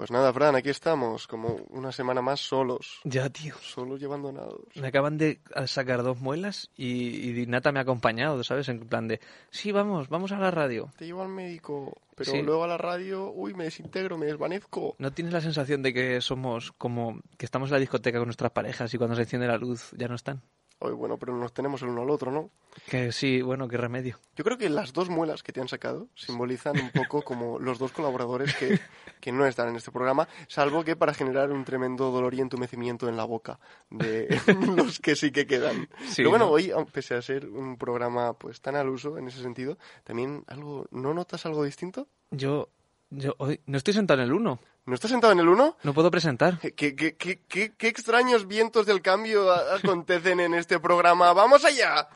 Pues 0.00 0.10
nada, 0.10 0.32
Fran, 0.32 0.56
aquí 0.56 0.70
estamos, 0.70 1.26
como 1.26 1.56
una 1.68 1.92
semana 1.92 2.22
más 2.22 2.40
solos. 2.40 3.02
Ya, 3.04 3.28
tío. 3.28 3.54
Solos 3.60 4.00
y 4.00 4.06
abandonados. 4.06 4.62
Me 4.76 4.86
acaban 4.88 5.18
de 5.18 5.40
sacar 5.66 6.02
dos 6.02 6.18
muelas 6.18 6.70
y, 6.74 7.38
y 7.38 7.46
Nata 7.46 7.70
me 7.70 7.80
ha 7.80 7.82
acompañado, 7.82 8.42
¿sabes? 8.42 8.70
En 8.70 8.80
plan 8.88 9.08
de, 9.08 9.20
sí, 9.50 9.72
vamos, 9.72 10.08
vamos 10.08 10.32
a 10.32 10.38
la 10.38 10.50
radio. 10.50 10.90
Te 10.96 11.04
llevo 11.04 11.20
al 11.20 11.28
médico, 11.28 11.92
pero 12.16 12.30
Sí. 12.32 12.40
luego 12.40 12.64
a 12.64 12.66
la 12.66 12.78
radio, 12.78 13.30
uy, 13.30 13.52
me 13.52 13.64
desintegro, 13.64 14.16
me 14.16 14.24
desvanezco. 14.24 14.96
¿No 14.96 15.12
tienes 15.12 15.34
la 15.34 15.42
sensación 15.42 15.82
de 15.82 15.92
que 15.92 16.22
somos 16.22 16.72
como 16.72 17.20
que 17.36 17.44
estamos 17.44 17.68
en 17.68 17.74
la 17.74 17.80
discoteca 17.80 18.16
con 18.16 18.28
nuestras 18.28 18.52
parejas 18.52 18.94
y 18.94 18.96
cuando 18.96 19.16
se 19.16 19.22
enciende 19.24 19.48
la 19.48 19.58
luz 19.58 19.90
ya 19.98 20.08
no 20.08 20.14
están? 20.14 20.40
Bueno, 20.80 21.18
pero 21.18 21.36
nos 21.36 21.52
tenemos 21.52 21.82
el 21.82 21.88
uno 21.88 22.02
al 22.02 22.10
otro, 22.10 22.30
¿no? 22.30 22.50
Que 22.88 23.12
sí, 23.12 23.42
bueno, 23.42 23.68
qué 23.68 23.76
remedio. 23.76 24.18
Yo 24.34 24.44
creo 24.44 24.56
que 24.56 24.70
las 24.70 24.92
dos 24.92 25.10
muelas 25.10 25.42
que 25.42 25.52
te 25.52 25.60
han 25.60 25.68
sacado 25.68 26.08
simbolizan 26.14 26.80
un 26.80 26.90
poco 26.90 27.22
como 27.22 27.58
los 27.58 27.78
dos 27.78 27.92
colaboradores 27.92 28.54
que, 28.56 28.80
que 29.20 29.30
no 29.32 29.44
están 29.46 29.68
en 29.68 29.76
este 29.76 29.90
programa, 29.90 30.26
salvo 30.48 30.82
que 30.82 30.96
para 30.96 31.12
generar 31.12 31.50
un 31.52 31.64
tremendo 31.64 32.10
dolor 32.10 32.34
y 32.34 32.40
entumecimiento 32.40 33.08
en 33.08 33.16
la 33.16 33.24
boca 33.24 33.60
de 33.90 34.28
los 34.76 35.00
que 35.00 35.16
sí 35.16 35.30
que 35.30 35.46
quedan. 35.46 35.88
Sí, 36.08 36.16
Pero 36.18 36.30
bueno, 36.30 36.46
¿no? 36.46 36.52
hoy, 36.52 36.72
pese 36.92 37.14
a 37.14 37.22
ser 37.22 37.46
un 37.46 37.76
programa 37.76 38.32
pues 38.34 38.60
tan 38.60 38.76
al 38.76 38.88
uso 38.88 39.18
en 39.18 39.28
ese 39.28 39.42
sentido, 39.42 39.76
también 40.04 40.44
algo, 40.46 40.86
¿no 40.90 41.12
notas 41.12 41.44
algo 41.44 41.64
distinto? 41.64 42.08
Yo, 42.30 42.70
yo 43.10 43.34
hoy 43.38 43.60
no 43.66 43.76
estoy 43.78 43.94
sentado 43.94 44.20
en 44.20 44.26
el 44.28 44.32
uno. 44.32 44.60
¿No 44.86 44.94
estás 44.94 45.10
sentado 45.10 45.32
en 45.32 45.40
el 45.40 45.48
uno? 45.48 45.76
No 45.82 45.92
puedo 45.92 46.10
presentar. 46.10 46.58
¿Qué, 46.58 46.72
qué, 46.74 47.16
qué, 47.16 47.40
qué- 47.76 47.88
extraños 47.88 48.46
vientos 48.48 48.86
del 48.86 49.02
cambio 49.02 49.52
acontecen 49.52 50.40
en 50.40 50.54
este 50.54 50.80
programa? 50.80 51.32
¡Vamos 51.32 51.64
allá! 51.64 52.08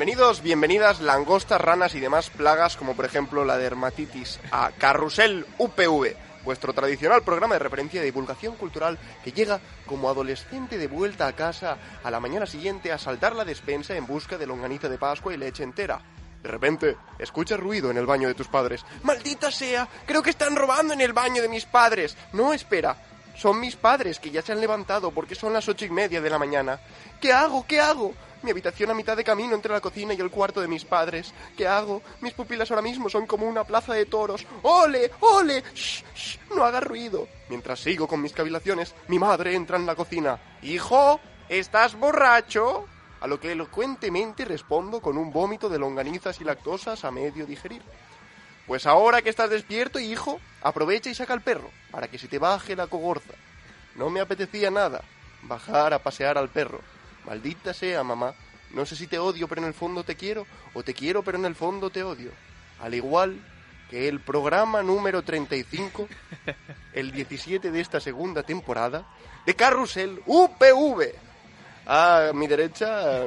Bienvenidos, 0.00 0.40
bienvenidas 0.40 1.00
langostas, 1.02 1.60
ranas 1.60 1.94
y 1.94 2.00
demás 2.00 2.30
plagas 2.30 2.78
como 2.78 2.96
por 2.96 3.04
ejemplo 3.04 3.44
la 3.44 3.58
dermatitis 3.58 4.40
a 4.50 4.70
Carrusel 4.70 5.44
UPV, 5.58 6.16
vuestro 6.42 6.72
tradicional 6.72 7.22
programa 7.22 7.56
de 7.56 7.58
referencia 7.58 8.00
y 8.00 8.06
divulgación 8.06 8.56
cultural 8.56 8.98
que 9.22 9.32
llega 9.32 9.60
como 9.84 10.08
adolescente 10.08 10.78
de 10.78 10.86
vuelta 10.86 11.26
a 11.26 11.34
casa 11.34 11.76
a 12.02 12.10
la 12.10 12.18
mañana 12.18 12.46
siguiente 12.46 12.90
a 12.92 12.96
saltar 12.96 13.36
la 13.36 13.44
despensa 13.44 13.94
en 13.94 14.06
busca 14.06 14.38
de 14.38 14.46
longaniza 14.46 14.88
de 14.88 14.96
Pascua 14.96 15.34
y 15.34 15.36
leche 15.36 15.64
entera. 15.64 16.00
De 16.42 16.48
repente, 16.48 16.96
escuchas 17.18 17.60
ruido 17.60 17.90
en 17.90 17.98
el 17.98 18.06
baño 18.06 18.26
de 18.26 18.34
tus 18.34 18.48
padres. 18.48 18.82
¡Maldita 19.02 19.50
sea! 19.50 19.86
Creo 20.06 20.22
que 20.22 20.30
están 20.30 20.56
robando 20.56 20.94
en 20.94 21.02
el 21.02 21.12
baño 21.12 21.42
de 21.42 21.50
mis 21.50 21.66
padres. 21.66 22.16
No, 22.32 22.54
espera. 22.54 22.96
Son 23.40 23.58
mis 23.58 23.74
padres 23.74 24.20
que 24.20 24.30
ya 24.30 24.42
se 24.42 24.52
han 24.52 24.60
levantado 24.60 25.12
porque 25.12 25.34
son 25.34 25.54
las 25.54 25.66
ocho 25.66 25.86
y 25.86 25.90
media 25.90 26.20
de 26.20 26.28
la 26.28 26.38
mañana. 26.38 26.78
¿Qué 27.22 27.32
hago? 27.32 27.64
¿Qué 27.66 27.80
hago? 27.80 28.12
Mi 28.42 28.50
habitación 28.50 28.90
a 28.90 28.94
mitad 28.94 29.16
de 29.16 29.24
camino 29.24 29.54
entre 29.54 29.72
la 29.72 29.80
cocina 29.80 30.12
y 30.12 30.20
el 30.20 30.30
cuarto 30.30 30.60
de 30.60 30.68
mis 30.68 30.84
padres. 30.84 31.32
¿Qué 31.56 31.66
hago? 31.66 32.02
Mis 32.20 32.34
pupilas 32.34 32.70
ahora 32.70 32.82
mismo 32.82 33.08
son 33.08 33.26
como 33.26 33.48
una 33.48 33.64
plaza 33.64 33.94
de 33.94 34.04
toros. 34.04 34.46
¡Ole! 34.60 35.10
¡Ole! 35.20 35.64
¡Shh! 35.74 36.04
¡Shh! 36.14 36.38
No 36.54 36.64
haga 36.64 36.80
ruido. 36.80 37.28
Mientras 37.48 37.80
sigo 37.80 38.06
con 38.06 38.20
mis 38.20 38.34
cavilaciones, 38.34 38.94
mi 39.08 39.18
madre 39.18 39.54
entra 39.54 39.78
en 39.78 39.86
la 39.86 39.94
cocina. 39.94 40.38
¡Hijo! 40.60 41.18
¿Estás 41.48 41.98
borracho? 41.98 42.84
A 43.22 43.26
lo 43.26 43.40
que 43.40 43.52
elocuentemente 43.52 44.44
respondo 44.44 45.00
con 45.00 45.16
un 45.16 45.32
vómito 45.32 45.70
de 45.70 45.78
longanizas 45.78 46.38
y 46.42 46.44
lactosas 46.44 47.06
a 47.06 47.10
medio 47.10 47.46
digerir. 47.46 47.80
Pues 48.66 48.86
ahora 48.86 49.22
que 49.22 49.30
estás 49.30 49.50
despierto, 49.50 49.98
hijo, 49.98 50.40
aprovecha 50.62 51.10
y 51.10 51.14
saca 51.14 51.32
al 51.32 51.42
perro, 51.42 51.70
para 51.90 52.08
que 52.08 52.18
se 52.18 52.28
te 52.28 52.38
baje 52.38 52.76
la 52.76 52.86
cogorza. 52.86 53.34
No 53.96 54.10
me 54.10 54.20
apetecía 54.20 54.70
nada 54.70 55.02
bajar 55.42 55.92
a 55.94 55.98
pasear 55.98 56.38
al 56.38 56.48
perro. 56.48 56.80
Maldita 57.26 57.74
sea, 57.74 58.02
mamá. 58.02 58.34
No 58.72 58.86
sé 58.86 58.94
si 58.94 59.06
te 59.06 59.18
odio, 59.18 59.48
pero 59.48 59.62
en 59.62 59.68
el 59.68 59.74
fondo 59.74 60.04
te 60.04 60.14
quiero, 60.14 60.46
o 60.74 60.82
te 60.82 60.94
quiero, 60.94 61.22
pero 61.22 61.38
en 61.38 61.44
el 61.44 61.56
fondo 61.56 61.90
te 61.90 62.02
odio. 62.02 62.30
Al 62.80 62.94
igual 62.94 63.40
que 63.90 64.08
el 64.08 64.20
programa 64.20 64.82
número 64.82 65.22
35, 65.22 66.08
el 66.92 67.10
17 67.10 67.72
de 67.72 67.80
esta 67.80 67.98
segunda 67.98 68.44
temporada, 68.44 69.04
de 69.44 69.54
Carrusel 69.54 70.22
UPV. 70.26 71.12
A 71.86 72.30
mi 72.32 72.46
derecha, 72.46 73.24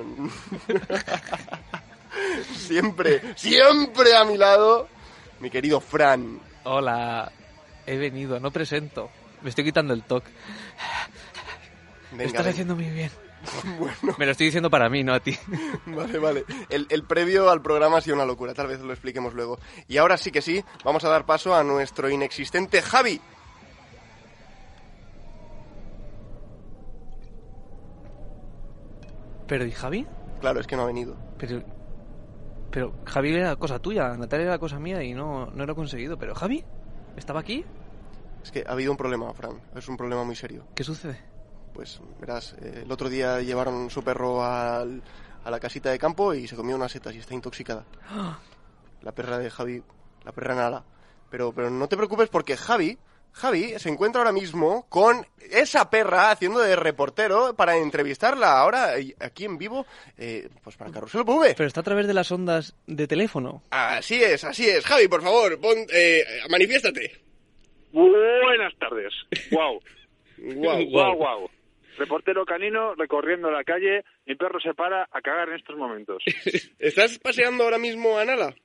siempre, 2.55 3.21
siempre 3.35 4.15
a 4.15 4.23
mi 4.23 4.37
lado, 4.37 4.87
mi 5.43 5.49
querido 5.49 5.81
Fran. 5.81 6.39
Hola, 6.63 7.29
he 7.85 7.97
venido, 7.97 8.39
no 8.39 8.49
presento. 8.49 9.09
Me 9.41 9.49
estoy 9.49 9.65
quitando 9.65 9.93
el 9.93 10.03
toque. 10.03 10.31
Venga, 12.11 12.23
Estás 12.23 12.47
haciendo 12.47 12.75
muy 12.75 12.89
bien. 12.89 13.11
Bueno, 13.77 14.15
Me 14.17 14.25
lo 14.25 14.31
estoy 14.31 14.45
diciendo 14.45 14.69
para 14.69 14.87
mí, 14.87 15.03
no 15.03 15.13
a 15.13 15.19
ti. 15.19 15.37
vale, 15.85 16.17
vale. 16.17 16.45
El, 16.69 16.87
el 16.89 17.03
previo 17.03 17.49
al 17.49 17.61
programa 17.61 17.97
ha 17.97 18.01
sido 18.01 18.15
una 18.15 18.25
locura, 18.25 18.53
tal 18.53 18.67
vez 18.67 18.79
lo 18.79 18.93
expliquemos 18.93 19.33
luego. 19.33 19.59
Y 19.89 19.97
ahora 19.97 20.15
sí 20.15 20.31
que 20.31 20.41
sí, 20.41 20.63
vamos 20.85 21.03
a 21.03 21.09
dar 21.09 21.25
paso 21.25 21.53
a 21.53 21.61
nuestro 21.61 22.09
inexistente 22.09 22.81
Javi. 22.81 23.19
Pero, 29.45 29.65
¿y 29.65 29.71
Javi? 29.71 30.07
Claro, 30.39 30.61
es 30.61 30.67
que 30.67 30.77
no 30.77 30.83
ha 30.83 30.87
venido. 30.87 31.17
Pero, 31.37 31.61
pero 32.73 32.91
Javi 33.05 33.35
era 33.35 33.55
cosa 33.55 33.77
tuya, 33.77 34.17
Natalia 34.17 34.47
era 34.47 34.57
cosa 34.57 34.79
mía 34.79 35.03
y 35.03 35.13
no, 35.13 35.45
no 35.53 35.65
lo 35.67 35.73
he 35.73 35.75
conseguido. 35.75 36.17
Pero, 36.17 36.33
¿Javi? 36.33 36.65
¿Estaba 37.15 37.39
aquí? 37.39 37.63
Es 38.43 38.51
que 38.51 38.63
ha 38.67 38.71
habido 38.71 38.89
un 38.91 38.97
problema, 38.97 39.31
Fran. 39.35 39.61
Es 39.75 39.87
un 39.87 39.95
problema 39.95 40.23
muy 40.23 40.35
serio. 40.35 40.65
¿Qué 40.73 40.83
sucede? 40.83 41.19
Pues 41.71 41.99
verás, 42.19 42.53
eh, 42.53 42.81
el 42.83 42.91
otro 42.91 43.09
día 43.09 43.41
llevaron 43.41 43.91
su 43.91 44.03
perro 44.03 44.43
al- 44.43 45.03
a 45.43 45.51
la 45.51 45.59
casita 45.59 45.91
de 45.91 45.99
campo 45.99 46.33
y 46.33 46.47
se 46.47 46.55
comió 46.55 46.75
unas 46.75 46.91
setas 46.91 47.13
y 47.13 47.19
está 47.19 47.35
intoxicada. 47.35 47.85
La 49.01 49.11
perra 49.11 49.37
de 49.37 49.51
Javi, 49.51 49.83
la 50.23 50.31
perra 50.31 50.55
Nala. 50.55 50.83
Pero, 51.29 51.51
pero 51.51 51.69
no 51.69 51.87
te 51.89 51.97
preocupes 51.97 52.29
porque 52.29 52.55
Javi, 52.55 52.97
Javi 53.33 53.77
se 53.79 53.89
encuentra 53.89 54.21
ahora 54.21 54.31
mismo 54.31 54.87
con 54.89 55.25
esa 55.51 55.89
perra 55.89 56.31
haciendo 56.31 56.59
de 56.59 56.75
reportero 56.75 57.55
para 57.55 57.75
entrevistarla 57.77 58.59
ahora 58.59 58.99
y- 58.99 59.13
aquí 59.19 59.45
en 59.45 59.57
vivo, 59.57 59.85
eh, 60.17 60.49
pues 60.63 60.77
para 60.77 60.91
Carrusel 60.91 61.21
V. 61.21 61.53
Pero 61.57 61.67
está 61.67 61.81
a 61.81 61.83
través 61.83 62.07
de 62.07 62.13
las 62.13 62.31
ondas 62.31 62.75
de 62.87 63.07
teléfono. 63.07 63.63
Así 63.71 64.23
es, 64.23 64.43
así 64.43 64.69
es. 64.69 64.85
Javi, 64.85 65.07
por 65.07 65.21
favor, 65.23 65.59
pon, 65.59 65.75
eh, 65.93 66.23
manifiéstate. 66.49 67.11
Buenas 67.91 68.73
tardes. 68.79 69.13
Wow. 69.51 69.79
Guau. 70.37 70.83
Wow, 70.91 71.15
wow. 71.17 71.49
Reportero 71.97 72.43
canino 72.43 72.95
recorriendo 72.95 73.51
la 73.51 73.63
calle. 73.63 74.03
Mi 74.25 74.35
perro 74.35 74.59
se 74.59 74.73
para 74.73 75.03
a 75.11 75.21
cagar 75.21 75.49
en 75.49 75.55
estos 75.55 75.77
momentos. 75.77 76.23
¿Estás 76.79 77.19
paseando 77.19 77.63
ahora 77.63 77.77
mismo 77.77 78.17
a 78.17 78.25
Nala? 78.25 78.55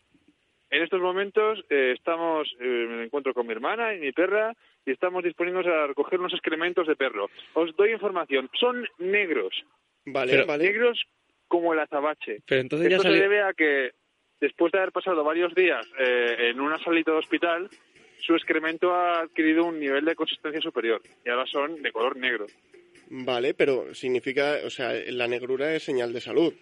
En 0.70 0.82
estos 0.82 1.00
momentos 1.00 1.64
eh, 1.70 1.94
estamos, 1.96 2.46
eh, 2.60 2.64
me 2.88 3.04
encuentro 3.04 3.32
con 3.32 3.46
mi 3.46 3.52
hermana 3.52 3.94
y 3.94 4.00
mi 4.00 4.12
perra 4.12 4.52
y 4.84 4.90
estamos 4.92 5.24
disponiéndonos 5.24 5.70
a 5.72 5.86
recoger 5.86 6.20
unos 6.20 6.34
excrementos 6.34 6.86
de 6.86 6.96
perro. 6.96 7.30
Os 7.54 7.74
doy 7.76 7.92
información. 7.92 8.50
Son 8.58 8.86
negros. 8.98 9.64
Vale, 10.04 10.32
Pero- 10.32 10.46
vale. 10.46 10.64
Negros 10.64 11.02
como 11.46 11.72
el 11.72 11.78
azabache. 11.80 12.42
Pero 12.46 12.60
entonces 12.60 12.90
ya 12.90 12.96
Esto 12.96 13.08
se 13.08 13.14
salió... 13.14 13.22
debe 13.22 13.42
a 13.42 13.52
que 13.54 13.92
después 14.40 14.70
de 14.72 14.78
haber 14.78 14.92
pasado 14.92 15.24
varios 15.24 15.54
días 15.54 15.86
eh, 15.98 16.50
en 16.50 16.60
una 16.60 16.76
salita 16.78 17.12
de 17.12 17.18
hospital, 17.18 17.68
su 18.20 18.34
excremento 18.34 18.92
ha 18.94 19.20
adquirido 19.20 19.64
un 19.64 19.80
nivel 19.80 20.04
de 20.04 20.14
consistencia 20.14 20.60
superior 20.60 21.00
y 21.24 21.30
ahora 21.30 21.46
son 21.46 21.80
de 21.82 21.92
color 21.92 22.16
negro. 22.16 22.46
Vale, 23.10 23.54
pero 23.54 23.94
significa, 23.94 24.56
o 24.66 24.70
sea, 24.70 24.92
la 25.06 25.26
negrura 25.26 25.74
es 25.74 25.82
señal 25.82 26.12
de 26.12 26.20
salud. 26.20 26.52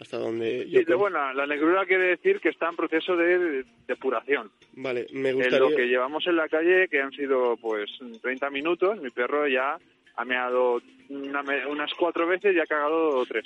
Hasta 0.00 0.16
donde 0.16 0.66
yo. 0.70 0.80
Sí, 0.80 0.92
bueno, 0.94 1.32
la 1.34 1.46
negrura 1.46 1.84
quiere 1.84 2.04
decir 2.08 2.40
que 2.40 2.48
está 2.48 2.70
en 2.70 2.76
proceso 2.76 3.14
de 3.16 3.64
depuración. 3.86 4.50
Vale, 4.72 5.06
me 5.12 5.28
En 5.28 5.34
gustaría. 5.36 5.58
lo 5.58 5.76
que 5.76 5.86
llevamos 5.86 6.26
en 6.26 6.36
la 6.36 6.48
calle, 6.48 6.88
que 6.88 7.00
han 7.02 7.12
sido 7.12 7.56
pues 7.58 7.90
30 8.22 8.48
minutos, 8.48 8.98
mi 9.02 9.10
perro 9.10 9.46
ya 9.46 9.76
ha 10.16 10.24
meado 10.24 10.80
una 11.10 11.42
unas 11.68 11.92
cuatro 11.94 12.26
veces 12.26 12.56
y 12.56 12.60
ha 12.60 12.66
cagado 12.66 13.24
tres. 13.26 13.44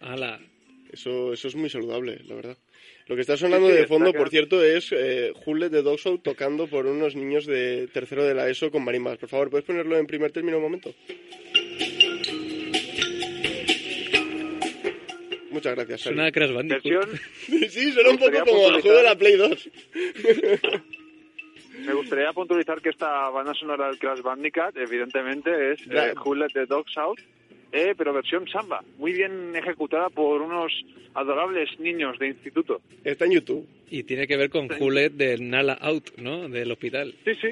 Ala. 0.00 0.38
Eso, 0.92 1.32
eso 1.32 1.48
es 1.48 1.56
muy 1.56 1.68
saludable, 1.68 2.20
la 2.28 2.36
verdad. 2.36 2.56
Lo 3.08 3.16
que 3.16 3.22
está 3.22 3.36
sonando 3.36 3.66
Sí, 3.66 3.74
sí, 3.74 3.80
de 3.80 3.86
fondo, 3.88 4.12
por 4.12 4.28
cierto, 4.30 4.62
es 4.62 4.92
eh, 4.92 5.32
Hullet 5.44 5.70
de 5.70 5.82
Dog 5.82 5.98
Show 5.98 6.18
tocando 6.18 6.68
por 6.68 6.86
unos 6.86 7.16
niños 7.16 7.44
de 7.46 7.88
tercero 7.92 8.24
de 8.24 8.34
la 8.34 8.48
ESO 8.48 8.70
con 8.70 8.84
marimbas. 8.84 9.18
Por 9.18 9.28
favor, 9.28 9.50
¿puedes 9.50 9.66
ponerlo 9.66 9.96
en 9.96 10.06
primer 10.06 10.30
término 10.30 10.58
un 10.58 10.62
momento? 10.62 10.94
Muchas 15.56 15.74
gracias, 15.74 16.02
Xavi. 16.02 16.14
Suena 16.14 16.28
a 16.28 16.32
Crash 16.32 16.52
Bandicoot. 16.52 16.84
Versión, 16.84 17.68
Sí, 17.70 17.92
suena 17.92 18.10
un 18.10 18.18
poco 18.18 18.38
como 18.44 18.68
el 18.68 18.80
juego 18.82 18.96
de 18.98 19.02
la 19.02 19.16
Play 19.16 19.36
2. 19.36 19.70
me 21.86 21.92
gustaría 21.94 22.32
puntualizar 22.32 22.80
que 22.80 22.90
esta 22.90 23.28
banda 23.30 23.54
sonora 23.54 23.88
del 23.88 23.98
Crash 23.98 24.20
Bandicoot, 24.22 24.76
evidentemente, 24.76 25.72
es 25.72 25.84
Ya. 25.86 26.08
eh, 26.08 26.14
Who 26.24 26.34
Let 26.34 26.48
the 26.54 26.66
Dogs 26.66 26.96
Out. 26.96 27.20
eh, 27.72 27.94
pero 27.98 28.12
versión 28.14 28.48
samba, 28.48 28.82
muy 28.96 29.12
bien 29.12 29.54
ejecutada 29.54 30.08
por 30.08 30.40
unos 30.40 30.72
adorables 31.14 31.68
niños 31.80 32.18
de 32.18 32.28
instituto. 32.28 32.80
Está 33.04 33.24
en 33.26 33.32
YouTube. 33.32 33.66
Y 33.90 34.04
tiene 34.04 34.26
que 34.26 34.36
ver 34.36 34.50
con 34.50 34.68
Juliet 34.68 35.12
del 35.12 35.48
Nala 35.50 35.74
Out, 35.74 36.16
¿no? 36.18 36.48
Del 36.48 36.70
hospital. 36.72 37.14
Sí, 37.24 37.32
sí. 37.40 37.48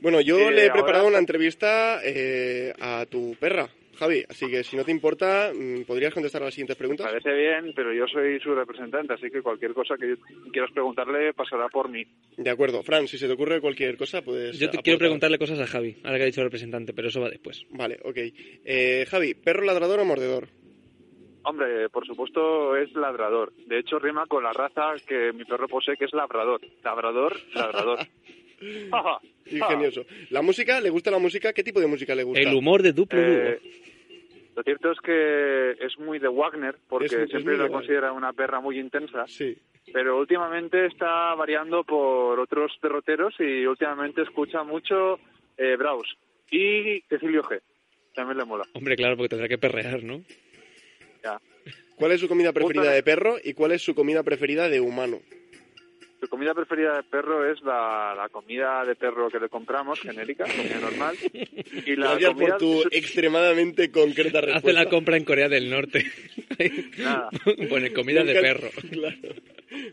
Bueno, 0.00 0.20
yo 0.20 0.36
Eh, 0.38 0.50
le 0.52 0.62
he 0.62 0.68
ahora- 0.68 0.74
preparado 0.74 1.06
una 1.06 1.18
entrevista 1.18 2.00
eh, 2.04 2.72
a 2.80 3.06
tu 3.08 3.36
perra, 3.38 3.68
Javi, 4.02 4.24
así 4.28 4.50
que 4.50 4.64
si 4.64 4.76
no 4.76 4.84
te 4.84 4.90
importa, 4.90 5.52
mm, 5.54 5.82
¿podrías 5.84 6.12
contestar 6.12 6.42
a 6.42 6.46
las 6.46 6.54
siguientes 6.54 6.74
Me 6.76 6.78
preguntas? 6.80 7.06
parece 7.06 7.32
bien, 7.32 7.72
pero 7.72 7.94
yo 7.94 8.04
soy 8.08 8.40
su 8.40 8.52
representante, 8.52 9.12
así 9.14 9.30
que 9.30 9.40
cualquier 9.42 9.72
cosa 9.74 9.94
que 9.96 10.16
quieras 10.50 10.72
preguntarle 10.72 11.32
pasará 11.34 11.68
por 11.68 11.88
mí. 11.88 12.04
De 12.36 12.50
acuerdo, 12.50 12.82
Fran, 12.82 13.06
si 13.06 13.16
se 13.16 13.28
te 13.28 13.34
ocurre 13.34 13.60
cualquier 13.60 13.96
cosa, 13.96 14.20
puedes 14.22 14.58
Yo 14.58 14.68
te 14.70 14.78
quiero 14.78 14.98
preguntarle 14.98 15.38
cosas 15.38 15.60
a 15.60 15.68
Javi, 15.68 15.98
ahora 16.02 16.16
que 16.16 16.22
ha 16.24 16.26
dicho 16.26 16.40
el 16.40 16.46
representante, 16.46 16.92
pero 16.92 17.08
eso 17.08 17.20
va 17.20 17.30
después. 17.30 17.64
Vale, 17.70 18.00
ok. 18.02 18.16
Eh, 18.64 19.06
Javi, 19.08 19.34
¿perro 19.34 19.64
ladrador 19.64 20.00
o 20.00 20.04
mordedor? 20.04 20.48
Hombre, 21.44 21.88
por 21.88 22.04
supuesto 22.04 22.76
es 22.76 22.92
ladrador. 22.94 23.52
De 23.68 23.78
hecho, 23.78 24.00
rima 24.00 24.26
con 24.26 24.42
la 24.42 24.52
raza 24.52 24.94
que 25.06 25.32
mi 25.32 25.44
perro 25.44 25.68
posee, 25.68 25.96
que 25.96 26.06
es 26.06 26.12
labrador. 26.12 26.60
Labrador, 26.82 27.36
labrador. 27.54 27.98
Ingenioso. 29.50 30.04
¿La 30.30 30.40
música? 30.40 30.80
¿Le 30.80 30.90
gusta 30.90 31.10
la 31.10 31.18
música? 31.18 31.52
¿Qué 31.52 31.64
tipo 31.64 31.80
de 31.80 31.88
música 31.88 32.14
le 32.14 32.22
gusta? 32.22 32.40
El 32.48 32.54
humor 32.54 32.82
de 32.82 32.92
duplo 32.92 33.20
Eh, 33.20 33.58
lo 34.54 34.62
cierto 34.62 34.90
es 34.92 35.00
que 35.00 35.72
es 35.84 35.98
muy 35.98 36.18
de 36.18 36.28
Wagner, 36.28 36.76
porque 36.88 37.06
Es- 37.06 37.12
es 37.12 37.30
siempre 37.30 37.52
muy 37.54 37.58
la 37.58 37.62
Wagner. 37.64 37.78
considera 37.80 38.12
una 38.12 38.32
perra 38.32 38.60
muy 38.60 38.78
intensa, 38.78 39.26
Sí. 39.26 39.56
pero 39.92 40.18
últimamente 40.18 40.86
está 40.86 41.34
variando 41.34 41.84
por 41.84 42.38
otros 42.38 42.72
derroteros 42.82 43.34
y 43.40 43.66
últimamente 43.66 44.22
escucha 44.22 44.62
mucho 44.62 45.18
eh, 45.58 45.76
Braus 45.76 46.16
y 46.50 47.00
Cecilio 47.08 47.42
G. 47.42 47.60
También 48.14 48.38
le 48.38 48.44
mola. 48.44 48.64
Hombre, 48.74 48.96
claro, 48.96 49.16
porque 49.16 49.28
tendrá 49.30 49.48
que 49.48 49.58
perrear, 49.58 50.02
¿no? 50.02 50.22
Ya. 51.22 51.40
¿Cuál 51.96 52.12
es 52.12 52.20
su 52.20 52.28
comida 52.28 52.52
preferida 52.52 52.90
de 52.90 53.02
perro 53.02 53.36
y 53.42 53.52
cuál 53.54 53.72
es 53.72 53.82
su 53.82 53.94
comida 53.94 54.22
preferida 54.22 54.68
de 54.68 54.80
humano? 54.80 55.20
Su 56.22 56.28
comida 56.28 56.54
preferida 56.54 56.94
de 56.94 57.02
perro 57.02 57.50
es 57.50 57.60
la, 57.62 58.14
la 58.16 58.28
comida 58.28 58.84
de 58.84 58.94
perro 58.94 59.28
que 59.28 59.40
le 59.40 59.48
compramos, 59.48 59.98
genérica, 59.98 60.44
comida 60.44 60.78
normal. 60.78 61.16
Y 61.84 61.96
la 61.96 62.10
Gracias 62.10 62.34
comida 62.34 62.48
por 62.50 62.58
tu 62.58 62.82
extremadamente 62.92 63.90
concreta 63.90 64.40
respuesta. 64.40 64.68
Hace 64.68 64.72
la 64.72 64.88
compra 64.88 65.16
en 65.16 65.24
Corea 65.24 65.48
del 65.48 65.68
Norte. 65.68 66.06
Nada. 66.98 67.28
Pone 67.68 67.92
comida 67.92 68.22
de 68.22 68.34
perro. 68.40 68.70
Claro. 68.92 69.34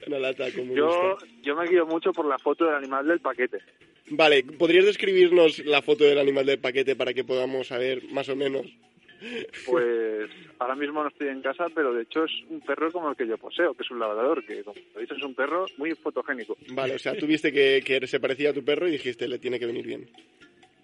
Una 0.05 0.19
lata 0.19 0.51
comunista. 0.51 0.75
Yo, 0.75 1.17
yo 1.41 1.55
me 1.55 1.67
guío 1.67 1.87
mucho 1.87 2.11
por 2.11 2.25
la 2.27 2.37
foto 2.37 2.65
del 2.65 2.75
animal 2.75 3.07
del 3.07 3.21
paquete. 3.21 3.57
Vale, 4.11 4.43
¿podrías 4.43 4.85
describirnos 4.85 5.65
la 5.65 5.81
foto 5.81 6.03
del 6.03 6.19
animal 6.19 6.45
del 6.45 6.59
paquete 6.59 6.95
para 6.95 7.13
que 7.13 7.23
podamos 7.23 7.67
saber 7.67 8.03
más 8.11 8.29
o 8.29 8.35
menos? 8.35 8.67
Pues 9.65 10.29
ahora 10.59 10.75
mismo 10.75 11.01
no 11.03 11.09
estoy 11.09 11.27
en 11.27 11.41
casa, 11.41 11.67
pero 11.73 11.93
de 11.93 12.03
hecho 12.03 12.23
es 12.25 12.31
un 12.49 12.59
perro 12.61 12.91
como 12.91 13.09
el 13.09 13.15
que 13.15 13.27
yo 13.27 13.37
poseo, 13.37 13.73
que 13.73 13.83
es 13.83 13.91
un 13.91 13.99
labrador, 13.99 14.43
que 14.43 14.63
como 14.63 14.77
lo 14.95 15.01
dices 15.01 15.17
es 15.17 15.23
un 15.23 15.35
perro 15.35 15.65
muy 15.77 15.93
fotogénico. 15.95 16.57
Vale, 16.73 16.95
o 16.95 16.99
sea, 16.99 17.15
tú 17.15 17.27
viste 17.27 17.51
que, 17.51 17.81
que 17.85 18.05
se 18.07 18.19
parecía 18.19 18.49
a 18.49 18.53
tu 18.53 18.63
perro 18.63 18.87
y 18.87 18.91
dijiste, 18.91 19.27
le 19.27 19.39
tiene 19.39 19.59
que 19.59 19.65
venir 19.65 19.85
bien. 19.85 20.07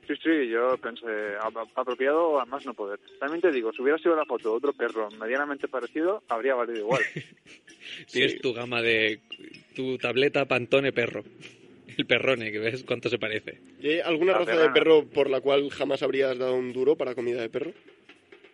Sí, 0.07 0.13
sí, 0.21 0.47
yo 0.49 0.77
pensé, 0.77 1.07
ap- 1.41 1.67
apropiado 1.75 2.39
a 2.39 2.45
más 2.45 2.63
no 2.63 2.75
poder. 2.75 2.99
También 3.19 3.41
te 3.41 3.51
digo, 3.51 3.71
si 3.73 3.81
hubiera 3.81 3.97
sido 3.97 4.15
la 4.15 4.25
foto 4.25 4.49
de 4.51 4.55
otro 4.57 4.73
perro 4.73 5.09
medianamente 5.09 5.67
parecido, 5.67 6.21
habría 6.29 6.53
valido 6.53 6.79
igual. 6.79 7.01
Tienes 8.11 8.33
Sí. 8.33 8.39
tu 8.39 8.53
gama 8.53 8.81
de... 8.81 9.19
Tu 9.75 9.97
tableta 9.97 10.45
Pantone 10.45 10.91
perro. 10.93 11.23
El 11.97 12.05
perrone, 12.05 12.51
que 12.51 12.59
ves 12.59 12.83
cuánto 12.83 13.09
se 13.09 13.17
parece. 13.17 13.59
¿Y 13.81 13.87
hay 13.89 13.99
alguna 14.01 14.33
La 14.33 14.39
raza 14.39 14.57
de 14.57 14.69
perro 14.69 15.05
por 15.05 15.29
la 15.29 15.41
cual 15.41 15.69
jamás 15.69 16.03
habrías 16.03 16.37
dado 16.37 16.55
un 16.55 16.71
duro 16.73 16.95
para 16.95 17.15
comida 17.15 17.41
de 17.41 17.49
perro? 17.49 17.71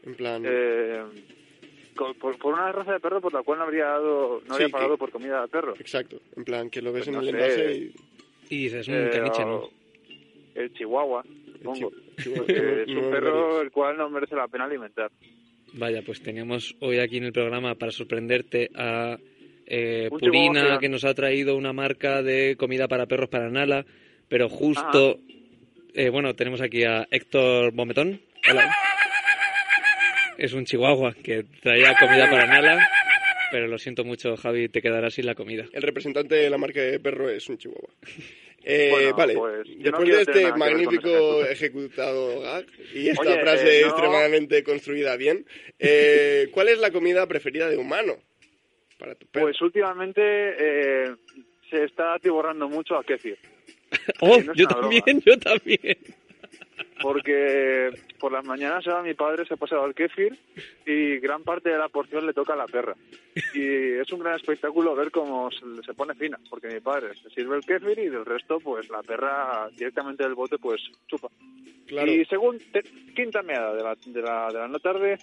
En 0.04 0.16
plan... 0.16 0.44
Eh, 0.46 1.04
por, 2.20 2.38
por 2.38 2.54
una 2.54 2.72
raza 2.72 2.94
de 2.94 3.00
perro 3.00 3.22
por 3.22 3.34
la 3.34 3.44
cual 3.44 3.60
no 3.60 3.66
habría 3.66 3.86
dado, 3.86 4.42
no 4.48 4.54
habría 4.54 4.70
pagado 4.70 4.94
que- 4.94 4.98
por 5.00 5.12
comida 5.12 5.42
de 5.42 5.48
perro. 5.48 5.76
Exacto, 5.80 6.20
en 6.36 6.44
plan 6.46 6.70
que 6.70 6.82
lo 6.82 6.92
ves 6.92 7.06
Pues 7.06 7.16
en 7.16 7.22
el 7.24 7.30
sé. 7.30 7.30
envase 7.32 7.76
y... 7.76 8.56
Y 8.56 8.64
dices, 8.64 8.88
un 8.88 8.96
Eh, 8.96 9.10
caniche, 9.12 9.46
¿no? 9.46 9.70
El 10.56 10.74
chihuahua, 10.74 11.24
supongo. 11.54 11.92
chi- 11.92 12.24
chihuahua, 12.24 12.46
Eh, 12.50 12.84
es 12.88 12.96
un 12.96 13.10
perro 13.12 13.62
el 13.62 13.72
cual 13.72 13.98
no 13.98 14.10
merece 14.10 14.36
la 14.36 14.48
pena 14.48 14.66
alimentar. 14.66 15.12
Vaya, 15.74 16.02
pues 16.06 16.22
teníamos 16.22 16.76
hoy 16.82 16.98
aquí 17.00 17.18
en 17.18 17.26
el 17.26 17.32
programa 17.34 17.76
para 17.76 17.92
sorprenderte 17.92 18.70
a 18.76 19.18
eh, 19.68 20.10
Purina, 20.10 20.80
que 20.80 20.90
nos 20.90 21.06
ha 21.06 21.14
traído 21.14 21.56
una 21.56 21.72
marca 21.72 22.22
de 22.24 22.56
comida 22.58 22.88
para 22.90 23.06
perros 23.06 23.30
para 23.30 23.50
Nala, 23.50 23.86
pero 24.28 24.50
justo, 24.50 25.20
eh, 25.94 26.10
bueno, 26.10 26.34
tenemos 26.36 26.60
aquí 26.62 26.84
a 26.84 27.08
Héctor 27.10 27.72
Bometón. 27.74 28.20
Hola. 28.50 28.76
Es 30.42 30.54
un 30.54 30.66
chihuahua 30.66 31.14
que 31.24 31.44
traía 31.62 31.96
comida 32.00 32.28
para 32.28 32.48
Nala, 32.48 32.90
pero 33.52 33.68
lo 33.68 33.78
siento 33.78 34.04
mucho, 34.04 34.36
Javi, 34.36 34.70
te 34.70 34.82
quedarás 34.82 35.14
sin 35.14 35.28
la 35.28 35.36
comida. 35.36 35.66
El 35.72 35.84
representante 35.84 36.34
de 36.34 36.50
la 36.50 36.58
marca 36.58 36.82
de 36.82 37.00
perro 37.00 37.30
es 37.30 37.48
un 37.50 37.58
chihuahua. 37.58 37.90
Eh, 38.64 38.90
Bueno, 38.92 39.16
vale, 39.16 39.34
pues, 39.34 39.68
no 39.70 39.84
después 39.84 40.08
de 40.08 40.22
este 40.22 40.54
magnífico 40.56 41.44
ejecutado 41.50 42.42
gag 42.42 42.64
y 42.94 43.08
esta 43.10 43.24
Oye, 43.24 43.40
frase 43.42 43.80
eh, 43.80 43.82
no. 43.82 43.88
extremadamente 43.88 44.64
construida 44.64 45.18
bien, 45.18 45.48
eh, 45.80 46.48
¿cuál 46.52 46.68
es 46.68 46.78
la 46.78 46.92
comida 46.92 47.26
preferida 47.26 47.68
de 47.70 47.78
humano? 47.78 48.18
Para 49.00 49.16
tu 49.16 49.26
perro. 49.26 49.48
Pues 49.48 49.60
últimamente 49.64 50.22
eh, 50.24 51.16
se 51.72 51.86
está 51.86 52.14
atiborrando 52.14 52.70
mucho 52.70 52.96
a 52.98 53.04
kéfir, 53.04 53.36
¡Oh, 54.22 54.38
no 54.40 54.54
yo 54.54 54.68
también, 54.68 55.02
broma. 55.06 55.22
yo 55.26 55.40
también! 55.40 55.98
Porque 57.02 57.90
por 58.20 58.32
las 58.32 58.46
mañanas 58.46 58.86
ahora 58.88 59.04
mi 59.04 59.14
padre 59.14 59.46
se 59.46 59.54
ha 59.54 59.58
pasado 59.58 59.84
al 59.84 59.96
kéfir 59.96 60.38
y 60.86 61.18
gran 61.20 61.44
parte 61.44 61.70
de 61.70 61.78
la 61.78 61.90
porción 61.90 62.26
le 62.26 62.34
toca 62.34 62.54
a 62.54 62.58
la 62.58 62.66
perra. 62.66 62.96
Y 63.54 63.94
es 64.00 64.12
un 64.12 64.20
gran 64.20 64.36
espectáculo 64.36 64.96
ver 64.96 65.12
cómo 65.12 65.50
se, 65.52 65.94
pone 65.94 66.14
fina, 66.16 66.38
porque 66.50 66.68
mi 66.68 66.80
padre 66.80 67.10
se 67.22 67.30
sirve 67.30 67.58
el 67.58 67.66
kéfir 67.66 67.98
y 68.00 68.10
del 68.10 68.26
resto 68.26 68.60
pues 68.60 68.90
la 68.90 69.02
perra 69.04 69.70
directamente 69.78 70.24
del 70.24 70.36
bote 70.36 70.58
pues 70.58 70.82
chupa. 71.08 71.30
claro. 71.88 72.12
Y 72.12 72.26
según 72.26 72.58
te- 72.72 72.84
quinta 73.16 73.42
meada 73.42 73.74
de 73.74 73.84
la, 73.84 73.96
de 74.06 74.22
la, 74.22 74.48
de 74.52 74.60
la 74.60 74.68
no 74.68 74.80
tarde, 74.80 75.18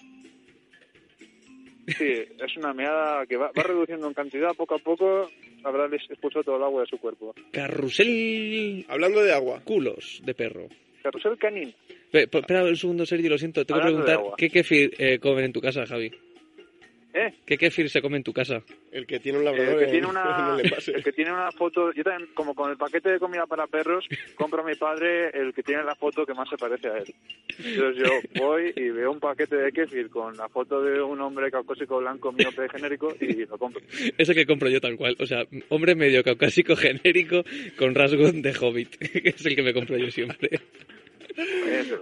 sí, 1.87 2.05
es 2.07 2.57
una 2.57 2.73
meada 2.73 3.25
que 3.25 3.37
va, 3.37 3.51
va 3.57 3.63
reduciendo 3.63 4.07
en 4.07 4.13
cantidad 4.13 4.53
poco 4.55 4.75
a 4.75 4.79
poco, 4.79 5.29
habrá 5.63 5.85
expulsado 5.85 6.43
todo 6.43 6.57
el 6.57 6.63
agua 6.63 6.81
de 6.81 6.87
su 6.87 6.97
cuerpo. 6.97 7.33
Carrusel 7.51 8.85
Hablando 8.89 9.21
de 9.23 9.33
agua, 9.33 9.61
culos 9.63 10.21
de 10.23 10.33
perro. 10.33 10.67
Carrusel 11.03 11.37
canino. 11.37 11.71
Pe- 12.11 12.27
pe- 12.27 12.39
Espera 12.39 12.63
un 12.63 12.75
segundo, 12.75 13.05
Sergio, 13.05 13.29
lo 13.29 13.37
siento. 13.37 13.65
Tengo 13.65 13.79
que 13.81 13.85
preguntar. 13.87 14.19
¿qué 14.37 14.49
kefir 14.49 14.93
eh, 14.97 15.19
comen 15.19 15.45
en 15.45 15.53
tu 15.53 15.61
casa, 15.61 15.85
Javi? 15.85 16.11
¿Eh? 17.13 17.33
¿Qué 17.45 17.57
kefir 17.57 17.89
se 17.89 18.01
come 18.01 18.17
en 18.17 18.23
tu 18.23 18.33
casa? 18.33 18.61
el 18.91 19.05
que 19.05 19.19
tiene 19.19 19.39
un 19.39 19.47
El 19.47 19.51
labrador 19.51 19.79
que, 19.79 19.85
en, 19.85 19.91
tiene 19.91 20.07
una, 20.07 20.57
el 20.59 20.95
el 20.95 21.03
que 21.03 21.11
tiene 21.11 21.31
una 21.31 21.51
foto, 21.51 21.91
yo 21.93 22.03
también, 22.03 22.29
como 22.33 22.53
con 22.53 22.69
el 22.69 22.77
paquete 22.77 23.09
de 23.09 23.19
comida 23.19 23.45
para 23.45 23.67
perros, 23.67 24.07
compro 24.35 24.61
a 24.61 24.65
mi 24.65 24.75
padre 24.75 25.29
el 25.29 25.53
que 25.53 25.63
tiene 25.63 25.83
la 25.83 25.95
foto 25.95 26.25
que 26.25 26.33
más 26.33 26.49
se 26.49 26.57
parece 26.57 26.87
a 26.87 26.97
él. 26.97 27.13
Entonces 27.57 28.03
yo 28.03 28.41
voy 28.41 28.73
y 28.75 28.89
veo 28.89 29.11
un 29.11 29.19
paquete 29.19 29.55
de 29.55 29.71
kefir 29.71 30.09
con 30.09 30.37
la 30.37 30.49
foto 30.49 30.81
de 30.81 31.01
un 31.01 31.19
hombre 31.21 31.51
caucásico 31.51 31.97
blanco 31.97 32.31
miope 32.31 32.69
genérico 32.69 33.13
y 33.19 33.45
lo 33.45 33.57
compro. 33.57 33.81
Ese 34.17 34.35
que 34.35 34.45
compro 34.45 34.69
yo 34.69 34.79
tal 34.79 34.97
cual. 34.97 35.15
O 35.19 35.25
sea, 35.25 35.45
hombre 35.69 35.95
medio 35.95 36.23
caucásico 36.23 36.75
genérico 36.75 37.43
con 37.77 37.95
rasgos 37.95 38.39
de 38.41 38.53
hobbit. 38.59 38.97
que 38.97 39.29
es 39.29 39.45
el 39.45 39.55
que 39.55 39.63
me 39.63 39.73
compro 39.73 39.97
yo 39.97 40.09
siempre. 40.11 40.59
Eso. 41.35 42.01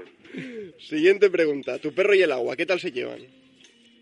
Siguiente 0.79 1.29
pregunta, 1.29 1.79
tu 1.79 1.93
perro 1.93 2.13
y 2.13 2.21
el 2.21 2.31
agua, 2.31 2.55
¿qué 2.55 2.65
tal 2.65 2.79
se 2.79 2.91
llevan? 2.91 3.19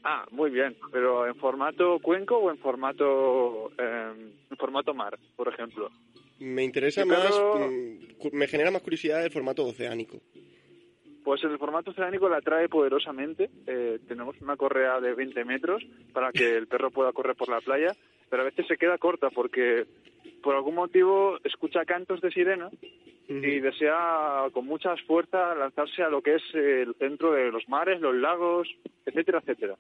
Ah, 0.07 0.23
muy 0.29 0.51
bien, 0.51 0.75
pero 0.91 1.25
en 1.25 1.33
formato 1.33 1.97
cuenco 1.99 2.37
o 2.37 2.51
en 2.51 2.59
formato 2.59 3.71
eh, 3.75 4.13
en 4.51 4.57
formato 4.57 4.93
mar, 4.93 5.17
por 5.35 5.47
ejemplo. 5.47 5.89
Me 6.39 6.63
interesa 6.63 7.03
más, 7.05 7.33
mm, 7.39 8.27
me 8.31 8.47
genera 8.47 8.69
más 8.69 8.83
curiosidad 8.83 9.25
el 9.25 9.31
formato 9.31 9.65
oceánico. 9.65 10.19
Pues 11.23 11.43
el 11.43 11.57
formato 11.57 11.89
oceánico 11.89 12.29
la 12.29 12.37
atrae 12.37 12.69
poderosamente. 12.69 13.49
Eh, 13.65 13.97
tenemos 14.07 14.39
una 14.41 14.55
correa 14.55 14.99
de 15.01 15.15
20 15.15 15.43
metros 15.43 15.83
para 16.13 16.31
que 16.31 16.55
el 16.55 16.67
perro 16.67 16.91
pueda 16.91 17.11
correr 17.11 17.35
por 17.35 17.49
la 17.49 17.61
playa, 17.61 17.91
pero 18.29 18.43
a 18.43 18.45
veces 18.45 18.67
se 18.67 18.77
queda 18.77 18.99
corta 18.99 19.31
porque 19.31 19.87
por 20.43 20.53
algún 20.53 20.75
motivo 20.75 21.39
escucha 21.43 21.83
cantos 21.83 22.21
de 22.21 22.29
sirena 22.29 22.69
y 23.27 23.59
desea 23.59 24.45
con 24.51 24.65
mucha 24.65 24.95
fuerza 25.07 25.55
lanzarse 25.55 26.03
a 26.03 26.09
lo 26.09 26.21
que 26.21 26.35
es 26.35 26.43
el 26.53 26.93
centro 26.99 27.31
de 27.33 27.51
los 27.51 27.67
mares, 27.69 27.99
los 28.01 28.15
lagos, 28.15 28.67
etcétera, 29.05 29.39
etcétera. 29.39 29.75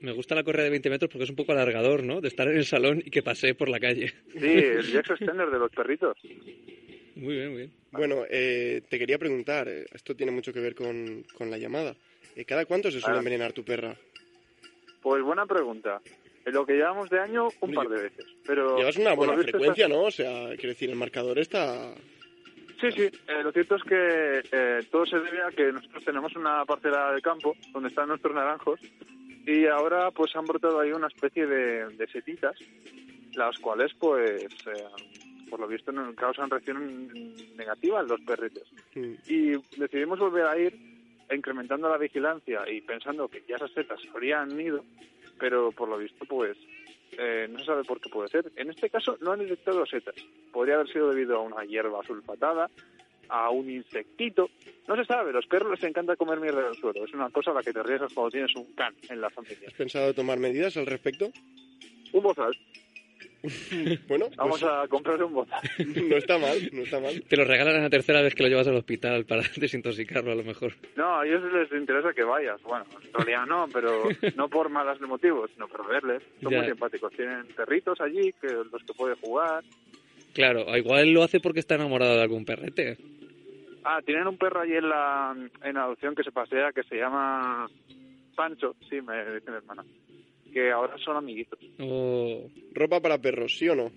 Me 0.00 0.12
gusta 0.12 0.36
la 0.36 0.44
correa 0.44 0.64
de 0.64 0.70
20 0.70 0.90
metros 0.90 1.10
porque 1.10 1.24
es 1.24 1.30
un 1.30 1.34
poco 1.36 1.50
alargador, 1.52 2.04
¿no? 2.04 2.20
De 2.20 2.28
estar 2.28 2.46
en 2.48 2.56
el 2.56 2.64
salón 2.64 3.02
y 3.04 3.10
que 3.10 3.22
pasee 3.22 3.54
por 3.54 3.68
la 3.68 3.80
calle. 3.80 4.12
Sí, 4.32 4.46
el 4.46 4.82
Jack 4.92 5.10
Extender 5.10 5.50
de 5.50 5.58
los 5.58 5.70
perritos. 5.72 6.16
Muy 7.16 7.34
bien, 7.34 7.48
muy 7.48 7.56
bien. 7.62 7.72
Bueno, 7.90 8.22
eh, 8.30 8.82
te 8.88 8.96
quería 8.98 9.18
preguntar, 9.18 9.66
eh, 9.66 9.86
esto 9.92 10.14
tiene 10.14 10.30
mucho 10.30 10.52
que 10.52 10.60
ver 10.60 10.76
con, 10.76 11.24
con 11.36 11.50
la 11.50 11.58
llamada. 11.58 11.96
Eh, 12.36 12.44
¿Cada 12.44 12.64
cuánto 12.64 12.92
se 12.92 13.00
suele 13.00 13.16
Ah. 13.16 13.18
envenenar 13.18 13.52
tu 13.52 13.64
perra? 13.64 13.96
Pues 15.02 15.20
buena 15.22 15.46
pregunta. 15.46 16.00
En 16.46 16.54
lo 16.54 16.64
que 16.64 16.74
llevamos 16.74 17.10
de 17.10 17.18
año, 17.18 17.48
un 17.60 17.74
par 17.74 17.88
de 17.88 18.02
veces. 18.02 18.24
Pero 18.46 18.76
Llevas 18.78 18.96
una 18.96 19.14
buena 19.14 19.36
frecuencia, 19.36 19.88
¿no? 19.88 20.04
O 20.04 20.10
sea, 20.12 20.50
quiero 20.54 20.68
decir, 20.70 20.90
el 20.90 20.96
marcador 20.96 21.38
está... 21.40 21.92
Sí, 22.80 22.92
sí. 22.92 23.02
eh, 23.02 23.42
lo 23.42 23.50
cierto 23.50 23.74
es 23.76 23.82
que 23.82 24.42
eh, 24.52 24.86
todo 24.90 25.04
se 25.04 25.18
debe 25.18 25.42
a 25.42 25.50
que 25.50 25.72
nosotros 25.72 26.04
tenemos 26.04 26.34
una 26.36 26.64
parcela 26.64 27.12
de 27.12 27.20
campo 27.20 27.56
donde 27.72 27.88
están 27.88 28.08
nuestros 28.08 28.34
naranjos 28.34 28.80
y 29.44 29.66
ahora 29.66 30.10
pues 30.10 30.34
han 30.36 30.46
brotado 30.46 30.78
ahí 30.78 30.92
una 30.92 31.08
especie 31.08 31.46
de, 31.46 31.88
de 31.88 32.06
setitas, 32.06 32.56
las 33.34 33.58
cuales 33.58 33.92
pues 33.98 34.44
eh, 34.44 34.84
por 35.48 35.58
lo 35.58 35.66
visto 35.66 35.92
causan 36.14 36.50
reacción 36.50 37.34
negativa 37.56 38.00
en 38.00 38.08
los 38.08 38.20
perritos. 38.20 38.70
Y 38.94 39.52
decidimos 39.76 40.18
volver 40.18 40.46
a 40.46 40.58
ir 40.58 40.78
incrementando 41.34 41.88
la 41.88 41.98
vigilancia 41.98 42.68
y 42.70 42.80
pensando 42.80 43.28
que 43.28 43.42
ya 43.48 43.56
esas 43.56 43.72
setas 43.72 44.00
se 44.00 44.08
habrían 44.10 44.58
ido, 44.60 44.84
pero 45.38 45.72
por 45.72 45.88
lo 45.88 45.98
visto 45.98 46.24
pues 46.26 46.56
eh, 47.12 47.46
no 47.48 47.58
se 47.58 47.64
sabe 47.64 47.84
por 47.84 48.00
qué 48.00 48.08
puede 48.08 48.28
ser. 48.28 48.50
En 48.56 48.70
este 48.70 48.90
caso 48.90 49.16
no 49.20 49.32
han 49.32 49.40
detectado 49.40 49.86
setas. 49.86 50.14
Podría 50.52 50.76
haber 50.76 50.88
sido 50.88 51.10
debido 51.10 51.36
a 51.36 51.40
una 51.40 51.64
hierba 51.64 52.02
sulfatada, 52.04 52.70
a 53.28 53.50
un 53.50 53.70
insectito. 53.70 54.50
No 54.86 54.96
se 54.96 55.04
sabe, 55.04 55.32
los 55.32 55.46
perros 55.46 55.72
les 55.72 55.84
encanta 55.84 56.16
comer 56.16 56.40
mierda 56.40 56.62
del 56.62 56.76
suelo. 56.76 57.04
Es 57.04 57.12
una 57.12 57.30
cosa 57.30 57.50
a 57.50 57.54
la 57.54 57.62
que 57.62 57.72
te 57.72 57.80
arriesgas 57.80 58.12
cuando 58.12 58.30
tienes 58.30 58.54
un 58.56 58.72
can 58.74 58.94
en 59.08 59.20
la 59.20 59.30
familia. 59.30 59.68
¿Has 59.68 59.74
pensado 59.74 60.14
tomar 60.14 60.38
medidas 60.38 60.76
al 60.76 60.86
respecto? 60.86 61.30
Un 62.12 62.22
bozal. 62.22 62.56
Bueno, 64.08 64.26
Vamos 64.36 64.60
pues, 64.60 64.72
a 64.72 64.88
comprar 64.88 65.22
un 65.22 65.32
bozal. 65.32 65.60
no 66.08 66.16
está 66.16 66.38
mal, 66.38 66.58
no 66.72 66.82
está 66.82 67.00
mal. 67.00 67.22
Te 67.28 67.36
lo 67.36 67.44
regalan 67.44 67.82
la 67.82 67.90
tercera 67.90 68.20
vez 68.22 68.34
que 68.34 68.42
lo 68.42 68.48
llevas 68.48 68.66
al 68.68 68.76
hospital 68.76 69.24
para 69.26 69.42
desintoxicarlo 69.56 70.32
a 70.32 70.34
lo 70.34 70.44
mejor. 70.44 70.72
No, 70.96 71.20
a 71.20 71.26
ellos 71.26 71.42
les 71.52 71.70
interesa 71.80 72.12
que 72.12 72.24
vayas. 72.24 72.60
Bueno, 72.62 72.84
en 73.04 73.12
realidad 73.12 73.46
no, 73.46 73.66
pero 73.72 74.04
no 74.36 74.48
por 74.48 74.68
malos 74.70 75.00
motivos, 75.02 75.50
sino 75.54 75.68
por 75.68 75.86
verles. 75.88 76.22
Son 76.42 76.50
Ya. 76.52 76.58
muy 76.58 76.66
simpáticos. 76.68 77.12
Tienen 77.12 77.46
perritos 77.56 78.00
allí, 78.00 78.32
que 78.40 78.48
los 78.48 78.82
que 78.84 78.94
puede 78.96 79.14
jugar. 79.16 79.62
Claro, 80.34 80.64
o 80.66 80.76
igual 80.76 81.10
lo 81.12 81.22
hace 81.22 81.40
porque 81.40 81.60
está 81.60 81.76
enamorado 81.76 82.16
de 82.16 82.22
algún 82.22 82.44
perrete. 82.44 82.96
Ah, 83.84 84.00
tienen 84.04 84.26
un 84.26 84.36
perro 84.36 84.60
allí 84.60 84.74
en 84.74 84.88
la 84.88 85.34
en 85.62 85.76
adopción 85.76 86.14
que 86.14 86.22
se 86.24 86.32
pasea, 86.32 86.72
que 86.72 86.82
se 86.82 86.96
llama 86.96 87.68
Pancho. 88.34 88.74
Sí, 88.90 89.00
me 89.00 89.16
dice 89.34 89.50
mi 89.50 89.56
hermana. 89.56 89.84
Que 90.52 90.70
ahora 90.70 90.96
son 90.98 91.16
amiguitos. 91.16 91.58
O... 91.78 92.48
Ropa 92.74 93.00
para 93.00 93.18
perros, 93.18 93.56
¿sí 93.58 93.68
o 93.68 93.74
no? 93.74 93.90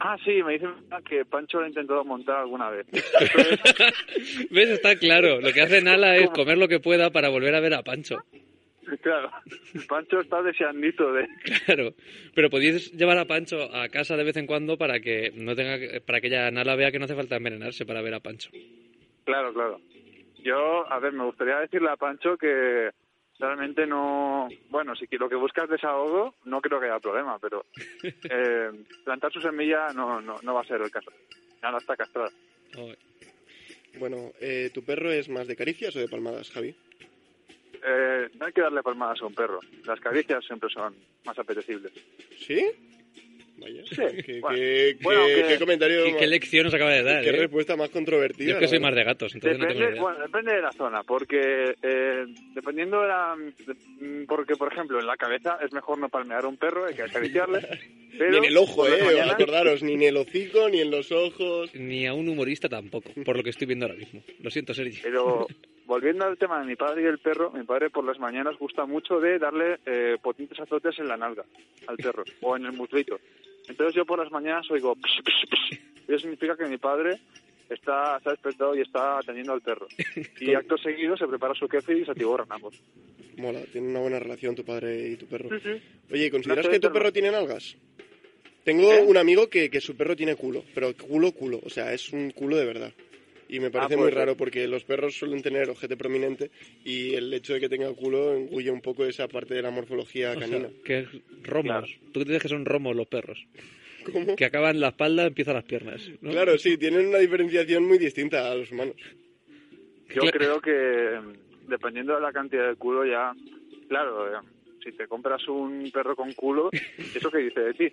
Ah, 0.00 0.16
sí, 0.24 0.42
me 0.42 0.54
dice 0.54 0.66
mi 0.66 0.72
hermana 0.72 1.02
que 1.06 1.24
Pancho 1.26 1.58
lo 1.58 1.64
ha 1.66 1.68
intentado 1.68 2.04
montar 2.04 2.36
alguna 2.38 2.70
vez. 2.70 2.86
¿Ves? 4.50 4.70
Está 4.70 4.96
claro. 4.96 5.40
Lo 5.40 5.52
que 5.52 5.60
hace 5.60 5.82
Nala 5.82 6.16
es 6.16 6.30
comer 6.30 6.58
lo 6.58 6.68
que 6.68 6.80
pueda 6.80 7.10
para 7.10 7.28
volver 7.28 7.54
a 7.54 7.60
ver 7.60 7.74
a 7.74 7.82
Pancho. 7.82 8.16
claro, 9.02 9.30
Pancho 9.88 10.20
está 10.20 10.42
deseandito 10.42 11.12
de... 11.12 11.28
Claro. 11.66 11.94
Pero 12.34 12.48
podéis 12.50 12.92
llevar 12.92 13.18
a 13.18 13.26
Pancho 13.26 13.74
a 13.74 13.88
casa 13.88 14.16
de 14.16 14.24
vez 14.24 14.36
en 14.38 14.46
cuando 14.46 14.78
para 14.78 15.00
que 15.00 15.32
no 15.34 15.54
tenga 15.54 15.78
que- 15.78 16.00
para 16.00 16.20
que 16.20 16.28
ella 16.28 16.50
Nala 16.50 16.76
vea 16.76 16.90
que 16.90 16.98
no 16.98 17.04
hace 17.04 17.14
falta 17.14 17.36
envenenarse 17.36 17.84
para 17.84 18.00
ver 18.02 18.14
a 18.14 18.20
Pancho. 18.20 18.50
Claro, 19.24 19.52
claro. 19.52 19.80
Yo, 20.42 20.90
a 20.90 20.98
ver, 20.98 21.12
me 21.12 21.24
gustaría 21.24 21.58
decirle 21.58 21.90
a 21.90 21.96
Pancho 21.96 22.38
que 22.38 22.88
realmente 23.40 23.86
no... 23.86 24.48
Bueno, 24.68 24.94
si 24.94 25.06
lo 25.16 25.28
que 25.28 25.34
buscas 25.34 25.64
es 25.64 25.70
desahogo, 25.70 26.34
no 26.44 26.60
creo 26.60 26.78
que 26.78 26.86
haya 26.86 27.00
problema, 27.00 27.38
pero 27.38 27.64
eh, 28.04 28.70
plantar 29.04 29.32
su 29.32 29.40
semilla 29.40 29.88
no, 29.94 30.20
no, 30.20 30.36
no 30.42 30.54
va 30.54 30.60
a 30.60 30.66
ser 30.66 30.80
el 30.80 30.90
caso. 30.90 31.10
Nada 31.62 31.78
está 31.78 31.96
castrada. 31.96 32.30
Bueno, 33.98 34.32
eh, 34.40 34.70
¿tu 34.72 34.84
perro 34.84 35.10
es 35.10 35.28
más 35.28 35.46
de 35.48 35.56
caricias 35.56 35.94
o 35.96 35.98
de 35.98 36.08
palmadas, 36.08 36.50
Javi? 36.50 36.74
Eh, 37.82 38.28
no 38.38 38.46
hay 38.46 38.52
que 38.52 38.60
darle 38.60 38.82
palmadas 38.82 39.20
a 39.22 39.26
un 39.26 39.34
perro. 39.34 39.60
Las 39.84 40.00
caricias 40.00 40.44
siempre 40.44 40.68
son 40.70 40.94
más 41.24 41.38
apetecibles. 41.38 41.92
¿Sí? 42.38 42.64
Vaya. 43.60 43.82
Sí, 43.84 44.22
¿Qué, 44.24 44.40
bueno. 44.40 44.56
qué- 44.56 44.96
Bueno, 45.02 45.26
qué- 45.26 45.44
qué 45.48 45.58
comentario, 45.58 46.04
¿Qué, 46.04 46.16
qué 46.16 46.26
lección 46.26 46.64
nos 46.64 46.74
acaba 46.74 46.90
de 46.92 47.02
dar? 47.02 47.22
qué 47.22 47.28
eh? 47.30 47.32
respuesta 47.32 47.76
más 47.76 47.90
controvertida. 47.90 48.48
Yo 48.50 48.54
es 48.54 48.60
que 48.60 48.68
soy 48.68 48.80
más 48.80 48.94
de 48.94 49.04
gatos, 49.04 49.34
entonces 49.34 49.58
no 49.58 49.66
tengo 49.66 49.80
Depende, 49.80 50.00
bueno, 50.00 50.18
depende 50.20 50.52
de 50.54 50.62
la 50.62 50.72
zona, 50.72 51.02
porque 51.02 51.74
eh, 51.82 52.24
dependiendo 52.54 53.02
de 53.02 53.08
la... 53.08 53.36
de- 53.36 54.24
porque, 54.26 54.56
por 54.56 54.72
ejemplo, 54.72 54.98
en 54.98 55.06
la 55.06 55.16
cabeza 55.16 55.58
es 55.64 55.72
mejor 55.72 55.98
no 55.98 56.08
palmear 56.08 56.44
a 56.44 56.48
un 56.48 56.56
perro, 56.56 56.86
hay 56.86 56.94
que 56.94 57.02
acariciarle. 57.02 57.60
Pero 58.18 58.32
Ni 58.32 58.36
en 58.38 58.44
el 58.46 58.56
ojo, 58.56 58.86
eh, 58.88 59.02
mañanas- 59.04 59.34
acordaros, 59.34 59.82
ni 59.84 59.92
en 59.94 60.02
el 60.02 60.16
hocico, 60.16 60.68
ni 60.68 60.80
en 60.80 60.90
los 60.90 61.12
ojos. 61.12 61.72
Ni 61.74 62.06
a 62.06 62.12
un 62.12 62.28
humorista 62.28 62.68
tampoco, 62.68 63.10
por 63.24 63.36
lo 63.36 63.42
que 63.44 63.50
estoy 63.50 63.66
viendo 63.68 63.86
ahora 63.86 63.96
mismo. 63.98 64.22
Lo 64.42 64.50
siento, 64.50 64.74
Sergi. 64.74 64.98
Pero 65.02 65.46
volviendo 65.86 66.24
al 66.26 66.36
tema 66.36 66.58
de 66.60 66.66
mi 66.66 66.74
padre 66.76 67.02
y 67.02 67.06
el 67.06 67.18
perro, 67.18 67.50
mi 67.52 67.62
padre 67.64 67.88
por 67.88 68.04
las 68.04 68.18
mañanas 68.18 68.56
gusta 68.58 68.84
mucho 68.84 69.20
de 69.20 69.38
darle 69.38 69.78
eh, 69.86 70.16
potentes 70.20 70.58
azotes 70.58 70.98
en 70.98 71.06
la 71.08 71.16
nalga 71.16 71.44
al 71.86 71.96
perro 71.96 72.24
o 72.42 72.56
en 72.56 72.66
el 72.66 72.72
muslito. 72.72 73.20
Entonces 73.70 73.94
yo 73.94 74.04
por 74.04 74.18
las 74.18 74.30
mañanas 74.32 74.70
oigo... 74.70 74.94
psh, 74.96 75.22
psh, 75.22 75.46
psh. 75.48 75.80
Eso 76.08 76.18
significa 76.18 76.56
que 76.56 76.66
mi 76.66 76.76
padre 76.76 77.20
está, 77.68 78.16
está 78.16 78.30
despertado 78.30 78.74
y 78.74 78.80
está 78.80 79.18
atendiendo 79.18 79.52
al 79.52 79.62
perro. 79.62 79.86
Y 80.40 80.54
acto 80.54 80.76
seguido 80.76 81.16
se 81.16 81.26
prepara 81.26 81.54
su 81.54 81.68
kefir 81.68 81.98
y 81.98 82.04
se 82.04 82.10
atiborran 82.10 82.48
ambos. 82.50 82.74
Mola, 83.36 83.60
tiene 83.72 83.88
una 83.88 84.00
buena 84.00 84.18
relación 84.18 84.56
tu 84.56 84.64
padre 84.64 85.10
y 85.10 85.16
tu 85.16 85.26
perro. 85.26 85.48
Sí, 85.50 85.62
sí. 85.62 85.82
Oye, 86.12 86.30
¿consideras 86.30 86.66
No 86.66 86.72
que 86.72 86.80
tu 86.80 86.92
perro 86.92 87.12
tiene 87.12 87.30
nalgas? 87.30 87.76
Tengo 88.64 88.92
¿Eh? 88.92 89.02
un 89.06 89.16
amigo 89.16 89.48
que, 89.48 89.70
que 89.70 89.80
su 89.80 89.96
perro 89.96 90.16
tiene 90.16 90.34
culo, 90.34 90.64
pero 90.74 90.92
culo, 90.96 91.32
culo. 91.32 91.60
O 91.64 91.70
sea, 91.70 91.92
es 91.92 92.12
un 92.12 92.32
culo 92.32 92.56
de 92.56 92.64
verdad. 92.64 92.92
Y 93.52 93.58
me 93.58 93.70
parece 93.70 93.96
pues, 93.96 94.06
muy 94.06 94.10
raro 94.10 94.36
porque 94.36 94.68
los 94.68 94.84
perros 94.84 95.16
suelen 95.16 95.42
tener 95.42 95.68
ojete 95.70 95.96
prominente 95.96 96.52
y 96.84 97.14
el 97.14 97.34
hecho 97.34 97.54
de 97.54 97.60
que 97.60 97.68
tenga 97.68 97.92
culo 97.94 98.38
huye 98.50 98.70
un 98.70 98.80
poco 98.80 99.02
de 99.02 99.10
esa 99.10 99.26
parte 99.26 99.54
de 99.54 99.62
la 99.62 99.72
morfología 99.72 100.30
O 100.30 100.38
sea, 100.38 100.40
canina. 100.48 100.68
que 100.84 101.00
es 101.00 101.08
romos. 101.42 101.98
Tú 102.12 102.20
que 102.20 102.26
dices 102.26 102.42
que 102.42 102.48
son 102.48 102.64
romos 102.64 102.94
los 102.94 103.08
perros. 103.08 103.44
¿Cómo? 104.04 104.36
Que 104.36 104.44
acaban 104.44 104.78
la 104.78 104.88
espalda, 104.88 105.26
empiezan 105.26 105.54
las 105.54 105.64
piernas. 105.64 106.08
¿no? 106.20 106.30
Claro, 106.30 106.56
sí, 106.58 106.78
tienen 106.78 107.08
una 107.08 107.18
diferenciación 107.18 107.86
muy 107.86 107.98
distinta 107.98 108.50
a 108.50 108.54
los 108.54 108.70
humanos. 108.70 108.94
Yo 110.14 110.22
creo 110.30 110.60
que 110.60 111.18
dependiendo 111.68 112.14
de 112.14 112.20
la 112.20 112.32
cantidad 112.32 112.68
de 112.68 112.76
culo 112.76 113.04
ya, 113.04 113.32
claro, 113.88 114.28
eh, 114.28 114.40
si 114.82 114.92
te 114.92 115.08
compras 115.08 115.46
un 115.48 115.90
perro 115.92 116.14
con 116.14 116.32
culo, 116.34 116.70
¿eso 117.14 117.30
qué 117.30 117.38
dice 117.38 117.60
de 117.60 117.74
ti? 117.74 117.92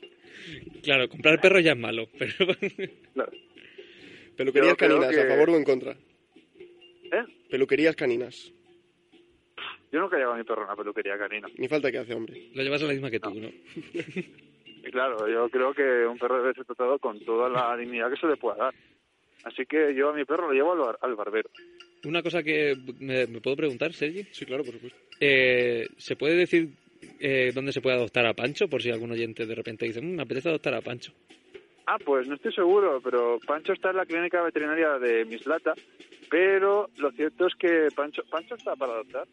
Claro, 0.84 1.10
comprar 1.10 1.42
perros 1.42 1.64
ya 1.64 1.72
es 1.72 1.78
malo, 1.80 2.08
pero 2.18 2.54
Claro. 3.14 3.32
Peluquerías 4.38 4.76
caninas, 4.76 5.10
que- 5.10 5.22
¿a 5.22 5.28
favor 5.28 5.50
o 5.50 5.58
en 5.58 5.64
contra? 5.64 5.92
¿Eh? 5.94 7.24
Peluquerías 7.50 7.96
caninas. 7.96 8.54
Yo 9.92 10.02
nunca 10.02 10.18
llevo 10.18 10.34
a 10.34 10.38
mi 10.38 10.44
perro 10.44 10.64
a 10.64 10.66
una 10.66 10.76
peluquería 10.76 11.18
canina. 11.18 11.48
Ni 11.58 11.68
falta 11.68 11.92
que 11.92 11.98
hace, 12.00 12.14
hombre. 12.14 12.50
lo 12.54 12.62
llevas 12.64 12.84
a 12.84 12.88
la 12.88 12.94
misma 12.94 13.10
que 13.10 13.20
tú, 13.22 13.34
¿no? 13.34 13.48
Y 13.48 14.92
claro, 14.92 15.28
yo 15.28 15.50
creo 15.50 15.74
que 15.74 16.06
un 16.06 16.18
perro 16.18 16.42
debe 16.42 16.54
ser 16.54 16.66
tratado 16.66 17.00
con 17.00 17.20
toda 17.24 17.50
la 17.50 17.76
dignidad 17.78 18.10
que 18.12 18.18
se 18.20 18.28
le 18.28 18.36
pueda 18.38 18.58
dar. 18.58 18.74
Así 19.46 19.66
que 19.66 19.96
yo 19.96 20.10
a 20.10 20.14
mi 20.14 20.26
perro 20.26 20.48
lo 20.48 20.54
llevo 20.54 20.74
al, 20.74 20.80
bar- 20.80 20.98
al 21.02 21.16
barbero. 21.16 21.50
Una 22.06 22.22
cosa 22.22 22.44
que 22.44 22.76
me, 23.00 23.28
me 23.28 23.40
puedo 23.40 23.56
preguntar, 23.56 23.94
Sergi. 23.94 24.24
Sí, 24.32 24.46
claro, 24.46 24.64
por 24.66 24.74
supuesto. 24.74 25.00
Eh, 25.22 25.88
¿Se 25.98 26.16
puede 26.18 26.36
decir 26.36 26.70
eh, 27.20 27.52
dónde 27.56 27.72
se 27.72 27.80
puede 27.82 27.96
adoptar 27.96 28.26
a 28.26 28.34
Pancho? 28.34 28.68
Por 28.68 28.82
si 28.82 28.90
algún 28.92 29.12
oyente 29.12 29.46
de 29.46 29.56
repente 29.56 29.86
dice, 29.86 30.02
"Mm, 30.02 30.16
me 30.16 30.22
apetece 30.24 30.50
adoptar 30.50 30.74
a 30.74 30.82
Pancho. 30.82 31.14
Ah, 31.90 31.98
pues 32.04 32.28
no 32.28 32.36
estoy 32.36 32.52
seguro, 32.54 33.00
pero 33.02 33.40
Pancho 33.48 33.72
está 33.72 33.92
en 33.92 33.96
la 33.98 34.06
clínica 34.06 34.42
veterinaria 34.44 35.00
de 35.00 35.24
Mislata, 35.24 35.74
pero 36.30 36.90
lo 36.98 37.12
cierto 37.12 37.48
es 37.48 37.56
que 37.56 37.88
Pancho, 37.96 38.24
¿Pancho 38.30 38.56
está 38.56 38.76
para 38.76 38.92
adoptar? 38.92 39.26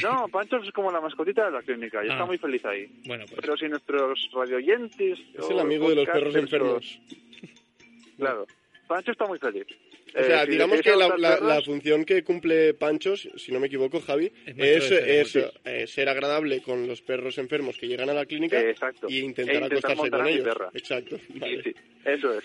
No, 0.00 0.28
Pancho 0.28 0.56
es 0.58 0.70
como 0.72 0.90
la 0.92 1.00
mascotita 1.00 1.44
de 1.46 1.50
la 1.50 1.62
clínica 1.62 2.04
y 2.04 2.08
Ah. 2.08 2.12
está 2.12 2.24
muy 2.24 2.38
feliz 2.38 2.64
ahí. 2.64 2.86
Bueno, 3.06 3.24
pues 3.26 3.40
Pero 3.40 3.56
si 3.56 3.68
nuestros 3.68 4.30
radioyentes... 4.32 5.18
Es 5.34 5.50
el 5.50 5.58
amigo 5.58 5.88
de 5.90 5.96
los 5.96 6.06
perros 6.06 6.34
enfermos. 6.36 7.00
Claro, 8.18 8.46
Pancho 8.86 9.10
está 9.10 9.26
muy 9.26 9.38
feliz. 9.40 9.66
O 10.14 10.22
sea, 10.22 10.42
Eh, 10.42 10.44
si 10.46 10.50
digamos 10.52 10.80
que 10.82 10.90
la, 10.94 11.62
función 11.64 12.04
que 12.04 12.22
cumple 12.22 12.74
Pancho, 12.74 13.16
si 13.16 13.50
no 13.52 13.60
me 13.60 13.66
equivoco, 13.68 14.00
Javi, 14.00 14.30
Es 14.46 14.90
es, 14.90 15.34
es, 15.36 15.50
eh, 15.64 15.86
ser 15.86 16.08
agradable 16.08 16.60
con 16.62 16.86
los 16.86 17.00
perros 17.02 17.38
enfermos 17.38 17.78
que 17.78 17.88
llegan 17.88 18.10
a 18.10 18.14
la 18.14 18.26
clínica 18.26 18.60
Eh, 18.60 18.74
y 19.08 19.18
E 19.18 19.20
intentar 19.22 19.54
intentar 19.62 19.78
acostarse 19.78 20.10
con 20.10 20.26
ellos. 20.26 20.44
perra. 20.44 20.70
Exacto. 20.74 21.16
Vale. 21.36 21.62
sí, 21.62 21.74
eso 22.04 22.34
es. 22.34 22.44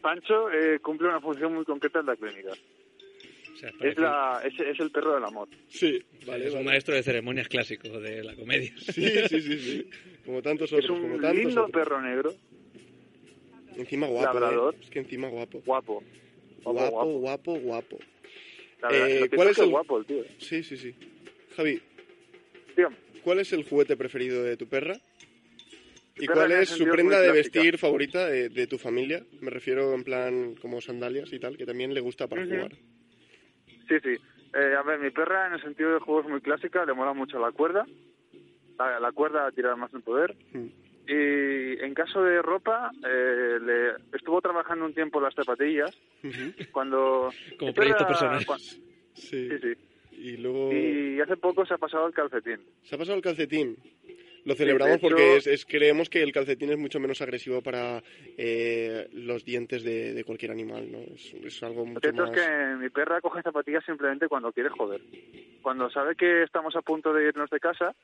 Pancho 0.00 0.50
eh, 0.50 0.78
cumple 0.80 1.08
una 1.08 1.20
función 1.20 1.54
muy 1.54 1.64
concreta 1.64 2.00
en 2.00 2.06
la 2.06 2.16
clínica. 2.16 2.50
o 2.52 3.56
sea, 3.56 3.70
Es, 3.80 3.96
la, 3.98 4.40
es, 4.44 4.58
es 4.58 4.80
el 4.80 4.90
perro 4.90 5.14
del 5.14 5.24
amor. 5.24 5.48
Sí, 5.68 6.02
vale, 6.26 6.46
es 6.48 6.54
un 6.54 6.64
maestro 6.64 6.94
de 6.94 7.02
ceremonias 7.02 7.46
clásico 7.48 7.88
de 8.00 8.24
la 8.24 8.34
comedia. 8.34 8.72
Sí, 8.78 9.06
sí, 9.28 9.40
sí, 9.42 9.58
sí. 9.58 9.86
Como 10.24 10.40
tantos 10.42 10.72
Es 10.72 10.78
otros, 10.84 10.98
como 10.98 11.14
un 11.14 11.20
tantos 11.20 11.36
lindo 11.44 11.64
otros. 11.66 11.70
perro 11.72 12.00
negro, 12.00 12.34
Encima 13.76 14.06
guapo, 14.06 14.38
labrador. 14.40 14.74
¿eh? 14.74 14.78
Es 14.82 14.90
que 14.90 14.98
encima 14.98 15.28
guapo. 15.28 15.62
guapo. 15.64 16.02
Guapo, 16.64 16.90
Guapo, 16.90 17.06
guapo. 17.18 17.18
guapo, 17.18 17.60
guapo. 17.60 17.98
La 18.82 18.88
verdad, 18.88 19.08
Eh, 19.08 19.30
¿cuál 19.34 19.48
es 19.48 19.58
el- 19.58 19.70
guapo 19.70 19.98
el 19.98 20.06
tío. 20.06 20.24
Sí, 20.38 20.62
sí, 20.62 20.76
sí. 20.76 20.94
Javi. 21.56 21.80
¿cuál 23.22 23.38
es 23.38 23.52
el 23.52 23.62
juguete 23.64 23.96
preferido 23.96 24.42
de 24.42 24.56
tu 24.56 24.66
perra? 24.66 24.96
¿Y 26.16 26.26
perra 26.26 26.34
cuál 26.46 26.52
es 26.52 26.68
su 26.70 26.84
prenda 26.84 27.20
de 27.20 27.30
clásica. 27.30 27.32
vestir 27.60 27.78
favorita 27.78 28.26
de, 28.28 28.48
de 28.48 28.66
tu 28.66 28.78
familia? 28.78 29.24
Me 29.40 29.50
refiero 29.50 29.94
en 29.94 30.02
plan 30.02 30.54
como 30.60 30.80
sandalias 30.80 31.32
y 31.32 31.38
tal, 31.38 31.56
que 31.56 31.64
también 31.66 31.94
le 31.94 32.00
gusta 32.00 32.26
para 32.26 32.44
jugar. 32.44 32.72
Sí, 33.88 33.94
sí. 34.02 34.16
Eh, 34.54 34.74
a 34.76 34.82
ver, 34.82 34.98
mi 34.98 35.10
perra 35.10 35.46
en 35.46 35.54
el 35.54 35.62
sentido 35.62 35.94
de 35.94 36.00
juego 36.00 36.22
es 36.22 36.28
muy 36.28 36.40
clásica, 36.40 36.84
le 36.84 36.92
mola 36.94 37.12
mucho 37.12 37.38
la 37.38 37.52
cuerda. 37.52 37.86
La, 38.78 38.98
la 38.98 39.12
cuerda 39.12 39.46
a 39.46 39.52
tirar 39.52 39.76
más 39.76 39.92
en 39.94 40.02
poder. 40.02 40.34
Mm. 40.52 40.66
Y 41.06 41.82
en 41.82 41.94
caso 41.94 42.22
de 42.22 42.40
ropa, 42.42 42.90
eh, 43.04 43.58
le 43.60 44.16
estuvo 44.16 44.40
trabajando 44.40 44.84
un 44.84 44.94
tiempo 44.94 45.20
las 45.20 45.34
zapatillas. 45.34 45.96
Cuando... 46.70 47.30
Como 47.58 47.74
proyecto 47.74 48.04
era 48.04 48.08
personal. 48.08 48.44
Sí, 49.14 49.48
sí. 49.60 49.74
Y 50.12 50.36
luego... 50.36 50.72
Y 50.72 51.20
hace 51.20 51.36
poco 51.36 51.66
se 51.66 51.74
ha 51.74 51.78
pasado 51.78 52.06
el 52.06 52.14
calcetín. 52.14 52.60
Se 52.82 52.94
ha 52.94 52.98
pasado 52.98 53.16
el 53.16 53.22
calcetín. 53.22 53.76
Lo 54.44 54.54
celebramos 54.54 54.96
hecho- 54.96 55.08
porque 55.08 55.36
es, 55.36 55.46
es- 55.46 55.64
creemos 55.64 56.08
que 56.10 56.22
el 56.22 56.32
calcetín 56.32 56.70
es 56.70 56.78
mucho 56.78 56.98
menos 56.98 57.20
agresivo 57.22 57.62
para 57.62 58.02
eh, 58.36 59.08
los 59.12 59.44
dientes 59.44 59.84
de, 59.84 60.14
de 60.14 60.24
cualquier 60.24 60.50
animal, 60.50 60.90
¿no? 60.90 60.98
Es, 60.98 61.32
es 61.34 61.62
algo 61.62 61.86
mucho 61.86 62.00
más... 62.12 62.30
es 62.30 62.46
que 62.46 62.76
mi 62.76 62.88
perra 62.90 63.20
coge 63.20 63.42
zapatillas 63.42 63.84
simplemente 63.84 64.28
cuando 64.28 64.52
quiere 64.52 64.68
joder. 64.70 65.00
Cuando 65.62 65.88
sabe 65.90 66.16
que 66.16 66.42
estamos 66.42 66.74
a 66.74 66.82
punto 66.82 67.12
de 67.12 67.28
irnos 67.28 67.50
de 67.50 67.60
casa, 67.60 67.94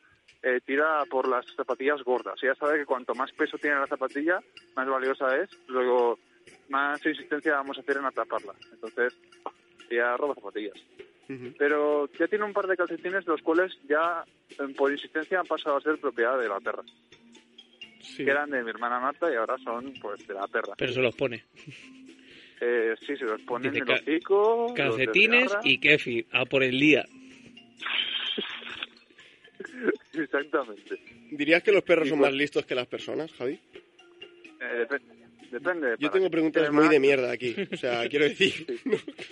eh, 0.42 0.60
tira 0.64 1.04
por 1.10 1.26
las 1.28 1.44
zapatillas 1.56 2.02
gordas. 2.04 2.38
Ella 2.42 2.54
sabe 2.54 2.78
que 2.78 2.86
cuanto 2.86 3.14
más 3.16 3.32
peso 3.32 3.58
tiene 3.58 3.76
la 3.80 3.86
zapatilla, 3.88 4.40
más 4.76 4.88
valiosa 4.88 5.36
es, 5.36 5.50
luego 5.66 6.20
más 6.68 7.04
insistencia 7.04 7.54
vamos 7.54 7.78
a 7.78 7.80
hacer 7.80 7.96
en 7.96 8.04
atraparla. 8.04 8.54
Entonces, 8.72 9.12
ella 9.90 10.16
roba 10.16 10.34
zapatillas. 10.36 10.76
Pero 11.58 12.08
ya 12.18 12.26
tiene 12.26 12.44
un 12.46 12.54
par 12.54 12.66
de 12.66 12.76
calcetines, 12.76 13.26
los 13.26 13.42
cuales 13.42 13.76
ya, 13.88 14.24
eh, 14.50 14.74
por 14.74 14.90
insistencia, 14.90 15.40
han 15.40 15.46
pasado 15.46 15.76
a 15.76 15.80
ser 15.82 15.98
propiedad 15.98 16.38
de 16.38 16.48
la 16.48 16.58
perra. 16.58 16.82
Sí. 18.00 18.24
Que 18.24 18.30
eran 18.30 18.48
de 18.50 18.62
mi 18.62 18.70
hermana 18.70 18.98
Marta 18.98 19.30
y 19.30 19.34
ahora 19.36 19.58
son, 19.58 19.92
pues, 20.00 20.26
de 20.26 20.32
la 20.34 20.48
perra. 20.48 20.72
Pero 20.78 20.92
se 20.92 21.02
los 21.02 21.14
pone. 21.14 21.44
Eh, 22.60 22.94
sí, 23.06 23.16
se 23.16 23.24
los 23.24 23.38
Dice 23.40 23.68
en 23.68 23.76
el 23.76 23.90
hocico, 23.90 24.72
Calcetines 24.74 25.54
y 25.64 25.78
kefir. 25.78 26.26
A 26.32 26.44
por 26.46 26.62
el 26.62 26.78
día. 26.80 27.04
Exactamente. 30.14 30.98
¿Dirías 31.30 31.62
que 31.62 31.72
los 31.72 31.82
perros 31.82 32.06
Y 32.06 32.10
son 32.10 32.18
pues- 32.18 32.30
más 32.30 32.38
listos 32.38 32.66
que 32.66 32.74
las 32.74 32.86
personas, 32.86 33.32
Javi? 33.34 33.58
Eh, 34.60 34.76
depende. 34.78 35.17
Depende. 35.50 35.96
Yo 35.98 36.10
tengo 36.10 36.30
preguntas 36.30 36.64
tema. 36.64 36.80
muy 36.80 36.88
de 36.88 37.00
mierda 37.00 37.30
aquí. 37.32 37.54
O 37.72 37.76
sea, 37.76 38.08
quiero 38.10 38.26
decir... 38.26 38.66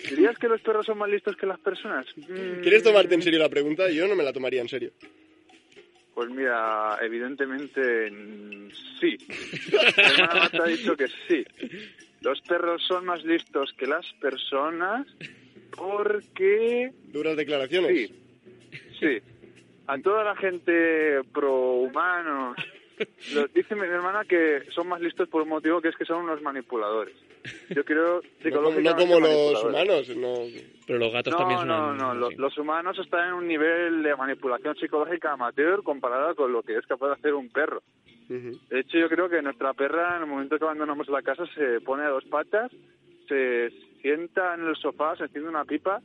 ¿Dirías 0.09 0.37
que 0.37 0.47
los 0.47 0.61
perros 0.61 0.85
son 0.85 0.97
más 0.97 1.09
listos 1.09 1.35
que 1.35 1.45
las 1.45 1.59
personas? 1.59 2.05
Mm, 2.17 2.61
¿Quieres 2.61 2.83
tomarte 2.83 3.15
en 3.15 3.21
serio 3.21 3.39
la 3.39 3.49
pregunta? 3.49 3.89
Yo 3.89 4.07
no 4.07 4.15
me 4.15 4.23
la 4.23 4.33
tomaría 4.33 4.61
en 4.61 4.69
serio. 4.69 4.91
Pues 6.13 6.29
mira, 6.31 6.97
evidentemente 7.01 8.09
sí. 8.99 9.15
Hermana 9.97 10.33
Marta 10.39 10.63
ha 10.63 10.67
dicho 10.67 10.97
que 10.97 11.05
sí. 11.27 11.45
Los 12.21 12.41
perros 12.41 12.81
son 12.87 13.05
más 13.05 13.23
listos 13.23 13.71
que 13.77 13.85
las 13.85 14.05
personas 14.19 15.05
porque 15.75 16.91
Duras 17.13 17.37
declaraciones. 17.37 18.09
sí, 18.09 18.15
sí. 18.99 19.17
A 19.85 19.97
toda 19.99 20.23
la 20.23 20.35
gente 20.35 21.21
pro 21.31 21.73
humanos 21.75 22.57
lo- 23.33 23.47
dice 23.47 23.75
mi 23.75 23.81
hermana 23.81 24.23
que 24.25 24.63
son 24.71 24.87
más 24.87 24.99
listos 25.01 25.27
por 25.29 25.41
un 25.43 25.49
motivo 25.49 25.81
que 25.81 25.89
es 25.89 25.95
que 25.95 26.05
son 26.05 26.23
unos 26.23 26.41
manipuladores. 26.41 27.15
Yo 27.69 27.83
creo 27.85 28.21
No 28.43 28.51
como, 28.51 28.71
psicológicamente 28.71 28.83
no 28.83 28.95
como 28.97 29.19
los 29.19 29.29
manipuladores. 29.29 30.09
humanos. 30.09 30.17
No. 30.17 30.61
Pero 30.87 30.99
los 30.99 31.13
gatos 31.13 31.33
No, 31.33 31.37
también 31.39 31.59
son... 31.59 31.67
no, 31.67 32.13
no. 32.13 32.29
sí. 32.29 32.35
los 32.37 32.57
humanos 32.57 32.97
están 32.99 33.27
en 33.29 33.33
un 33.35 33.47
nivel 33.47 34.03
de 34.03 34.15
manipulación 34.15 34.75
psicológica 34.77 35.33
amateur 35.33 35.83
comparada 35.83 36.33
con 36.35 36.51
lo 36.51 36.63
que 36.63 36.77
es 36.77 36.85
capaz 36.87 37.07
de 37.07 37.13
hacer 37.13 37.33
un 37.33 37.49
perro. 37.49 37.81
De 38.29 38.79
hecho, 38.81 38.97
yo 38.97 39.07
creo 39.07 39.29
que 39.29 39.41
nuestra 39.41 39.73
perra, 39.73 40.17
en 40.17 40.23
el 40.23 40.27
momento 40.29 40.57
que 40.57 40.65
abandonamos 40.65 41.07
la 41.07 41.21
casa, 41.21 41.45
se 41.55 41.79
pone 41.79 42.03
a 42.03 42.09
dos 42.09 42.25
patas, 42.25 42.69
se 43.27 43.71
sienta 44.01 44.53
en 44.55 44.67
el 44.67 44.75
sofá, 44.75 45.15
se 45.15 45.23
enciende 45.23 45.49
una 45.49 45.63
pipa 45.63 46.01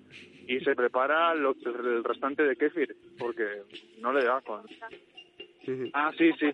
y 0.46 0.60
se 0.60 0.76
prepara 0.76 1.34
lo- 1.34 1.56
el 1.64 2.04
restante 2.04 2.44
de 2.44 2.54
kéfir, 2.56 2.94
porque 3.18 3.62
no 3.98 4.12
le 4.12 4.24
da 4.24 4.40
con... 4.40 4.62
Ah, 5.94 6.10
sí, 6.16 6.30
sí. 6.38 6.50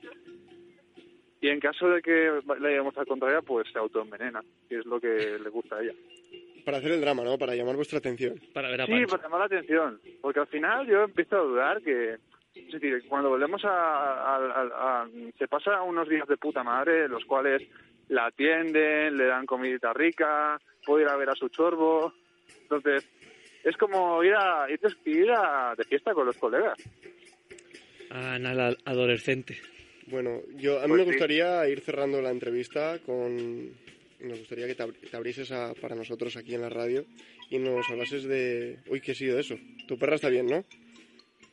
Y 1.41 1.49
en 1.49 1.61
caso 1.61 1.88
de 1.88 2.03
que 2.03 2.33
le 2.61 2.69
lleguemos 2.69 2.97
al 2.99 3.07
contrario, 3.07 3.43
pues 3.43 3.67
se 3.73 3.79
autoenvenena, 3.79 4.43
que 4.69 4.79
es 4.79 4.87
lo 4.87 5.00
que 5.00 5.38
le 5.43 5.49
gusta 5.50 5.77
a 5.77 5.83
ella. 5.83 5.93
Para 6.65 6.79
hacer 6.79 6.93
el 6.93 7.00
drama, 7.00 7.23
¿no? 7.23 7.38
Para 7.38 7.55
llamar 7.55 7.77
vuestra 7.77 7.99
atención. 7.99 8.41
Para 8.53 8.69
ver 8.69 8.81
a 8.83 8.87
Sí, 8.87 8.93
Pancho. 8.93 9.09
para 9.09 9.23
llamar 9.23 9.41
la 9.41 9.47
atención, 9.47 10.00
porque 10.21 10.41
al 10.41 10.49
final 10.49 10.87
yo 10.87 11.05
empiezo 11.05 11.37
a 11.37 11.43
dudar 11.45 11.81
que, 11.83 12.17
es 12.55 12.73
decir, 12.73 13.05
cuando 13.09 13.29
volvemos 13.31 13.65
a, 13.65 13.71
a- 13.71 14.37
a- 14.37 15.03
a- 15.03 15.09
se 15.38 15.47
pasa 15.49 15.81
unos 15.83 16.09
días 16.09 16.27
de 16.27 16.37
puta 16.37 16.62
madre, 16.64 17.05
en 17.05 17.11
los 17.12 17.25
cuales 17.25 17.62
la 18.09 18.27
atienden, 18.27 19.16
le 19.16 19.27
dan 19.27 19.47
comidita 19.47 19.92
rica, 19.92 20.59
puede 20.85 21.05
ir 21.05 21.09
a 21.09 21.16
ver 21.16 21.31
a 21.31 21.35
su 21.37 21.49
chorbo, 21.51 22.12
entonces 22.62 23.09
es 23.62 23.77
como 23.77 24.23
ir 24.25 24.35
a 24.35 24.66
ir, 24.71 24.81
ir 25.05 25.31
a- 25.31 25.75
de 25.77 25.85
fiesta 25.85 26.12
con 26.14 26.27
los 26.27 26.37
colegas. 26.37 26.77
Ah, 28.11 28.38
nada, 28.38 28.77
adolescente. 28.85 29.59
Bueno, 30.07 30.40
yo 30.57 30.79
a 30.81 30.85
mí 30.85 30.88
Pues 30.88 30.99
me 31.01 31.05
sí. 31.05 31.11
gustaría 31.11 31.68
ir 31.68 31.81
cerrando 31.81 32.21
la 32.23 32.31
entrevista 32.31 32.99
con... 33.05 33.71
Me 34.21 34.35
gustaría 34.37 34.66
que 34.66 34.75
te, 34.75 34.83
abri- 34.83 35.11
te 35.11 35.16
abrieses 35.16 35.53
a- 35.53 35.75
para 35.75 35.94
nosotros 35.94 36.37
aquí 36.37 36.55
en 36.55 36.62
la 36.62 36.68
radio 36.71 37.05
y 37.51 37.59
nos 37.59 37.88
hablases 37.90 38.25
de... 38.25 38.79
Uy, 38.88 39.01
¿qué 39.01 39.12
ha 39.12 39.14
sido 39.14 39.38
eso? 39.38 39.57
Tu 39.87 39.99
perra 39.99 40.16
está 40.16 40.29
bien, 40.29 40.47
¿no? 40.47 40.64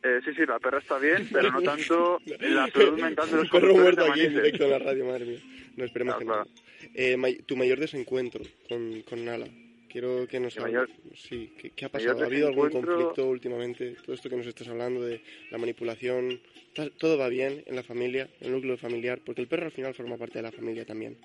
Eh, 0.03 0.19
sí, 0.23 0.31
sí, 0.35 0.41
la 0.47 0.57
perra 0.59 0.79
está 0.79 0.97
bien, 0.97 1.27
pero 1.31 1.51
no 1.51 1.61
tanto 1.61 2.19
la 2.39 2.67
salud 2.71 2.99
mental 2.99 3.29
de 3.29 3.35
los 3.37 3.43
Un 3.45 3.49
perro 3.59 3.75
muerto 3.75 4.03
de 4.05 4.11
aquí 4.11 4.21
en 4.21 4.33
directo 4.35 4.63
en 4.63 4.69
la 4.71 4.79
radio, 4.79 5.05
madre 5.05 5.25
mía. 5.25 5.39
No, 5.75 5.83
esperemos 5.85 6.15
Claro, 6.15 6.43
que 6.45 6.87
no. 7.19 7.31
Eh, 7.33 7.41
tu 7.45 7.55
mayor 7.57 7.79
desencuentro 7.79 8.41
con, 8.69 9.01
con 9.01 9.25
Nala. 9.25 9.47
Quiero 9.95 10.27
que 10.27 10.41
nos 10.41 10.57
hables. 10.57 10.89
Sí, 11.13 11.53
¿qué, 11.57 11.69
qué 11.69 11.85
ha 11.85 11.89
pasado? 11.89 12.21
¿Ha 12.21 12.25
habido 12.25 12.49
algún 12.49 12.69
conflicto 12.69 13.27
últimamente? 13.27 13.95
Todo 14.03 14.13
esto 14.13 14.29
que 14.29 14.35
nos 14.35 14.45
estás 14.45 14.67
hablando 14.67 15.01
de 15.01 15.21
la 15.51 15.57
manipulación. 15.57 16.37
¿ta- 16.73 16.89
¿Todo 16.89 17.17
va 17.17 17.29
bien 17.29 17.63
en 17.65 17.77
la 17.77 17.81
familia, 17.81 18.27
en 18.41 18.47
el 18.47 18.51
núcleo 18.51 18.75
familiar? 18.75 19.21
Porque 19.25 19.39
el 19.39 19.47
perro 19.47 19.67
al 19.67 19.71
final 19.71 19.93
forma 19.93 20.17
parte 20.17 20.39
de 20.39 20.43
la 20.43 20.51
familia 20.51 20.83
también. 20.83 21.15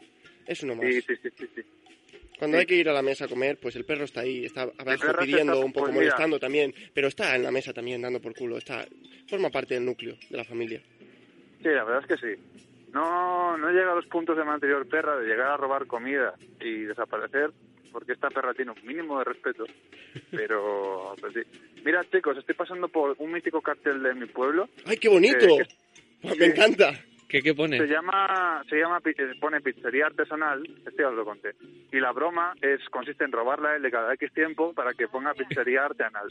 Es 0.46 0.62
uno 0.62 0.76
más. 0.76 0.86
Sí, 0.86 1.00
sí, 1.02 1.14
sí, 1.20 1.30
sí. 1.52 1.62
Cuando 2.38 2.58
sí. 2.58 2.60
hay 2.60 2.66
que 2.66 2.76
ir 2.76 2.88
a 2.88 2.92
la 2.92 3.02
mesa 3.02 3.24
a 3.24 3.28
comer, 3.28 3.58
pues 3.60 3.74
el 3.74 3.84
perro 3.84 4.04
está 4.04 4.20
ahí, 4.20 4.44
está 4.44 4.70
abajo 4.78 5.04
pidiendo, 5.18 5.54
está- 5.54 5.64
un 5.66 5.72
poco 5.72 5.86
pues 5.86 5.94
mira. 5.94 6.04
molestando 6.04 6.38
también, 6.38 6.72
pero 6.94 7.08
está 7.08 7.34
en 7.34 7.42
la 7.42 7.50
mesa 7.50 7.72
también 7.72 8.00
dando 8.02 8.20
por 8.20 8.36
culo. 8.36 8.56
Está, 8.56 8.86
forma 9.26 9.50
parte 9.50 9.74
del 9.74 9.84
núcleo 9.84 10.14
de 10.30 10.36
la 10.36 10.44
familia. 10.44 10.80
Sí, 11.60 11.64
la 11.70 11.82
verdad 11.82 12.04
es 12.08 12.20
que 12.20 12.24
sí. 12.36 12.40
No, 12.92 13.56
no 13.58 13.68
llega 13.70 13.90
a 13.90 13.96
los 13.96 14.06
puntos 14.06 14.36
de 14.36 14.44
mi 14.44 14.50
anterior 14.50 14.86
perra 14.88 15.16
de 15.18 15.26
llegar 15.26 15.48
a 15.48 15.56
robar 15.56 15.88
comida 15.88 16.34
y 16.60 16.82
desaparecer, 16.82 17.50
porque 17.92 18.12
esta 18.12 18.28
perra 18.28 18.54
tiene 18.54 18.72
un 18.72 18.86
mínimo 18.86 19.18
de 19.18 19.24
respeto. 19.24 19.64
Pero, 20.30 21.14
pues 21.20 21.32
sí. 21.34 21.40
Mira, 21.84 22.04
chicos, 22.10 22.36
estoy 22.38 22.54
pasando 22.54 22.88
por 22.88 23.14
un 23.18 23.32
mítico 23.32 23.60
cartel 23.60 24.02
de 24.02 24.14
mi 24.14 24.26
pueblo. 24.26 24.68
¡Ay, 24.86 24.96
qué 24.96 25.08
bonito! 25.08 25.60
Eh, 25.60 25.66
Me 26.22 26.34
sí. 26.34 26.44
encanta. 26.44 26.92
¿Qué, 27.30 27.42
qué 27.42 27.54
pone? 27.54 27.78
Se 27.78 27.86
llama, 27.86 28.64
se 28.68 28.76
llama, 28.76 29.00
eh, 29.04 29.12
pone 29.40 29.60
pizzería 29.60 30.06
artesanal, 30.06 30.66
este 30.84 31.02
ya 31.02 31.10
os 31.10 31.14
lo 31.14 31.24
conté. 31.24 31.50
Y 31.92 32.00
la 32.00 32.10
broma 32.10 32.54
es, 32.60 32.80
consiste 32.90 33.24
en 33.24 33.30
robarla 33.30 33.70
a 33.70 33.76
él 33.76 33.82
de 33.82 33.90
cada 33.90 34.12
X 34.14 34.32
tiempo 34.32 34.74
para 34.74 34.92
que 34.94 35.06
ponga 35.06 35.32
pizzería 35.34 35.84
artesanal. 35.84 36.28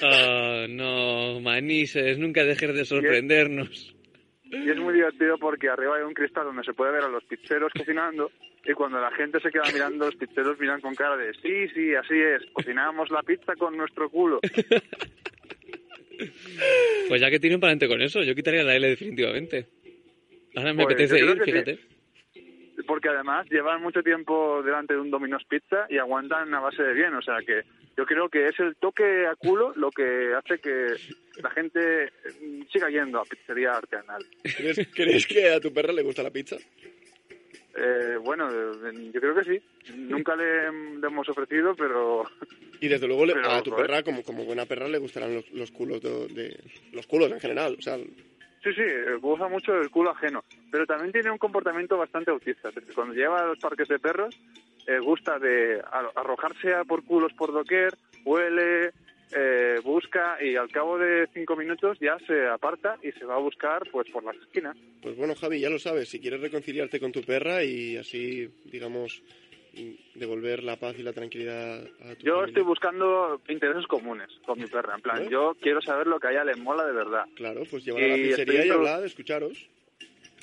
Ah, 0.00 0.66
no, 0.70 1.40
Manises, 1.40 2.16
nunca 2.16 2.44
dejes 2.44 2.72
de 2.76 2.84
sorprendernos. 2.84 3.96
Y 4.44 4.70
es 4.70 4.76
muy 4.76 4.94
divertido 4.94 5.36
porque 5.38 5.68
arriba 5.68 5.96
hay 5.96 6.04
un 6.04 6.14
cristal 6.14 6.44
donde 6.44 6.62
se 6.62 6.72
puede 6.72 6.92
ver 6.92 7.02
a 7.02 7.08
los 7.08 7.24
pizzeros 7.24 7.72
cocinando 7.76 8.30
y 8.66 8.72
cuando 8.72 9.00
la 9.00 9.10
gente 9.12 9.40
se 9.40 9.50
queda 9.50 9.64
mirando, 9.72 10.06
los 10.06 10.16
pizzeros 10.16 10.58
miran 10.58 10.80
con 10.80 10.94
cara 10.94 11.16
de 11.16 11.32
sí, 11.34 11.68
sí, 11.74 11.94
así 11.94 12.18
es, 12.20 12.42
cocinamos 12.52 13.10
la 13.10 13.22
pizza 13.22 13.54
con 13.56 13.76
nuestro 13.76 14.08
culo. 14.10 14.40
Pues 17.08 17.20
ya 17.20 17.30
que 17.30 17.40
tienen 17.40 17.60
para 17.60 17.72
adelante 17.72 17.88
con 17.88 18.00
eso, 18.02 18.22
yo 18.22 18.34
quitaría 18.34 18.62
la 18.62 18.76
L 18.76 18.88
definitivamente. 18.88 19.66
Ahora 20.54 20.72
me 20.72 20.84
Pues 20.84 20.94
apetece 20.94 21.18
ir, 21.18 21.38
sí. 21.44 21.50
fíjate. 21.50 21.78
Porque 22.86 23.08
además 23.08 23.46
llevan 23.50 23.82
mucho 23.82 24.02
tiempo 24.02 24.62
delante 24.62 24.94
de 24.94 25.00
un 25.00 25.10
Domino's 25.10 25.44
Pizza 25.48 25.86
y 25.88 25.98
aguantan 25.98 26.52
a 26.54 26.60
base 26.60 26.82
de 26.82 26.92
bien, 26.92 27.14
o 27.14 27.22
sea 27.22 27.38
que 27.46 27.62
yo 27.96 28.04
creo 28.04 28.28
que 28.28 28.48
es 28.48 28.58
el 28.60 28.76
toque 28.76 29.26
a 29.26 29.34
culo 29.36 29.72
lo 29.76 29.90
que 29.90 30.32
hace 30.34 30.58
que 30.58 30.86
la 31.42 31.50
gente 31.50 32.10
mm, 32.42 32.62
siga 32.72 32.90
yendo 32.90 33.20
a 33.20 33.24
pizzería 33.24 33.72
artesanal. 33.72 34.24
¿Crees, 34.56 34.88
crees 34.94 35.26
que 35.26 35.50
a 35.50 35.60
tu 35.60 35.72
perra 35.72 35.92
le 35.92 36.02
gusta 36.02 36.22
la 36.22 36.30
pizza? 36.30 36.56
Eh, 37.76 38.16
bueno, 38.22 38.48
eh, 38.50 39.10
yo 39.12 39.20
creo 39.20 39.34
que 39.34 39.44
sí. 39.44 39.92
Nunca 39.96 40.36
le, 40.36 40.70
le 40.70 41.06
hemos 41.06 41.28
ofrecido, 41.28 41.74
pero 41.74 42.24
Y 42.80 42.88
desde 42.88 43.06
luego 43.06 43.24
Pero, 43.26 43.50
a 43.50 43.62
tu 43.62 43.70
joder. 43.70 43.86
perra, 43.86 44.02
como, 44.02 44.22
como 44.22 44.44
buena 44.44 44.66
perra, 44.66 44.88
le 44.88 44.98
gustarán 44.98 45.34
los, 45.34 45.50
los 45.52 45.70
culos 45.70 46.00
de, 46.02 46.28
de- 46.28 46.60
Los 46.92 47.06
culos 47.06 47.32
en 47.32 47.40
general, 47.40 47.76
o 47.78 47.82
sea... 47.82 47.96
Sí, 47.96 48.72
sí, 48.72 48.80
eh, 48.82 49.16
goza 49.20 49.46
mucho 49.48 49.72
del 49.72 49.90
culo 49.90 50.10
ajeno, 50.10 50.42
pero 50.70 50.86
también 50.86 51.12
tiene 51.12 51.30
un 51.30 51.36
comportamiento 51.38 51.98
bastante 51.98 52.30
autista. 52.30 52.70
Cuando 52.94 53.12
lleva 53.14 53.40
a 53.42 53.46
los 53.46 53.58
parques 53.58 53.88
de 53.88 53.98
perros, 53.98 54.34
eh, 54.86 54.98
gusta 55.00 55.38
de 55.38 55.82
ar- 55.92 56.12
arrojarse 56.14 56.72
a 56.74 56.84
por 56.84 57.04
culos 57.04 57.32
por 57.34 57.52
doquier, 57.52 57.94
huele, 58.24 58.90
eh, 59.34 59.80
busca 59.82 60.36
y 60.42 60.56
al 60.56 60.70
cabo 60.70 60.96
de 60.98 61.28
cinco 61.34 61.56
minutos 61.56 61.98
ya 62.00 62.16
se 62.26 62.46
aparta 62.46 62.96
y 63.02 63.10
se 63.12 63.24
va 63.24 63.34
a 63.36 63.40
buscar 63.40 63.82
pues 63.90 64.08
por 64.10 64.22
las 64.24 64.36
esquinas. 64.36 64.76
Pues 65.02 65.16
bueno, 65.16 65.34
Javi, 65.34 65.60
ya 65.60 65.70
lo 65.70 65.78
sabes, 65.78 66.08
si 66.08 66.20
quieres 66.20 66.40
reconciliarte 66.40 67.00
con 67.00 67.12
tu 67.12 67.22
perra 67.22 67.62
y 67.64 67.96
así, 67.96 68.48
digamos, 68.64 69.22
devolver 70.14 70.62
la 70.62 70.76
paz 70.76 70.94
y 70.98 71.02
la 71.02 71.12
tranquilidad 71.12 71.80
a 71.82 72.14
tu 72.14 72.24
Yo 72.24 72.34
familia? 72.34 72.46
estoy 72.46 72.62
buscando 72.62 73.40
intereses 73.48 73.86
comunes 73.88 74.28
con 74.46 74.58
mi 74.58 74.66
perra. 74.66 74.94
En 74.94 75.02
plan, 75.02 75.22
¿Eh? 75.24 75.28
yo 75.30 75.56
quiero 75.60 75.80
saber 75.82 76.06
lo 76.06 76.20
que 76.20 76.28
a 76.28 76.30
ella 76.30 76.44
le 76.44 76.54
mola 76.56 76.86
de 76.86 76.92
verdad. 76.92 77.24
Claro, 77.34 77.62
pues 77.68 77.84
llevar 77.84 78.04
a 78.04 78.06
la 78.08 78.14
pizzería 78.14 78.66
y 78.66 78.70
hablar, 78.70 79.04
escucharos. 79.04 79.68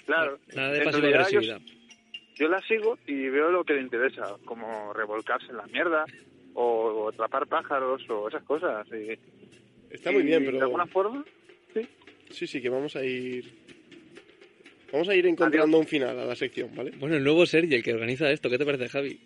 Claro. 0.06 0.38
Nada 0.56 0.74
de 0.74 0.82
pasiva 0.84 1.10
yo- 1.10 1.16
agresividad. 1.16 1.62
Yo, 2.36 2.48
la 2.50 2.60
sigo 2.62 2.98
y 3.06 3.30
veo 3.30 3.52
lo 3.52 3.64
que 3.64 3.74
le 3.76 3.82
interesa, 3.82 4.36
como 4.46 4.94
revolcarse 4.94 5.48
en 5.52 5.58
la 5.58 5.68
mierda 5.68 6.06
o, 6.54 6.64
o 6.64 7.10
atrapar 7.10 7.48
pájaros 7.48 8.02
o 8.10 8.28
esas 8.28 8.44
cosas. 8.44 8.88
Y, 8.94 9.18
Está 9.94 10.12
muy 10.12 10.24
y 10.24 10.26
bien, 10.28 10.44
De 10.46 10.52
pero 10.52 10.64
alguna 10.66 10.86
forma, 10.88 11.26
sí. 11.74 11.82
sí, 12.30 12.48
sí, 12.48 12.62
que 12.62 12.70
vamos 12.70 12.96
a 12.96 13.04
ir... 13.04 13.46
Vamos 14.92 15.08
a 15.08 15.16
ir 15.16 15.26
encontrando 15.26 15.78
un 15.80 15.88
final 15.88 16.20
a 16.20 16.26
la 16.26 16.36
sección, 16.36 16.70
¿vale? 16.76 16.92
Bueno, 17.00 17.16
el 17.16 17.24
nuevo 17.24 17.46
Sergi, 17.46 17.76
el 17.76 17.84
que 17.84 17.94
organiza 17.94 18.30
esto, 18.30 18.50
¿qué 18.50 18.58
te 18.58 18.66
parece, 18.66 18.90
Javi? 18.90 19.18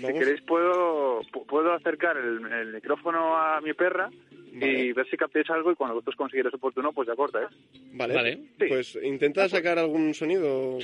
Vamos. 0.00 0.18
Si 0.18 0.24
queréis 0.24 0.40
puedo 0.42 1.20
pu- 1.32 1.46
puedo 1.46 1.72
acercar 1.72 2.16
el, 2.16 2.44
el 2.52 2.72
micrófono 2.74 3.36
a 3.36 3.60
mi 3.60 3.74
perra 3.74 4.10
Vale. 4.54 4.72
y 4.86 4.92
ver 4.92 5.08
si 5.08 5.16
captéis 5.16 5.48
algo 5.50 5.70
y 5.70 5.76
cuando 5.76 5.94
vosotros 5.94 6.16
consideréis 6.16 6.52
oportuno, 6.54 6.92
pues 6.92 7.06
ya 7.06 7.14
corta, 7.14 7.42
¿eh? 7.44 7.46
Vale. 7.92 8.14
Vale. 8.14 8.36
Sí. 8.58 8.64
Pues 8.66 8.98
intenta 9.04 9.48
sacar 9.48 9.78
algún 9.78 10.12
sonido, 10.14 10.78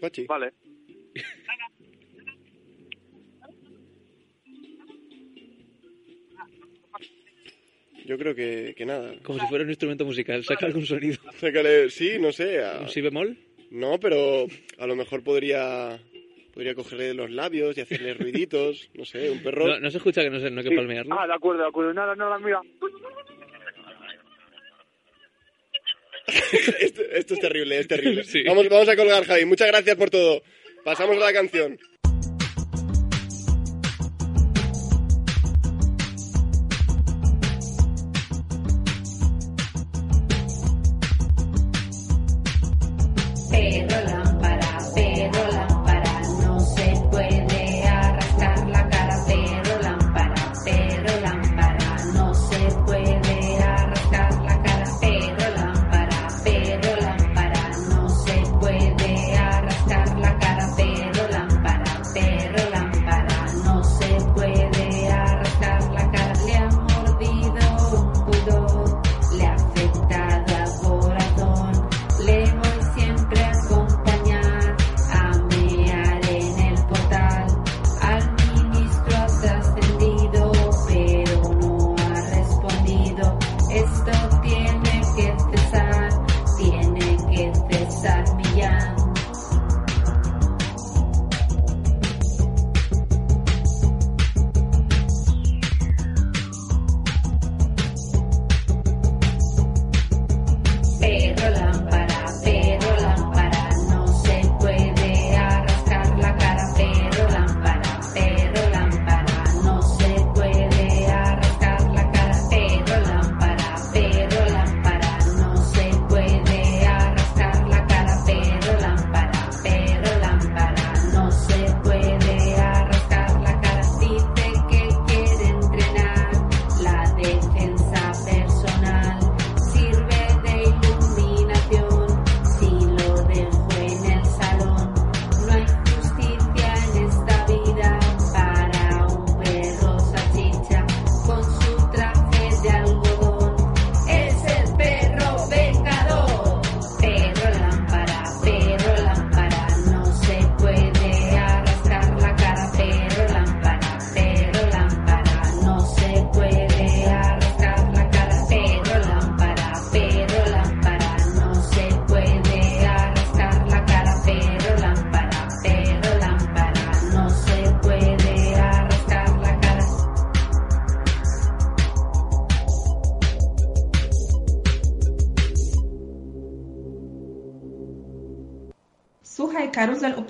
Guachi. 0.00 0.26
Vale. 0.26 0.52
Yo 8.06 8.18
creo 8.18 8.34
que, 8.34 8.74
que 8.76 8.84
nada. 8.84 9.14
Como 9.22 9.38
si 9.38 9.46
fuera 9.46 9.64
un 9.64 9.70
instrumento 9.70 10.04
musical. 10.04 10.44
Saca 10.44 10.66
algún 10.66 10.84
sonido. 10.86 11.18
Sácale, 11.38 11.88
sí, 11.90 12.18
no 12.18 12.32
sé. 12.32 12.62
a- 12.62 12.80
¿Un 12.80 12.88
si 12.88 13.00
bemol? 13.00 13.36
No, 13.70 13.98
pero 14.00 14.46
a 14.78 14.86
lo 14.86 14.96
mejor 14.96 15.22
podría 15.22 15.98
podría 16.52 16.74
cogerle 16.74 17.14
los 17.14 17.30
labios 17.30 17.78
y 17.78 17.80
hacerle 17.80 18.12
ruiditos, 18.12 18.90
no 18.94 19.06
sé, 19.06 19.30
un 19.30 19.42
perro. 19.42 19.66
No, 19.68 19.80
no 19.80 19.90
se 19.90 19.96
escucha 19.96 20.20
que 20.22 20.28
no, 20.28 20.38
sé, 20.38 20.50
no 20.50 20.58
hay 20.58 20.64
que 20.64 20.70
Sí. 20.70 20.76
palmearlo. 20.76 21.18
Ah, 21.18 21.26
de 21.26 21.32
acuerdo, 21.34 21.62
de 21.62 21.68
acuerdo. 21.68 21.94
Nada, 21.94 22.14
nada, 22.14 22.38
mira. 22.38 22.60
esto, 26.80 27.02
esto 27.12 27.34
es 27.34 27.40
terrible, 27.40 27.78
es 27.78 27.88
terrible. 27.88 28.24
Sí. 28.24 28.42
Vamos, 28.44 28.68
vamos 28.68 28.88
a 28.88 28.96
colgar, 28.96 29.24
Javi. 29.24 29.44
Muchas 29.44 29.68
gracias 29.68 29.96
por 29.96 30.10
todo. 30.10 30.42
Pasamos 30.84 31.16
a 31.16 31.20
la 31.20 31.32
canción. 31.32 31.78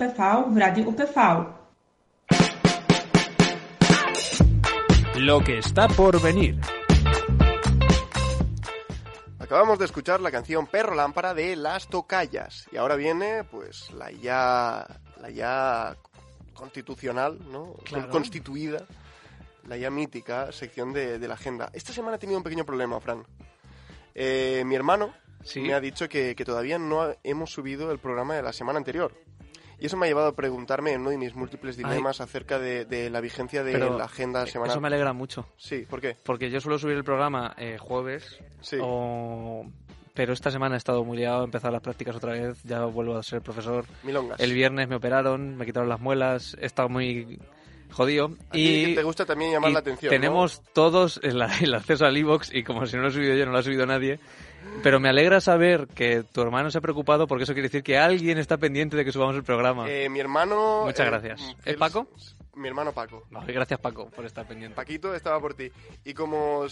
UPV 0.07 0.87
UPV. 0.87 1.47
Lo 5.17 5.43
que 5.43 5.59
está 5.59 5.87
por 5.87 6.21
venir. 6.21 6.59
Acabamos 9.39 9.79
de 9.79 9.85
escuchar 9.85 10.19
la 10.19 10.31
canción 10.31 10.67
Perro 10.67 10.95
Lámpara 10.95 11.33
de 11.33 11.55
Las 11.55 11.87
Tocayas. 11.87 12.67
Y 12.71 12.77
ahora 12.77 12.95
viene, 12.95 13.43
pues, 13.45 13.91
la 13.91 14.11
ya. 14.11 14.85
la 15.21 15.29
ya 15.29 15.95
constitucional, 16.53 17.39
¿no? 17.51 17.73
Claro. 17.85 18.09
Constituida, 18.09 18.85
la 19.67 19.77
ya 19.77 19.89
mítica 19.89 20.51
sección 20.51 20.91
de, 20.93 21.19
de 21.19 21.27
la 21.27 21.33
agenda. 21.35 21.69
Esta 21.73 21.93
semana 21.93 22.15
he 22.17 22.19
tenido 22.19 22.37
un 22.37 22.43
pequeño 22.43 22.65
problema, 22.65 22.99
Fran. 22.99 23.25
Eh, 24.15 24.63
mi 24.65 24.75
hermano 24.75 25.13
Sí. 25.43 25.59
me 25.59 25.73
ha 25.73 25.79
dicho 25.81 26.07
que, 26.07 26.35
que 26.35 26.45
todavía 26.45 26.79
no 26.79 27.13
hemos 27.23 27.51
subido 27.51 27.91
el 27.91 27.99
programa 27.99 28.35
de 28.35 28.41
la 28.43 28.53
semana 28.53 28.77
anterior. 28.77 29.13
Y 29.83 29.87
eso 29.87 29.97
me 29.97 30.05
ha 30.05 30.09
llevado 30.09 30.29
a 30.29 30.31
preguntarme 30.33 30.93
en 30.93 31.01
uno 31.01 31.09
de 31.09 31.17
mis 31.17 31.35
múltiples 31.35 31.75
dilemas 31.75 32.21
acerca 32.21 32.57
de, 32.57 32.85
de 32.85 33.09
la 33.09 33.19
vigencia 33.19 33.65
de 33.65 33.73
Pero 33.73 33.97
la 33.97 34.05
agenda 34.05 34.45
semanal. 34.47 34.71
Eso 34.71 34.79
me 34.79 34.87
alegra 34.87 35.11
mucho. 35.11 35.45
Sí, 35.57 35.85
¿por 35.89 35.99
qué? 35.99 36.15
Porque 36.23 36.49
yo 36.49 36.61
suelo 36.61 36.79
subir 36.79 36.95
el 36.95 37.03
programa 37.03 37.53
eh, 37.57 37.77
jueves. 37.77 38.39
Sí. 38.61 38.77
o- 38.81 39.65
Pero 40.13 40.31
esta 40.31 40.51
semana 40.51 40.75
he 40.75 40.77
estado 40.77 41.03
muy 41.03 41.17
liado, 41.17 41.41
he 41.41 41.43
empezado 41.43 41.73
las 41.73 41.81
prácticas 41.81 42.15
otra 42.15 42.31
vez, 42.31 42.63
ya 42.63 42.85
vuelvo 42.85 43.17
a 43.17 43.23
ser 43.23 43.41
profesor. 43.41 43.83
Milongas. 44.03 44.39
El 44.39 44.53
viernes 44.53 44.87
me 44.87 44.95
operaron, 44.95 45.57
me 45.57 45.65
quitaron 45.65 45.89
las 45.89 45.99
muelas, 45.99 46.55
he 46.61 46.65
estado 46.65 46.87
muy 46.87 47.37
jodido. 47.91 48.27
A 48.51 48.57
y 48.57 48.95
te 48.95 49.03
gusta 49.03 49.25
también 49.25 49.51
llamar 49.51 49.71
la 49.73 49.79
atención, 49.79 50.09
¿no? 50.13 50.17
Tenemos 50.17 50.61
todos 50.71 51.19
el, 51.23 51.41
el 51.61 51.75
acceso 51.75 52.05
al 52.05 52.15
iBox 52.15 52.55
y 52.55 52.63
como 52.63 52.85
si 52.85 52.95
no 52.95 53.01
lo 53.01 53.09
he 53.09 53.11
subido 53.11 53.35
yo, 53.35 53.45
no 53.45 53.51
lo 53.51 53.57
ha 53.57 53.63
subido 53.63 53.85
nadie. 53.85 54.17
Pero 54.81 54.99
me 54.99 55.09
alegra 55.09 55.39
saber 55.41 55.87
que 55.87 56.23
tu 56.23 56.41
hermano 56.41 56.69
se 56.71 56.77
ha 56.77 56.81
preocupado 56.81 57.27
porque 57.27 57.43
eso 57.43 57.53
quiere 57.53 57.69
decir 57.69 57.83
que 57.83 57.97
alguien 57.97 58.37
está 58.37 58.57
pendiente 58.57 58.97
de 58.97 59.05
que 59.05 59.11
subamos 59.11 59.35
el 59.35 59.43
programa. 59.43 59.89
Eh, 59.89 60.09
mi 60.09 60.19
hermano... 60.19 60.83
Muchas 60.85 61.07
eh, 61.07 61.09
gracias. 61.09 61.55
¿Es 61.65 61.75
Paco? 61.77 62.07
mi 62.55 62.67
hermano 62.67 62.91
Paco. 62.91 63.23
Vale, 63.31 63.51
gracias 63.51 63.79
Paco 63.79 64.09
por 64.11 64.25
estar 64.25 64.45
pendiente. 64.47 64.75
Paquito 64.75 65.15
estaba 65.15 65.39
por 65.39 65.55
ti. 65.55 65.71
Y 66.05 66.13
como, 66.13 66.65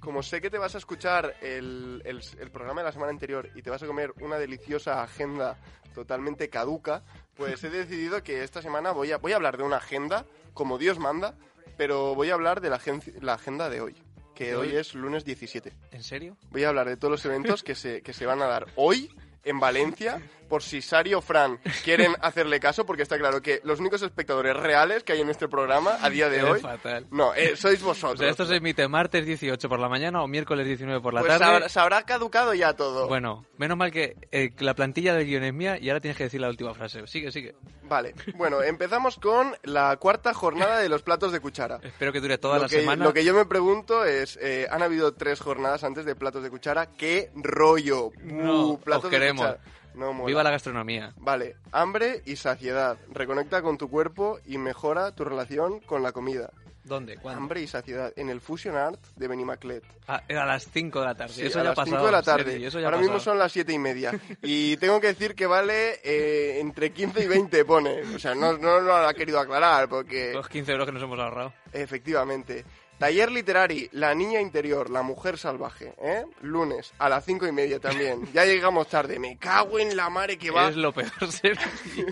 como 0.00 0.22
sé 0.24 0.40
que 0.40 0.50
te 0.50 0.58
vas 0.58 0.74
a 0.74 0.78
escuchar 0.78 1.36
el, 1.40 2.02
el- 2.04 2.20
el 2.40 2.50
programa 2.50 2.80
de 2.80 2.86
la 2.86 2.92
semana 2.92 3.10
anterior 3.12 3.48
y 3.54 3.62
te 3.62 3.70
vas 3.70 3.80
a 3.82 3.86
comer 3.86 4.12
una 4.20 4.38
deliciosa 4.38 5.02
agenda 5.02 5.56
totalmente 5.94 6.48
caduca, 6.48 7.02
pues 7.36 7.62
he 7.64 7.70
decidido 7.70 8.22
que 8.22 8.42
esta 8.42 8.60
semana 8.62 8.90
voy 8.92 9.12
a, 9.12 9.18
voy 9.18 9.32
a 9.32 9.36
hablar 9.36 9.56
de 9.56 9.62
una 9.64 9.76
agenda 9.76 10.24
como 10.54 10.78
Dios 10.78 10.98
manda, 10.98 11.34
pero 11.76 12.14
voy 12.14 12.30
a 12.30 12.34
hablar 12.34 12.60
de 12.60 12.70
la, 12.70 12.78
agen- 12.78 13.02
la 13.20 13.34
agenda 13.34 13.68
de 13.68 13.80
hoy, 13.80 13.96
que 14.40 14.46
¿De 14.46 14.56
hoy 14.56 14.68
hoy? 14.68 14.76
es 14.76 14.94
lunes 14.94 15.22
17. 15.26 15.70
¿En 15.92 16.02
serio? 16.02 16.34
Voy 16.50 16.64
a 16.64 16.70
hablar 16.70 16.88
de 16.88 16.96
todos 16.96 17.12
los 17.12 17.24
eventos 17.26 17.62
que 17.62 17.74
se, 17.74 18.00
que 18.00 18.14
se 18.14 18.24
van 18.24 18.40
a 18.40 18.46
dar 18.46 18.68
hoy 18.76 19.10
en 19.44 19.60
Valencia, 19.60 20.22
por 20.50 20.62
si 20.62 20.82
Sari 20.82 21.14
o 21.14 21.22
Fran 21.22 21.58
quieren 21.84 22.12
hacerle 22.20 22.60
caso, 22.60 22.84
porque 22.84 23.02
está 23.04 23.16
claro 23.16 23.40
que 23.40 23.62
los 23.64 23.80
únicos 23.80 24.02
espectadores 24.02 24.54
reales 24.54 25.02
que 25.02 25.14
hay 25.14 25.22
en 25.22 25.30
este 25.30 25.48
programa 25.48 25.96
a 26.02 26.10
día 26.10 26.28
de 26.28 26.42
hoy... 26.42 26.60
fatal. 26.60 27.06
No, 27.10 27.32
eh, 27.34 27.56
sois 27.56 27.80
O 27.82 27.86
vosotros. 27.86 28.18
sea, 28.20 28.28
esto 28.28 28.44
se 28.44 28.56
emite 28.56 28.86
martes 28.88 29.24
18 29.24 29.66
por 29.68 29.78
la 29.78 29.88
mañana 29.88 30.22
o 30.22 30.26
miércoles 30.28 30.66
19 30.66 31.00
por 31.00 31.14
la 31.14 31.20
pues 31.20 31.38
tarde. 31.38 31.68
se 31.70 31.80
habrá 31.80 32.02
caducado 32.02 32.52
ya 32.52 32.74
todo. 32.74 33.08
Bueno, 33.08 33.46
menos 33.56 33.78
mal 33.78 33.90
que 33.90 34.16
eh, 34.32 34.50
la 34.58 34.74
plantilla 34.74 35.14
del 35.14 35.24
guion 35.26 35.44
es 35.44 35.54
mía 35.54 35.78
y 35.80 35.88
ahora 35.88 36.00
tienes 36.00 36.18
que 36.18 36.24
decir 36.24 36.40
la 36.42 36.48
última 36.50 36.74
frase. 36.74 37.06
Sigue, 37.06 37.32
sigue. 37.32 37.54
Vale, 37.84 38.14
bueno, 38.34 38.60
empezamos 38.62 39.16
con 39.16 39.54
la 39.62 39.96
cuarta 39.96 40.34
jornada 40.34 40.78
de 40.80 40.88
los 40.88 41.02
platos 41.02 41.32
de 41.32 41.40
cuchara. 41.40 41.78
Espero 41.82 42.12
que 42.12 42.20
dure 42.20 42.36
toda 42.38 42.56
lo 42.56 42.62
la 42.64 42.68
que, 42.68 42.80
semana. 42.80 43.04
Lo 43.04 43.12
que 43.12 43.24
yo 43.24 43.32
me 43.34 43.44
pregunto 43.46 44.04
es, 44.04 44.36
eh, 44.42 44.66
han 44.70 44.82
habido 44.82 45.14
tres 45.14 45.38
jornadas 45.40 45.84
antes 45.84 46.04
de 46.04 46.16
platos 46.16 46.42
de 46.42 46.50
cuchara, 46.50 46.86
¿qué 46.92 47.30
rollo? 47.34 48.10
No, 48.22 48.50
Uh, 48.70 48.78
platos 48.80 49.04
os 49.06 49.10
de 49.10 49.16
queremos. 49.18 49.46
cuchara. 49.46 49.62
No 49.94 50.12
mola. 50.12 50.26
Viva 50.26 50.42
la 50.42 50.50
gastronomía. 50.50 51.12
Vale, 51.16 51.56
hambre 51.72 52.22
y 52.24 52.36
saciedad. 52.36 52.98
Reconecta 53.10 53.62
con 53.62 53.76
tu 53.78 53.88
cuerpo 53.90 54.38
y 54.46 54.58
mejora 54.58 55.14
tu 55.14 55.24
relación 55.24 55.80
con 55.80 56.02
la 56.02 56.12
comida. 56.12 56.50
¿Dónde? 56.82 57.16
¿Cuándo? 57.18 57.42
Hambre 57.42 57.60
y 57.60 57.66
saciedad 57.66 58.12
en 58.16 58.30
el 58.30 58.40
Fusion 58.40 58.74
Art 58.74 58.98
de 59.14 59.28
Benimaclet. 59.28 59.84
Ah, 60.08 60.22
era 60.26 60.44
a 60.44 60.46
las 60.46 60.66
5 60.72 60.98
de 61.00 61.06
la 61.06 61.14
tarde. 61.14 61.34
Sí, 61.34 61.42
eso 61.42 61.58
a 61.60 61.62
ya 61.62 61.68
ha 61.68 61.70
las 61.70 61.76
pasado. 61.76 61.96
5 61.98 62.06
de 62.06 62.12
la 62.12 62.22
tarde. 62.22 62.66
Eso 62.66 62.80
ya 62.80 62.86
Ahora 62.86 62.96
mismo 62.98 63.20
son 63.20 63.38
las 63.38 63.52
7 63.52 63.72
y 63.72 63.78
media. 63.78 64.18
Y 64.42 64.76
tengo 64.78 65.00
que 65.00 65.08
decir 65.08 65.34
que 65.34 65.46
vale 65.46 66.00
eh, 66.02 66.58
entre 66.58 66.90
15 66.92 67.22
y 67.24 67.28
20 67.28 67.64
pone. 67.66 68.02
O 68.14 68.18
sea, 68.18 68.34
no, 68.34 68.56
no 68.56 68.80
lo 68.80 68.96
ha 68.96 69.12
querido 69.14 69.38
aclarar 69.38 69.88
porque... 69.88 70.32
Los 70.32 70.48
15 70.48 70.72
euros 70.72 70.86
que 70.86 70.92
nos 70.92 71.02
hemos 71.02 71.18
ahorrado. 71.18 71.52
Efectivamente. 71.72 72.64
Taller 73.00 73.32
Literari, 73.32 73.88
La 73.92 74.14
Niña 74.14 74.40
Interior, 74.40 74.90
La 74.90 75.02
Mujer 75.02 75.38
Salvaje, 75.38 75.94
¿eh? 76.02 76.24
Lunes, 76.42 76.92
a 76.98 77.08
las 77.08 77.24
cinco 77.24 77.46
y 77.46 77.52
media 77.52 77.80
también. 77.80 78.28
Ya 78.34 78.44
llegamos 78.44 78.86
tarde. 78.88 79.18
Me 79.18 79.38
cago 79.38 79.78
en 79.78 79.96
la 79.96 80.10
mare 80.10 80.36
que 80.38 80.50
va. 80.50 80.68
Es 80.68 80.76
lo 80.76 80.92
peor, 80.92 81.10
Sergi. 81.32 82.04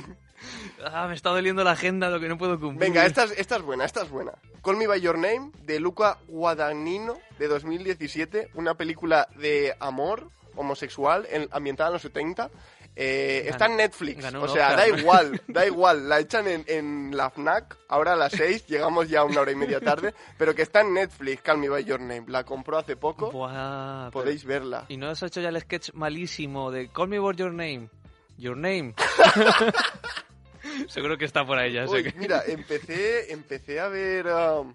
Ah, 0.84 1.06
me 1.08 1.14
está 1.14 1.30
doliendo 1.30 1.62
la 1.62 1.72
agenda, 1.72 2.08
lo 2.08 2.18
que 2.20 2.28
no 2.28 2.38
puedo 2.38 2.58
cumplir. 2.58 2.80
Venga, 2.90 3.04
esta 3.04 3.24
es, 3.24 3.32
esta 3.38 3.56
es 3.56 3.62
buena, 3.62 3.84
esta 3.84 4.02
es 4.02 4.08
buena. 4.08 4.32
Call 4.64 4.76
Me 4.76 4.86
By 4.86 5.00
Your 5.00 5.18
Name, 5.18 5.50
de 5.64 5.78
Luca 5.78 6.18
Guadagnino, 6.26 7.18
de 7.38 7.48
2017. 7.48 8.50
Una 8.54 8.74
película 8.74 9.28
de 9.36 9.76
amor 9.80 10.30
homosexual 10.56 11.26
en- 11.30 11.48
ambientada 11.52 11.90
en 11.90 11.92
los 11.94 12.02
70. 12.02 12.50
Eh, 13.00 13.42
Ganó- 13.44 13.50
está 13.52 13.66
en 13.66 13.76
Netflix, 13.76 14.22
ganó 14.24 14.42
o 14.42 14.48
sea, 14.48 14.74
da 14.74 14.88
igual, 14.98 15.40
da 15.46 15.64
igual. 15.64 16.08
La 16.08 16.18
echan 16.18 16.48
en, 16.48 16.64
en 16.66 17.16
la 17.16 17.30
FNAC, 17.30 17.76
ahora 17.88 18.14
a 18.14 18.16
las 18.16 18.32
6, 18.32 18.66
llegamos 18.66 19.08
ya 19.08 19.22
una 19.22 19.40
hora 19.40 19.52
y 19.52 19.54
media 19.54 19.78
tarde, 19.80 20.14
pero 20.36 20.52
que 20.52 20.62
está 20.62 20.80
en 20.80 20.94
Netflix, 20.94 21.40
Call 21.42 21.58
Me 21.58 21.68
By 21.68 21.84
Your 21.84 22.00
Name. 22.00 22.24
La 22.26 22.42
compró 22.42 22.76
hace 22.76 22.96
poco, 22.96 23.30
Buah, 23.30 24.10
podéis 24.10 24.44
verla. 24.44 24.86
¿Y 24.88 24.96
no 24.96 25.08
has 25.10 25.22
hecho 25.22 25.40
ya 25.40 25.50
el 25.50 25.60
sketch 25.60 25.92
malísimo 25.92 26.72
de 26.72 26.88
Call 26.90 27.06
me 27.08 27.20
by 27.20 27.36
your 27.36 27.52
name? 27.52 27.88
Your 28.36 28.56
name. 28.56 28.94
Seguro 30.88 31.16
que 31.16 31.24
está 31.24 31.44
por 31.44 31.58
ahí 31.58 31.72
ya. 31.72 31.86
sé 31.86 31.94
Uy, 31.96 32.02
que- 32.04 32.18
mira, 32.18 32.42
empecé, 32.46 33.32
empecé 33.32 33.80
a 33.80 33.88
ver 33.88 34.26
um, 34.26 34.74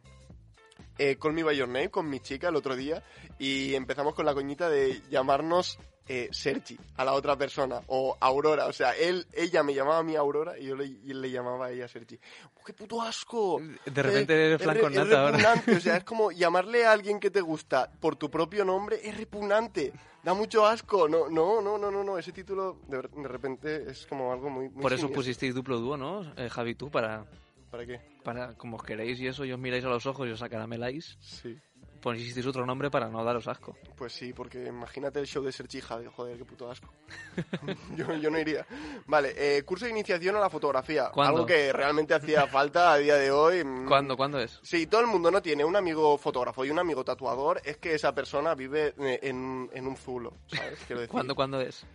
eh, 0.98 1.18
Call 1.20 1.34
Me 1.34 1.44
By 1.44 1.56
Your 1.58 1.68
Name 1.68 1.90
con 1.90 2.10
mi 2.10 2.20
chica 2.20 2.50
el 2.50 2.56
otro 2.56 2.76
día 2.76 3.04
y 3.40 3.76
empezamos 3.76 4.14
con 4.16 4.26
la 4.26 4.34
coñita 4.34 4.70
de 4.70 5.02
llamarnos 5.10 5.78
eh, 6.08 6.28
Sergi 6.32 6.78
a 6.98 7.06
la 7.06 7.14
otra 7.14 7.36
persona 7.38 7.82
o 7.88 8.18
Aurora. 8.20 8.66
O 8.68 8.74
sea, 8.74 8.92
él, 8.92 9.26
ella 9.34 9.64
me 9.64 9.74
llamaba 9.74 10.00
a 10.00 10.04
mí 10.04 10.16
Aurora 10.16 10.58
y 10.60 10.66
yo 10.66 10.76
le, 10.76 10.86
y 10.86 11.14
le 11.14 11.32
llamaba 11.32 11.68
a 11.68 11.72
ella 11.72 11.88
Sergi. 11.88 12.20
¡Oh, 12.56 12.64
¡Qué 12.66 12.74
puto 12.74 13.02
asco! 13.02 13.62
De 13.86 14.04
repente 14.04 14.34
Eh, 14.34 14.46
eres 14.48 14.60
es 14.60 14.64
flan 14.64 14.80
con 14.80 14.92
es 14.94 15.00
nata 15.00 15.22
ahora. 15.26 15.64
o 15.76 15.80
sea, 15.80 15.98
es 15.98 16.04
como 16.06 16.32
llamarle 16.32 16.86
a 16.86 16.92
alguien 16.92 17.20
que 17.20 17.32
te 17.32 17.42
gusta 17.42 17.90
por 18.00 18.16
tu 18.16 18.30
propio 18.30 18.66
nombre 18.66 19.00
es 19.02 19.16
repugnante. 19.18 19.94
Da 20.24 20.34
mucho 20.34 20.66
asco. 20.66 21.08
No, 21.10 21.30
no, 21.30 21.62
no, 21.62 21.78
no, 21.78 21.92
no, 21.92 22.04
no. 22.04 22.18
Ese 22.18 22.32
título 22.32 22.80
de, 22.88 23.02
repente 23.28 23.90
es 23.92 24.06
como 24.08 24.32
algo 24.32 24.50
muy, 24.50 24.70
muy 24.70 24.82
Por 24.82 24.92
eso 24.94 25.02
siniestro. 25.02 25.16
pusisteis 25.22 25.54
duplo 25.56 25.80
dúo, 25.80 25.98
¿no? 25.98 26.34
Eh, 26.38 26.50
Javi, 26.50 26.76
tú, 26.76 26.90
para, 26.90 27.26
¿Para 27.70 27.86
qué? 27.86 28.00
para, 28.24 28.54
como 28.56 28.78
os 28.78 28.84
queréis 28.84 29.20
y 29.20 29.28
eso, 29.28 29.44
y 29.44 29.52
os 29.52 29.60
miráis 29.60 29.84
a 29.84 29.90
los 29.90 30.06
ojos 30.06 30.28
y 30.28 30.32
os 30.32 30.42
acarameláis, 30.42 31.18
Sí. 31.20 31.58
Pusisteis 32.04 32.46
otro 32.46 32.66
nombre 32.66 32.92
para 32.92 33.08
no 33.08 33.24
daros 33.24 33.48
asco. 33.48 33.76
Pues 33.96 34.14
sí, 34.14 34.34
porque 34.34 34.66
imagínate 34.66 35.20
el 35.20 35.26
show 35.26 35.44
de 35.44 35.52
Sergi 35.52 35.80
Javi, 35.80 36.06
joder, 36.14 36.38
qué 36.38 36.46
puto 36.46 36.70
asco. 36.70 36.94
yo, 37.96 38.14
yo 38.16 38.30
no 38.30 38.38
iría. 38.38 38.66
Vale, 39.08 39.34
eh, 39.38 39.64
curso 39.64 39.86
de 39.86 39.92
iniciación 39.92 40.36
a 40.36 40.40
la 40.40 40.50
fotografía. 40.50 41.10
¿Cuándo? 41.12 41.38
Algo 41.38 41.46
que 41.46 41.72
realmente 41.72 42.14
hacía 42.14 42.46
falta 42.48 42.94
a 42.94 42.98
día 42.98 43.16
de 43.16 43.32
hoy. 43.32 43.64
Mm, 43.64 43.88
¿Cuándo, 43.88 44.18
¿cuándo 44.18 44.40
es? 44.40 44.60
Si 44.64 44.86
todo 44.88 45.02
el 45.02 45.08
mundo 45.08 45.32
no 45.32 45.42
tiene 45.42 45.64
un 45.64 45.76
amigo 45.76 46.18
fotógrafo 46.18 46.66
y 46.66 46.70
un 46.70 46.80
amigo 46.80 47.04
tatuador, 47.04 47.62
es 47.64 47.78
que 47.78 47.96
esa 47.96 48.14
persona 48.14 48.54
vive 48.54 48.94
eh, 49.00 49.20
en, 49.24 49.70
en 49.74 49.88
un 49.88 49.96
zulo, 49.96 50.34
¿sabes? 50.48 50.80
Quiero 50.86 51.02
decir. 51.02 51.12
¿Cuándo, 51.12 51.36
cuándo 51.36 51.62
es? 51.62 51.86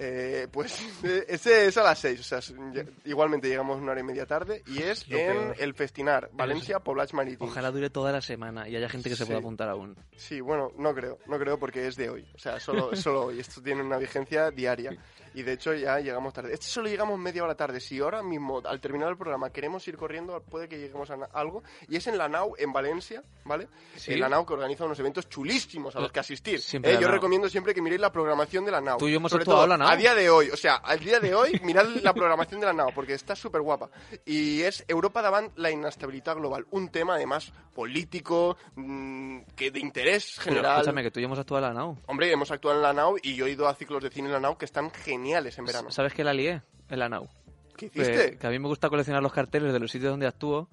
Eh, 0.00 0.46
pues 0.52 0.80
ese 1.28 1.66
es 1.66 1.76
a 1.76 1.82
las 1.82 1.98
6, 1.98 2.20
o 2.20 2.22
sea, 2.22 2.38
es- 2.38 2.54
ya- 2.72 2.84
igualmente 3.04 3.48
llegamos 3.48 3.78
una 3.80 3.90
hora 3.92 4.00
y 4.00 4.04
media 4.04 4.26
tarde 4.26 4.62
y 4.66 4.80
es 4.82 5.08
Lo 5.08 5.18
en 5.18 5.26
peor. 5.32 5.56
el 5.58 5.74
Festinar, 5.74 6.30
Valencia, 6.32 6.78
Poblats 6.78 7.14
Marítimos. 7.14 7.50
Ojalá 7.50 7.70
dure 7.72 7.90
toda 7.90 8.12
la 8.12 8.20
semana 8.20 8.68
y 8.68 8.76
haya 8.76 8.88
gente 8.88 9.08
que 9.08 9.16
se 9.16 9.24
Sí. 9.24 9.26
pueda 9.26 9.40
apuntar 9.40 9.68
aún. 9.68 9.96
Sí, 10.16 10.40
bueno, 10.40 10.70
no 10.78 10.94
creo, 10.94 11.18
no 11.26 11.38
creo 11.38 11.58
porque 11.58 11.86
es 11.88 11.96
de 11.96 12.10
hoy. 12.10 12.26
O 12.34 12.38
sea, 12.38 12.60
solo, 12.60 12.90
solo 12.96 13.24
hoy. 13.26 13.40
Esto 13.40 13.60
tiene 13.60 13.82
una 13.82 13.98
vigencia 13.98 14.50
diaria. 14.52 14.96
Y 15.34 15.42
de 15.42 15.52
hecho 15.52 15.74
ya 15.74 15.98
llegamos 16.00 16.32
tarde. 16.32 16.52
Este 16.54 16.66
solo 16.66 16.88
llegamos 16.88 17.18
media 17.18 17.44
hora 17.44 17.54
tarde. 17.54 17.80
Si 17.80 17.98
ahora 18.00 18.22
mismo, 18.22 18.62
al 18.64 18.80
terminar 18.80 19.08
el 19.10 19.16
programa, 19.16 19.50
queremos 19.50 19.86
ir 19.88 19.96
corriendo, 19.96 20.40
puede 20.42 20.68
que 20.68 20.78
lleguemos 20.78 21.10
a 21.10 21.18
algo. 21.32 21.62
Y 21.88 21.96
es 21.96 22.06
en 22.06 22.18
la 22.18 22.28
NAU, 22.28 22.54
en 22.58 22.72
Valencia, 22.72 23.22
¿vale? 23.44 23.68
Sí. 23.96 24.12
En 24.14 24.20
la 24.20 24.28
NAU 24.28 24.46
que 24.46 24.54
organiza 24.54 24.84
unos 24.84 24.98
eventos 24.98 25.28
chulísimos 25.28 25.94
a 25.96 26.00
los 26.00 26.12
que 26.12 26.20
asistir. 26.20 26.60
Eh, 26.60 26.80
yo 26.94 27.00
NAU. 27.00 27.10
recomiendo 27.12 27.48
siempre 27.48 27.74
que 27.74 27.82
miréis 27.82 28.00
la 28.00 28.12
programación 28.12 28.64
de 28.64 28.70
la 28.70 28.80
NAU. 28.80 28.98
Tú 28.98 29.08
y 29.08 29.12
yo 29.12 29.16
hemos 29.16 29.30
Sobre 29.30 29.42
actuado 29.42 29.60
todo, 29.60 29.68
la 29.68 29.76
NAU. 29.76 29.88
A 29.88 29.96
día 29.96 30.14
de 30.14 30.30
hoy, 30.30 30.50
o 30.50 30.56
sea, 30.56 30.76
al 30.76 30.98
día 31.00 31.20
de 31.20 31.34
hoy, 31.34 31.60
mirad 31.64 31.86
la 32.02 32.12
programación 32.14 32.60
de 32.60 32.66
la 32.66 32.72
NAU 32.72 32.90
porque 32.94 33.14
está 33.14 33.34
súper 33.36 33.62
guapa. 33.62 33.90
Y 34.24 34.62
es 34.62 34.84
Europa 34.88 35.22
davant 35.22 35.56
la 35.58 35.70
inestabilidad 35.70 36.36
global. 36.36 36.66
Un 36.70 36.88
tema 36.90 37.14
además 37.14 37.52
político, 37.74 38.56
mm, 38.74 39.40
que 39.56 39.70
de 39.70 39.78
interés 39.80 40.34
Pero 40.38 40.56
general. 40.56 40.72
escúchame, 40.78 41.02
que 41.02 41.10
tú 41.10 41.20
y 41.20 41.22
yo 41.22 41.26
hemos 41.26 41.38
actuado 41.38 41.66
en 41.66 41.74
la 41.74 41.80
NAU. 41.80 41.96
Hombre, 42.06 42.32
hemos 42.32 42.50
actuado 42.50 42.76
en 42.76 42.82
la 42.82 42.92
NAU 42.92 43.16
y 43.22 43.34
yo 43.36 43.46
he 43.46 43.50
ido 43.50 43.68
a 43.68 43.74
ciclos 43.74 44.02
de 44.02 44.10
cine 44.10 44.26
en 44.26 44.32
la 44.34 44.40
NAU 44.40 44.58
que 44.58 44.64
están 44.64 44.90
geniales 44.90 45.17
en 45.26 45.64
verano. 45.64 45.90
¿Sabes 45.90 46.12
qué 46.14 46.24
la 46.24 46.32
lié? 46.32 46.62
En 46.88 46.98
la 46.98 47.08
NAU. 47.08 47.28
¿Qué 47.76 47.90
Que, 47.90 48.00
hiciste? 48.02 48.36
que 48.38 48.46
a 48.46 48.50
mí 48.50 48.58
me 48.58 48.66
gusta 48.68 48.88
coleccionar 48.88 49.22
los 49.22 49.32
carteles 49.32 49.72
de 49.72 49.78
los 49.78 49.90
sitios 49.90 50.10
donde 50.10 50.26
actúo 50.26 50.68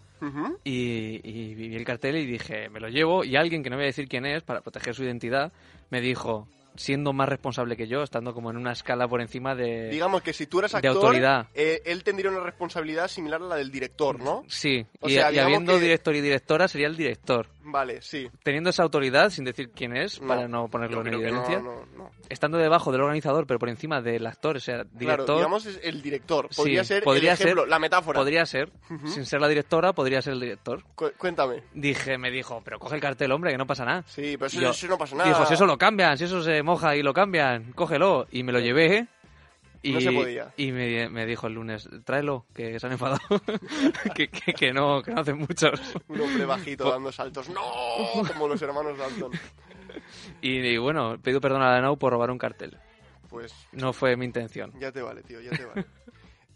y, 0.64 1.20
y 1.24 1.54
vi 1.56 1.76
el 1.76 1.86
cartel 1.86 2.16
y 2.18 2.26
dije, 2.26 2.70
me 2.70 2.80
lo 2.80 2.88
llevo 2.90 3.24
y 3.24 3.36
alguien 3.36 3.62
que 3.64 3.70
no 3.70 3.76
voy 3.76 3.84
a 3.84 3.88
decir 3.88 4.08
quién 4.08 4.26
es, 4.26 4.42
para 4.44 4.62
proteger 4.62 4.96
su 4.96 5.04
identidad, 5.04 5.52
me 5.92 6.02
dijo, 6.02 6.48
siendo 6.76 7.14
más 7.14 7.30
responsable 7.30 7.78
que 7.78 7.88
yo, 7.88 8.02
estando 8.02 8.34
como 8.34 8.50
en 8.50 8.58
una 8.58 8.72
escala 8.72 9.08
por 9.08 9.22
encima 9.22 9.54
de... 9.54 9.90
Digamos 9.90 10.24
que 10.24 10.34
si 10.34 10.48
tú 10.48 10.60
eres 10.60 10.72
de 10.72 10.78
actor, 10.80 10.96
autoridad. 10.96 11.48
eh, 11.54 11.82
él 11.86 12.04
tendría 12.04 12.32
una 12.32 12.40
responsabilidad 12.40 13.08
similar 13.08 13.42
a 13.42 13.46
la 13.46 13.56
del 13.56 13.72
director, 13.72 14.20
¿no? 14.20 14.44
Sí, 14.48 14.86
O 15.00 15.08
y, 15.08 15.14
sea, 15.14 15.32
y 15.32 15.38
habiendo 15.38 15.74
que- 15.76 15.82
director 15.82 16.16
y 16.16 16.22
directora 16.22 16.68
sería 16.68 16.88
el 16.88 16.98
director. 16.98 17.48
Vale, 17.68 18.02
sí. 18.02 18.30
Teniendo 18.44 18.70
esa 18.70 18.84
autoridad, 18.84 19.32
sin 19.32 19.44
decir 19.44 19.72
quién 19.72 19.98
es, 19.98 20.22
No, 20.22 20.28
para 20.28 20.48
no 20.48 20.68
ponerlo 20.68 21.02
en 21.02 21.08
evidencia, 21.16 21.60
No, 21.60 21.86
no, 21.98 21.98
no. 21.98 22.12
estando 22.30 22.58
debajo 22.60 22.92
del 22.92 23.02
organizador, 23.02 23.48
pero 23.48 23.58
por 23.60 23.70
encima 23.70 24.02
del 24.02 24.26
actor, 24.28 24.58
o 24.58 24.60
sea, 24.60 24.84
Claro, 24.84 24.90
director, 24.94 25.36
digamos 25.38 25.66
es 25.66 25.80
el 25.84 26.02
director. 26.02 26.48
Podría 26.56 26.84
Sí, 26.84 26.88
ser 26.90 27.04
podría 27.04 27.32
el 27.34 27.40
ejemplo, 27.42 27.64
ser- 27.64 27.70
la 27.70 27.80
metáfora. 27.80 28.20
podría 28.20 28.46
ser, 28.46 28.72
sin 29.08 29.26
ser 29.26 29.42
la 29.42 29.48
directora, 29.48 29.94
podría 29.94 30.22
ser 30.22 30.34
el 30.34 30.40
director. 30.42 30.84
Cu- 30.96 31.12
cuéntame. 31.18 31.64
Dije, 31.74 32.18
me 32.20 32.30
dijo, 32.30 32.62
pero 32.64 32.78
coge 32.80 32.96
el 32.96 33.02
cartel, 33.02 33.32
hombre, 33.32 33.52
que 33.52 33.58
no 33.58 33.66
pasa 33.66 33.84
nada. 33.84 34.04
Sí, 34.08 34.36
pero 34.38 34.46
eso, 34.46 34.60
Yo- 34.62 34.70
eso 34.70 34.88
no 34.88 34.98
pasa 34.98 35.16
nada. 35.16 35.30
Dijo, 35.30 35.46
si 35.48 35.54
eso 35.56 35.66
lo 35.66 35.78
cambian, 35.78 36.18
si 36.18 36.26
eso 36.26 36.44
se 36.44 36.62
moja 36.62 36.96
y 36.96 37.02
lo 37.02 37.14
cambian, 37.14 37.74
cógelo. 37.74 38.28
Y 38.32 38.44
me 38.44 38.52
lo 38.52 38.60
llevé. 38.60 39.08
Y, 39.86 39.92
No 39.94 40.02
se 40.02 40.12
podía. 40.12 40.54
Y 40.58 40.72
me, 40.72 41.10
me 41.10 41.26
dijo 41.26 41.48
el 41.48 41.54
lunes, 41.54 41.88
tráelo, 42.04 42.46
que 42.54 42.80
se 42.80 42.86
han 42.88 42.94
enfadado. 42.94 43.20
que, 44.16 44.30
que, 44.30 44.54
que 44.54 44.74
no, 44.74 45.02
que 45.04 45.12
no 45.14 45.22
hacen 45.22 45.38
muchos. 45.38 45.80
Un 46.08 46.22
hombre 46.22 46.46
bajito 46.46 46.90
dando 46.90 47.12
saltos. 47.12 47.50
¡No! 47.50 47.62
Como 48.28 48.48
los 48.48 48.62
hermanos 48.62 48.98
Dalton. 48.98 49.32
Y, 50.42 50.58
y 50.60 50.78
bueno, 50.78 51.18
pido 51.22 51.40
perdón 51.40 51.62
a 51.62 51.72
la 51.72 51.82
NAU 51.82 51.98
por 51.98 52.12
robar 52.14 52.32
un 52.32 52.38
cartel. 52.38 52.78
Pues 53.30 53.54
No 53.74 53.94
fue 53.94 54.16
mi 54.18 54.26
intención. 54.26 54.72
ya 54.80 54.92
te 54.92 55.02
vale, 55.02 55.22
tío, 55.24 55.40
ya 55.42 55.52
te 55.52 55.66
vale. 55.66 55.86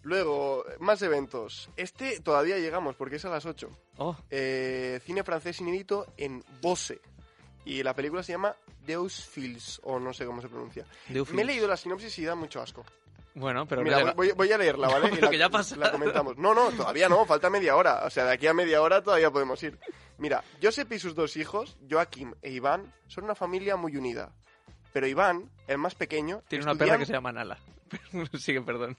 Luego, 0.02 0.64
más 0.80 1.02
eventos. 1.02 1.70
Este 1.76 2.22
todavía 2.22 2.58
llegamos 2.58 2.96
porque 2.96 3.18
es 3.18 3.26
a 3.26 3.30
las 3.30 3.46
8. 3.46 3.70
Oh, 3.98 4.16
Eh, 4.30 5.00
cine 5.06 5.24
francés 5.24 5.60
inédito 5.62 6.08
en 6.18 6.44
Bosse. 6.62 7.00
Y 7.66 7.84
la 7.84 7.94
película 7.94 8.24
se 8.24 8.32
llama 8.32 8.56
Deus 8.86 9.24
Fils, 9.26 9.80
o 9.84 10.00
no 10.00 10.14
sé 10.14 10.26
cómo 10.26 10.42
se 10.42 10.48
pronuncia. 10.48 10.86
Me 11.34 11.42
he 11.42 11.46
leído 11.46 11.68
la 11.68 11.78
sinopsis 11.78 12.18
y 12.20 12.24
da 12.26 12.34
mucho 12.34 12.62
asco. 12.62 12.84
Bueno, 13.40 13.66
pero 13.68 13.82
Mira, 13.84 13.96
no 13.98 14.02
llega- 14.02 14.14
voy, 14.14 14.32
voy 14.34 14.52
a 14.52 14.58
leerla, 14.58 14.88
¿vale? 14.90 15.08
Y 15.12 15.12
Pero 15.12 15.22
la, 15.26 15.30
que 15.32 15.38
ya 15.38 15.46
ha 15.46 15.50
pasado. 15.50 15.82
la 15.82 15.92
comentamos. 15.92 16.38
No, 16.38 16.54
no, 16.54 16.72
todavía 16.72 17.08
no, 17.10 17.26
falta 17.26 17.50
media 17.50 17.76
hora. 17.76 18.06
O 18.06 18.10
sea, 18.10 18.26
de 18.26 18.34
aquí 18.34 18.48
a 18.48 18.54
media 18.54 18.82
hora 18.82 19.02
todavía 19.02 19.32
podemos 19.32 19.62
ir. 19.64 19.80
Mira, 20.18 20.44
Josep 20.62 20.92
y 20.92 21.00
sus 21.00 21.16
dos 21.16 21.38
hijos, 21.38 21.78
Joaquim 21.90 22.34
e 22.42 22.52
Iván, 22.52 22.94
son 23.08 23.24
una 23.24 23.36
familia 23.36 23.76
muy 23.78 23.96
unida. 23.96 24.34
Pero 24.92 25.08
Iván, 25.08 25.50
el 25.68 25.78
más 25.78 25.96
pequeño, 25.96 26.42
Tiene 26.48 26.66
una 26.66 26.76
perra 26.76 26.98
que 26.98 27.06
se 27.06 27.14
llama 27.14 27.32
Nala. 27.32 27.58
Sigue, 28.38 28.62
perdón. 28.62 28.98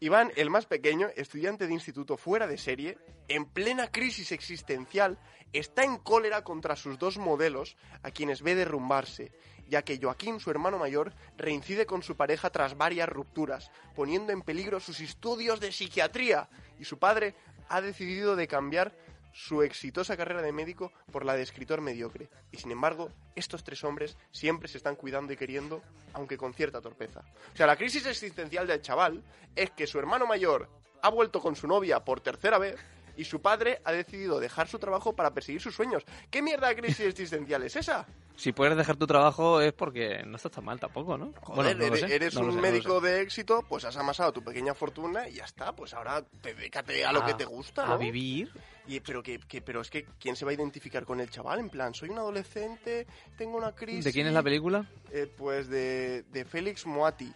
Iván, 0.00 0.30
el 0.36 0.48
más 0.48 0.66
pequeño, 0.66 1.08
estudiante 1.16 1.66
de 1.66 1.72
instituto 1.74 2.16
fuera 2.16 2.46
de 2.46 2.56
serie, 2.56 2.96
en 3.26 3.44
plena 3.46 3.88
crisis 3.90 4.30
existencial, 4.30 5.18
está 5.52 5.82
en 5.82 5.96
cólera 5.98 6.44
contra 6.44 6.76
sus 6.76 6.98
dos 7.00 7.18
modelos, 7.18 7.76
a 8.04 8.12
quienes 8.12 8.42
ve 8.42 8.54
derrumbarse, 8.54 9.32
ya 9.68 9.82
que 9.82 9.98
Joaquín, 10.00 10.40
su 10.40 10.50
hermano 10.50 10.78
mayor, 10.78 11.12
reincide 11.36 11.86
con 11.86 12.02
su 12.02 12.16
pareja 12.16 12.50
tras 12.50 12.76
varias 12.76 13.08
rupturas, 13.08 13.70
poniendo 13.94 14.32
en 14.32 14.42
peligro 14.42 14.80
sus 14.80 15.00
estudios 15.00 15.60
de 15.60 15.72
psiquiatría, 15.72 16.48
y 16.78 16.84
su 16.84 16.98
padre 16.98 17.34
ha 17.68 17.80
decidido 17.80 18.36
de 18.36 18.48
cambiar 18.48 18.94
su 19.32 19.62
exitosa 19.62 20.16
carrera 20.16 20.42
de 20.42 20.52
médico 20.52 20.92
por 21.12 21.24
la 21.24 21.34
de 21.34 21.42
escritor 21.42 21.80
mediocre. 21.80 22.28
Y 22.50 22.56
sin 22.56 22.72
embargo, 22.72 23.10
estos 23.36 23.62
tres 23.62 23.84
hombres 23.84 24.16
siempre 24.32 24.68
se 24.68 24.78
están 24.78 24.96
cuidando 24.96 25.32
y 25.32 25.36
queriendo, 25.36 25.82
aunque 26.12 26.36
con 26.36 26.54
cierta 26.54 26.80
torpeza. 26.80 27.20
O 27.52 27.56
sea, 27.56 27.66
la 27.66 27.76
crisis 27.76 28.06
existencial 28.06 28.66
del 28.66 28.82
chaval 28.82 29.22
es 29.54 29.70
que 29.70 29.86
su 29.86 29.98
hermano 29.98 30.26
mayor 30.26 30.68
ha 31.02 31.10
vuelto 31.10 31.40
con 31.40 31.54
su 31.54 31.68
novia 31.68 32.04
por 32.04 32.20
tercera 32.20 32.58
vez 32.58 32.76
y 33.18 33.24
su 33.24 33.42
padre 33.42 33.80
ha 33.84 33.92
decidido 33.92 34.40
dejar 34.40 34.68
su 34.68 34.78
trabajo 34.78 35.14
para 35.14 35.34
perseguir 35.34 35.60
sus 35.60 35.74
sueños. 35.74 36.04
¿Qué 36.30 36.40
mierda 36.40 36.68
de 36.68 36.76
crisis 36.76 37.00
existencial 37.00 37.62
es 37.64 37.76
esa? 37.76 38.06
Si 38.36 38.52
puedes 38.52 38.76
dejar 38.76 38.96
tu 38.96 39.06
trabajo 39.06 39.60
es 39.60 39.72
porque 39.72 40.22
no 40.24 40.36
estás 40.36 40.52
tan 40.52 40.64
mal 40.64 40.78
tampoco, 40.78 41.18
¿no? 41.18 41.32
Joder, 41.42 41.74
Bueno, 41.76 41.88
no 41.90 41.96
eres, 41.96 42.10
eres 42.10 42.34
no 42.36 42.42
un 42.42 42.50
sé, 42.50 42.56
no 42.56 42.62
médico 42.62 43.00
sé. 43.00 43.06
de 43.08 43.20
éxito, 43.22 43.64
pues 43.68 43.84
has 43.84 43.96
amasado 43.96 44.32
tu 44.32 44.42
pequeña 44.44 44.74
fortuna 44.74 45.28
y 45.28 45.34
ya 45.34 45.44
está. 45.44 45.74
Pues 45.74 45.92
ahora 45.92 46.22
te 46.40 46.54
dedícate 46.54 47.04
a 47.04 47.12
lo 47.12 47.24
que 47.24 47.32
A- 47.32 47.36
te 47.36 47.44
gusta, 47.44 47.82
A 47.84 47.88
¿no? 47.88 47.98
vivir. 47.98 48.52
Y, 48.86 49.00
pero, 49.00 49.22
que, 49.24 49.40
que- 49.40 49.60
pero 49.60 49.80
es 49.80 49.90
que, 49.90 50.06
¿quién 50.20 50.36
se 50.36 50.44
va 50.44 50.52
a 50.52 50.54
identificar 50.54 51.04
con 51.04 51.18
el 51.20 51.28
chaval? 51.28 51.58
En 51.58 51.68
plan, 51.68 51.92
soy 51.94 52.10
un 52.10 52.18
adolescente, 52.18 53.06
tengo 53.36 53.58
una 53.58 53.74
crisis... 53.74 54.04
¿De 54.04 54.12
quién 54.12 54.28
es 54.28 54.32
la 54.32 54.42
película? 54.44 54.88
Eh, 55.10 55.26
pues 55.36 55.68
de, 55.68 56.22
de 56.30 56.44
Félix 56.44 56.86
Moati. 56.86 57.32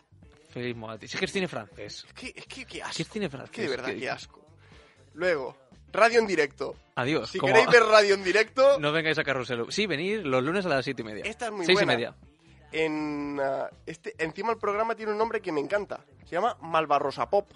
Félix 0.51 0.77
Moati. 0.79 1.07
Es 1.07 1.17
que 1.17 1.25
es 1.25 1.33
cine 1.33 1.49
francés. 1.49 2.05
Es 2.07 2.13
que, 2.15 2.33
es 2.37 2.47
que, 2.47 2.65
qué 2.65 2.79
Es 2.79 2.85
asco. 2.85 3.03
es 3.03 3.09
cine 3.11 3.25
Es 3.27 3.33
francés. 3.33 3.51
que 3.57 3.63
de 3.63 3.69
verdad, 3.69 3.93
qué 3.99 4.09
asco. 4.09 4.41
Luego, 5.15 5.57
radio 5.93 6.19
en 6.21 6.27
directo. 6.27 6.75
Adiós. 6.97 7.31
Si 7.31 7.39
como- 7.39 7.53
queréis 7.53 7.71
ver 7.71 7.83
radio 7.91 8.15
en 8.15 8.25
directo, 8.25 8.79
No 8.81 8.93
vengáis 8.93 9.19
a 9.19 9.25
Carrusel. 9.25 9.67
Sí, 9.71 9.87
venir 9.87 10.27
los 10.27 10.43
lunes 10.43 10.67
a 10.67 10.69
las 10.71 10.85
siete 10.85 11.03
y 11.03 11.05
media. 11.05 11.25
esta 11.25 11.47
es 11.47 11.53
muy 11.53 11.67
Seis 11.67 11.77
buena. 11.79 11.93
y 11.93 11.97
media. 11.97 12.15
En, 12.73 13.39
ah, 13.43 13.69
este, 13.87 14.15
encima 14.19 14.53
el 14.53 14.59
programa 14.59 14.95
tiene 14.95 15.13
un 15.13 15.19
nombre 15.19 15.41
que 15.41 15.53
me 15.53 15.61
encanta. 15.61 16.01
Se 16.25 16.31
llama 16.37 16.57
Malvarrosa 16.61 17.29
Pop. 17.29 17.51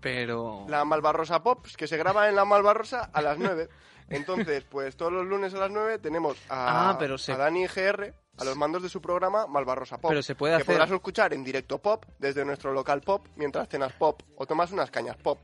Pero... 0.00 0.64
La 0.68 0.84
Malvarrosa 0.84 1.42
Pop, 1.42 1.66
que 1.76 1.86
se 1.88 1.96
graba 1.96 2.28
en 2.28 2.36
la 2.36 2.44
Malvarrosa 2.44 3.10
a 3.12 3.22
las 3.22 3.38
9. 3.38 3.68
Entonces, 4.10 4.64
pues 4.64 4.96
todos 4.96 5.12
los 5.12 5.26
lunes 5.26 5.52
a 5.54 5.58
las 5.58 5.70
9 5.70 5.98
tenemos 5.98 6.36
a, 6.48 6.90
Ah, 6.90 6.96
pero 6.98 7.18
se- 7.18 7.32
a 7.32 7.36
Dani 7.36 7.66
GR 7.66 8.12
a 8.38 8.44
los 8.44 8.56
mandos 8.56 8.82
de 8.84 8.88
su 8.88 9.00
programa 9.02 9.46
Malvarrosa 9.48 9.98
Pop. 9.98 10.10
Pero 10.10 10.22
se 10.22 10.34
puede 10.36 10.56
que 10.56 10.62
hacer- 10.62 10.74
podrás 10.76 10.90
escuchar 10.92 11.34
en 11.34 11.42
directo 11.42 11.78
pop 11.78 12.04
desde 12.20 12.44
nuestro 12.44 12.72
local 12.72 13.00
pop 13.00 13.26
mientras 13.34 13.68
cenas 13.68 13.92
pop 13.94 14.22
o 14.36 14.46
tomas 14.46 14.70
unas 14.70 14.90
cañas 14.92 15.16
pop. 15.16 15.38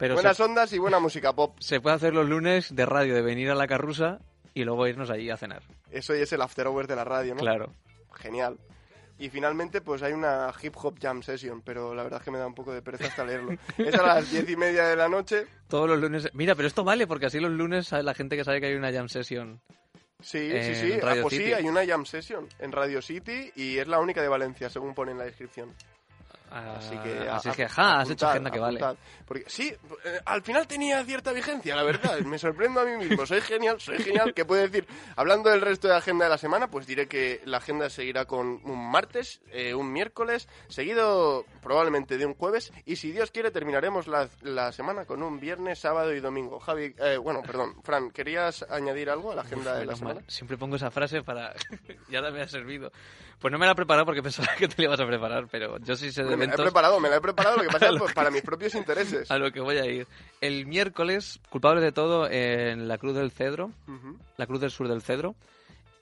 Pero 0.00 0.14
Buenas 0.14 0.38
se, 0.38 0.42
ondas 0.42 0.72
y 0.72 0.78
buena 0.78 0.98
música 0.98 1.34
pop. 1.34 1.54
se 1.60 1.78
puede 1.78 1.94
hacer 1.94 2.14
los 2.14 2.26
lunes 2.26 2.74
de 2.74 2.86
radio, 2.86 3.14
de 3.14 3.20
venir 3.20 3.50
a 3.50 3.54
la 3.54 3.66
carrusa 3.66 4.18
y 4.54 4.64
luego 4.64 4.86
irnos 4.86 5.10
allí 5.10 5.28
a 5.28 5.36
cenar. 5.36 5.62
Eso 5.90 6.14
es 6.14 6.32
el 6.32 6.40
after 6.40 6.66
hours 6.66 6.88
de 6.88 6.96
la 6.96 7.04
radio, 7.04 7.34
¿no? 7.34 7.40
Claro. 7.42 7.74
Genial. 8.14 8.58
Y 9.18 9.28
finalmente, 9.28 9.82
pues 9.82 10.02
hay 10.02 10.14
una 10.14 10.50
hip 10.62 10.74
hop 10.82 10.98
jam 10.98 11.22
session, 11.22 11.60
pero 11.60 11.94
la 11.94 12.02
verdad 12.02 12.20
es 12.20 12.24
que 12.24 12.30
me 12.30 12.38
da 12.38 12.46
un 12.46 12.54
poco 12.54 12.72
de 12.72 12.80
pereza 12.80 13.08
hasta 13.08 13.26
leerlo. 13.26 13.52
Es 13.76 13.94
a 13.94 14.02
las 14.02 14.30
diez 14.30 14.48
y 14.48 14.56
media 14.56 14.86
de 14.86 14.96
la 14.96 15.06
noche. 15.06 15.46
Todos 15.68 15.86
los 15.86 16.00
lunes... 16.00 16.30
Mira, 16.32 16.54
pero 16.54 16.66
esto 16.66 16.82
vale, 16.82 17.06
porque 17.06 17.26
así 17.26 17.38
los 17.38 17.52
lunes 17.52 17.92
la 17.92 18.14
gente 18.14 18.38
que 18.38 18.44
sabe 18.44 18.62
que 18.62 18.68
hay 18.68 18.74
una 18.76 18.90
jam 18.90 19.10
session. 19.10 19.60
Sí, 20.22 20.50
sí, 20.62 20.74
sí. 20.74 20.92
Ah, 20.94 21.04
Radio 21.04 21.22
pues 21.22 21.34
sí, 21.34 21.40
City. 21.40 21.52
hay 21.52 21.68
una 21.68 21.86
jam 21.86 22.06
session 22.06 22.48
en 22.58 22.72
Radio 22.72 23.02
City 23.02 23.52
y 23.54 23.76
es 23.76 23.86
la 23.86 24.00
única 24.00 24.22
de 24.22 24.28
Valencia, 24.28 24.70
según 24.70 24.94
pone 24.94 25.12
en 25.12 25.18
la 25.18 25.24
descripción. 25.24 25.74
Así 26.50 26.96
que, 26.98 27.28
Ah, 27.28 27.36
así 27.36 27.48
a- 27.48 27.50
es 27.52 27.56
que, 27.56 27.68
ja, 27.68 28.00
has 28.00 28.10
hecho 28.10 28.26
agenda 28.28 28.50
que 28.50 28.58
vale. 28.58 28.80
Porque 29.24 29.44
sí, 29.46 29.72
eh, 30.04 30.20
al 30.24 30.42
final 30.42 30.66
tenía 30.66 31.04
cierta 31.04 31.32
vigencia, 31.32 31.76
la 31.76 31.84
verdad. 31.84 32.18
Me 32.20 32.38
sorprendo 32.38 32.80
a 32.80 32.84
mí 32.84 32.96
mismo. 32.96 33.24
Soy 33.24 33.40
genial, 33.40 33.80
soy 33.80 33.98
genial. 33.98 34.34
¿Qué 34.34 34.44
puedo 34.44 34.60
decir? 34.62 34.84
Hablando 35.14 35.50
del 35.50 35.60
resto 35.60 35.86
de 35.88 35.94
agenda 35.94 36.24
de 36.24 36.30
la 36.30 36.38
semana, 36.38 36.68
pues 36.68 36.86
diré 36.86 37.06
que 37.06 37.40
la 37.44 37.58
agenda 37.58 37.88
seguirá 37.88 38.24
con 38.24 38.60
un 38.64 38.90
martes, 38.90 39.40
eh, 39.52 39.74
un 39.74 39.92
miércoles, 39.92 40.48
seguido 40.68 41.44
probablemente 41.62 42.18
de 42.18 42.26
un 42.26 42.34
jueves. 42.34 42.72
Y 42.84 42.96
si 42.96 43.12
Dios 43.12 43.30
quiere, 43.30 43.50
terminaremos 43.52 44.08
la, 44.08 44.28
la 44.42 44.72
semana 44.72 45.04
con 45.04 45.22
un 45.22 45.38
viernes, 45.38 45.78
sábado 45.78 46.12
y 46.12 46.20
domingo. 46.20 46.58
Javi, 46.58 46.94
eh, 46.98 47.16
bueno, 47.18 47.42
perdón, 47.42 47.80
Fran, 47.84 48.10
¿querías 48.10 48.64
añadir 48.68 49.10
algo 49.10 49.30
a 49.30 49.36
la 49.36 49.42
agenda 49.42 49.74
de 49.74 49.84
la 49.86 49.92
mal. 49.92 49.98
semana? 49.98 50.20
Siempre 50.26 50.56
pongo 50.56 50.76
esa 50.76 50.90
frase 50.90 51.22
para... 51.22 51.54
ya 52.08 52.18
ahora 52.18 52.30
me 52.32 52.42
ha 52.42 52.48
servido. 52.48 52.90
Pues 53.40 53.50
no 53.52 53.58
me 53.58 53.66
la 53.66 53.72
he 53.72 53.74
preparado 53.74 54.04
porque 54.04 54.22
pensaba 54.22 54.48
que 54.56 54.68
te 54.68 54.74
la 54.82 54.84
ibas 54.84 55.00
a 55.00 55.06
preparar, 55.06 55.48
pero 55.50 55.78
yo 55.78 55.96
sí 55.96 56.12
sé 56.12 56.22
de 56.22 56.30
Me 56.30 56.36
la 56.36 56.42
he 56.42 56.44
eventos 56.44 56.64
preparado, 56.64 57.00
me 57.00 57.08
la 57.08 57.16
he 57.16 57.20
preparado, 57.20 57.56
lo 57.56 57.62
que 57.62 57.68
pasa 57.68 57.88
es 57.90 57.98
pues, 57.98 58.12
para 58.12 58.30
mis 58.30 58.42
propios 58.42 58.74
intereses. 58.74 59.30
a 59.30 59.38
lo 59.38 59.50
que 59.50 59.60
voy 59.60 59.78
a 59.78 59.86
ir. 59.86 60.06
El 60.40 60.66
miércoles, 60.66 61.40
culpables 61.48 61.82
de 61.82 61.92
todo, 61.92 62.28
en 62.30 62.86
la 62.86 62.98
Cruz 62.98 63.14
del 63.14 63.30
Cedro, 63.30 63.72
la 64.36 64.46
Cruz 64.46 64.60
del 64.60 64.70
Sur 64.70 64.88
del 64.88 65.02
Cedro, 65.02 65.34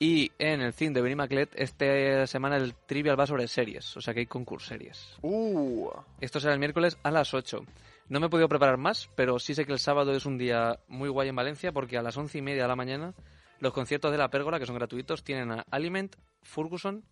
y 0.01 0.31
en 0.39 0.61
el 0.61 0.73
cine 0.73 0.95
de 0.95 1.01
Benimaclet, 1.01 1.51
esta 1.55 2.27
semana 2.27 2.57
el 2.57 2.75
Trivial 2.75 3.19
va 3.19 3.27
sobre 3.27 3.49
series, 3.49 3.97
o 3.97 4.01
sea 4.01 4.15
que 4.15 4.21
hay 4.21 4.27
concurso 4.27 4.69
series. 4.69 5.17
Uh, 5.23 5.91
Esto 6.21 6.39
será 6.39 6.53
el 6.53 6.61
miércoles 6.61 6.99
a 7.03 7.11
las 7.11 7.35
8. 7.35 7.65
No 8.09 8.21
me 8.21 8.27
he 8.27 8.31
podido 8.31 8.49
preparar 8.49 8.79
más, 8.79 9.11
pero 9.17 9.39
sí 9.39 9.55
sé 9.55 9.65
que 9.65 9.73
el 9.73 9.81
sábado 9.81 10.13
es 10.13 10.25
un 10.25 10.39
día 10.39 10.79
muy 10.89 11.09
guay 11.09 11.29
en 11.29 11.37
Valencia 11.37 11.73
porque 11.73 11.99
a 11.99 12.03
las 12.03 12.17
once 12.17 12.39
y 12.39 12.43
media 12.43 12.63
de 12.63 12.69
la 12.69 12.77
mañana 12.77 13.13
los 13.59 13.73
conciertos 13.73 14.13
de 14.13 14.19
la 14.19 14.29
Pérgola, 14.29 14.59
que 14.61 14.67
son 14.67 14.77
gratuitos, 14.77 15.25
tienen 15.25 15.51
a 15.51 15.67
Aliment, 15.71 16.15
Ferguson 16.43 17.03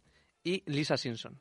y 0.47 0.63
Lisa 0.67 0.97
Simpson. 0.97 1.37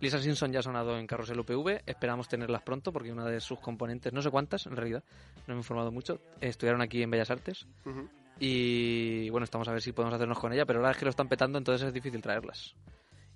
Lisa 0.00 0.18
Simpson 0.18 0.50
ya 0.50 0.60
ha 0.60 0.62
sonado 0.62 0.98
en 0.98 1.06
Carrusel 1.06 1.38
UPV, 1.40 1.82
esperamos 1.84 2.26
tenerlas 2.26 2.62
pronto 2.62 2.90
porque 2.90 3.12
una 3.12 3.26
de 3.26 3.38
sus 3.40 3.60
componentes, 3.60 4.14
no 4.14 4.22
sé 4.22 4.30
cuántas 4.30 4.64
en 4.64 4.76
realidad, 4.76 5.04
no 5.46 5.54
me 5.54 5.54
he 5.54 5.58
informado 5.58 5.92
mucho, 5.92 6.20
estudiaron 6.40 6.80
aquí 6.80 7.02
en 7.02 7.10
Bellas 7.10 7.30
Artes 7.30 7.66
y 8.40 9.28
bueno, 9.28 9.44
estamos 9.44 9.68
a 9.68 9.72
ver 9.72 9.82
si 9.82 9.92
podemos 9.92 10.14
hacernos 10.14 10.38
con 10.38 10.54
ella, 10.54 10.64
pero 10.64 10.78
verdad 10.78 10.92
es 10.92 10.98
que 10.98 11.04
lo 11.04 11.10
están 11.10 11.28
petando, 11.28 11.58
entonces 11.58 11.86
es 11.86 11.92
difícil 11.92 12.22
traerlas. 12.22 12.74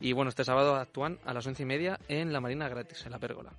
Y 0.00 0.14
bueno, 0.14 0.30
este 0.30 0.42
sábado 0.42 0.76
actúan 0.76 1.18
a 1.26 1.34
las 1.34 1.46
once 1.46 1.64
y 1.64 1.66
media 1.66 2.00
en 2.08 2.32
la 2.32 2.40
Marina 2.40 2.66
gratis, 2.70 3.04
en 3.04 3.12
la 3.12 3.18
Pérgola. 3.18 3.52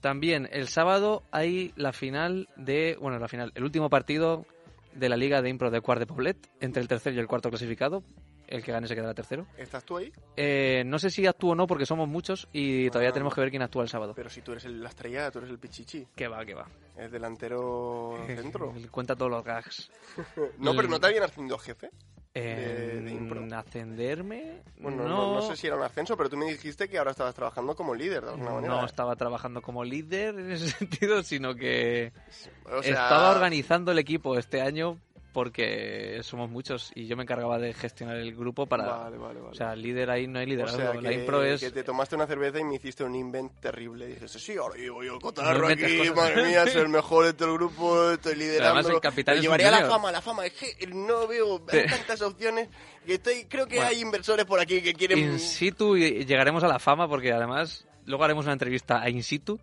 También 0.00 0.48
el 0.52 0.68
sábado 0.68 1.24
hay 1.32 1.72
la 1.74 1.92
final 1.92 2.48
de, 2.54 2.96
bueno, 3.00 3.18
la 3.18 3.26
final, 3.26 3.50
el 3.56 3.64
último 3.64 3.90
partido 3.90 4.46
de 4.94 5.08
la 5.08 5.16
Liga 5.16 5.42
de 5.42 5.48
Impro 5.48 5.72
de 5.72 5.80
Cuart 5.80 5.98
de 5.98 6.06
Poblet, 6.06 6.48
entre 6.60 6.80
el 6.80 6.86
tercero 6.86 7.16
y 7.16 7.18
el 7.18 7.26
cuarto 7.26 7.50
clasificado. 7.50 8.04
El 8.48 8.62
que 8.62 8.70
gane 8.72 8.86
se 8.86 8.94
quedará 8.94 9.12
tercero. 9.12 9.46
¿Estás 9.58 9.84
tú 9.84 9.96
ahí? 9.96 10.12
Eh, 10.36 10.84
no 10.86 10.98
sé 11.00 11.10
si 11.10 11.26
actúo 11.26 11.52
o 11.52 11.54
no 11.56 11.66
porque 11.66 11.84
somos 11.86 12.08
muchos 12.08 12.46
y 12.52 12.88
todavía 12.90 13.10
Ah. 13.10 13.12
tenemos 13.12 13.34
que 13.34 13.40
ver 13.40 13.50
quién 13.50 13.62
actúa 13.62 13.82
el 13.82 13.88
sábado. 13.88 14.12
Pero 14.14 14.30
si 14.30 14.40
tú 14.42 14.52
eres 14.52 14.64
el, 14.66 14.80
la 14.82 14.88
estrella, 14.88 15.30
tú 15.30 15.38
eres 15.38 15.50
el 15.50 15.58
pichichi. 15.58 16.06
Que 16.14 16.28
va, 16.28 16.44
que 16.44 16.54
va. 16.54 16.68
Es 16.96 17.10
delantero 17.10 18.16
centro. 18.26 18.72
Cuenta 18.90 19.16
todos 19.16 19.30
los 19.30 19.44
gags. 19.44 19.90
No, 20.58 20.74
pero 20.76 20.88
¿no 20.88 21.00
te 21.00 21.06
habían 21.08 21.24
ascendido 21.24 21.58
jefe? 21.58 21.90
Eh, 22.38 23.00
de 23.02 23.10
impro. 23.12 23.42
¿Ascenderme? 23.56 24.62
Bueno, 24.78 25.04
no. 25.08 25.34
no 25.36 25.42
sé 25.42 25.56
si 25.56 25.66
era 25.66 25.76
un 25.76 25.82
ascenso, 25.82 26.16
pero 26.18 26.28
tú 26.28 26.36
me 26.36 26.44
dijiste 26.44 26.86
que 26.88 26.98
ahora 26.98 27.12
estabas 27.12 27.34
trabajando 27.34 27.74
como 27.74 27.94
líder 27.94 28.24
de 28.24 28.30
alguna 28.32 28.50
manera. 28.50 28.74
No 28.74 28.84
estaba 28.84 29.16
trabajando 29.16 29.62
como 29.62 29.82
líder 29.84 30.38
en 30.38 30.50
ese 30.52 30.68
sentido, 30.78 31.22
sino 31.22 31.54
que 31.54 32.12
O 32.66 32.82
sea, 32.82 32.92
estaba 32.92 33.30
organizando 33.30 33.90
el 33.92 33.98
equipo 33.98 34.36
este 34.36 34.60
año 34.60 34.98
porque 35.36 36.18
somos 36.22 36.48
muchos 36.48 36.90
y 36.94 37.06
yo 37.06 37.14
me 37.14 37.24
encargaba 37.24 37.58
de 37.58 37.74
gestionar 37.74 38.16
el 38.16 38.34
grupo 38.34 38.64
para... 38.64 38.86
Vale, 38.86 39.18
vale, 39.18 39.38
vale. 39.40 39.50
O 39.50 39.54
sea, 39.54 39.76
líder 39.76 40.08
ahí 40.08 40.26
no 40.26 40.38
hay 40.38 40.46
O 40.46 40.48
liderazgo. 40.48 40.78
sea, 40.78 40.94
la 40.94 41.12
impro 41.12 41.44
es... 41.44 41.60
que 41.60 41.70
te 41.70 41.84
tomaste 41.84 42.16
una 42.16 42.26
cerveza 42.26 42.58
y 42.58 42.64
me 42.64 42.76
hiciste 42.76 43.04
un 43.04 43.14
invent 43.14 43.52
terrible. 43.60 44.06
Dices, 44.06 44.32
sí, 44.32 44.56
ahora 44.56 44.76
llevo 44.76 45.04
yo 45.04 45.18
cotarro 45.20 45.60
No 45.60 45.66
aquí, 45.68 45.98
cosas. 45.98 46.16
madre 46.16 46.46
mía, 46.46 46.66
soy 46.66 46.80
el 46.80 46.88
mejor 46.88 47.26
de 47.26 47.34
todo 47.34 47.48
el 47.50 47.54
grupo, 47.58 48.10
estoy 48.12 48.34
liderando. 48.36 48.74
además 48.78 48.90
el 48.94 49.00
capitán 49.00 49.34
es 49.34 49.40
un 49.40 49.42
llevaré 49.42 49.66
a 49.66 49.70
la 49.72 49.86
fama, 49.86 50.10
la 50.10 50.22
fama. 50.22 50.46
Es 50.46 50.54
que 50.54 50.86
no 50.86 51.26
veo 51.28 51.58
Sí. 51.70 51.78
tantas 51.86 52.22
opciones 52.22 52.68
que 53.04 53.14
estoy, 53.14 53.44
creo 53.44 53.66
que 53.66 53.76
Bueno. 53.76 53.90
hay 53.90 54.00
inversores 54.00 54.46
por 54.46 54.58
aquí 54.58 54.80
que 54.80 54.94
quieren... 54.94 55.18
In 55.18 55.38
situ 55.38 55.98
y- 55.98 56.24
llegaremos 56.24 56.64
a 56.64 56.68
la 56.68 56.78
fama 56.78 57.06
porque 57.08 57.30
además 57.32 57.86
luego 58.06 58.24
haremos 58.24 58.46
una 58.46 58.54
entrevista 58.54 59.02
a 59.02 59.10
In 59.10 59.22
situ 59.22 59.60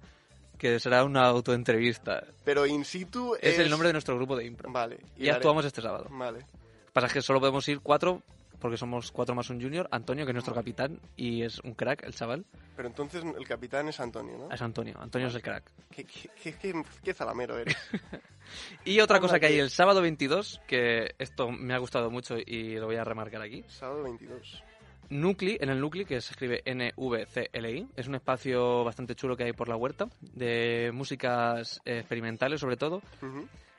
que 0.63 0.79
será 0.79 1.03
una 1.03 1.25
autoentrevista. 1.25 2.23
Pero 2.45 2.65
in 2.65 2.85
situ 2.85 3.35
Es, 3.41 3.59
el 3.59 3.69
nombre 3.69 3.89
de 3.89 3.93
nuestro 3.93 4.15
grupo 4.15 4.37
de 4.37 4.45
impro. 4.45 4.71
Vale. 4.71 4.97
Y, 5.17 5.27
actuamos 5.27 5.65
este 5.65 5.81
sábado. 5.81 6.07
Vale. 6.09 6.45
Pasa 6.93 7.09
que 7.09 7.21
solo 7.21 7.41
podemos 7.41 7.67
ir 7.67 7.81
cuatro 7.81 8.21
porque 8.61 8.77
somos 8.77 9.11
cuatro 9.11 9.35
más 9.35 9.49
un 9.49 9.61
junior. 9.61 9.89
Antonio, 9.91 10.23
que 10.25 10.31
es 10.31 10.35
nuestro 10.35 10.53
capitán 10.55 11.01
y 11.17 11.41
es 11.43 11.59
un 11.59 11.73
crack, 11.73 12.03
el 12.03 12.15
chaval. 12.15 12.45
Pero 12.77 12.87
entonces 12.87 13.25
el 13.25 13.45
capitán 13.45 13.89
es 13.89 13.99
Antonio, 13.99 14.37
¿no? 14.37 14.49
Es 14.53 14.61
Antonio. 14.61 14.95
Antonio 15.01 15.27
es 15.27 15.35
el 15.35 15.41
crack. 15.41 15.69
¿Qué, 15.91 16.05
qué, 16.05 16.29
qué, 16.41 16.53
qué- 16.55 16.83
qué 17.03 17.13
zalamero 17.13 17.57
eres? 17.57 17.75
Y 18.85 18.99
otra 18.99 19.17
Anda 19.17 19.27
cosa 19.27 19.39
que 19.39 19.47
hay 19.47 19.59
el 19.59 19.69
sábado 19.69 20.01
22, 20.01 20.61
que 20.67 21.15
esto 21.17 21.49
me 21.49 21.73
ha 21.73 21.77
gustado 21.77 22.09
mucho 22.11 22.35
y 22.37 22.75
lo 22.75 22.85
voy 22.85 22.97
a 22.97 23.03
remarcar 23.03 23.41
aquí. 23.41 23.63
Sábado 23.67 24.03
22. 24.03 24.63
Nucli, 25.09 25.57
en 25.59 25.69
el 25.69 25.79
Nucli, 25.79 26.05
que 26.05 26.19
se 26.21 26.31
escribe 26.31 26.61
N-V-C-L-I. 26.65 27.87
Es 27.95 28.07
un 28.07 28.15
espacio 28.15 28.83
bastante 28.83 29.15
chulo 29.15 29.37
que 29.37 29.43
hay 29.43 29.53
por 29.53 29.67
la 29.69 29.75
huerta, 29.75 30.07
de 30.21 30.91
músicas 30.93 31.81
eh, 31.85 31.99
experimentales 31.99 32.59
sobre 32.59 32.77
todo. 32.77 33.01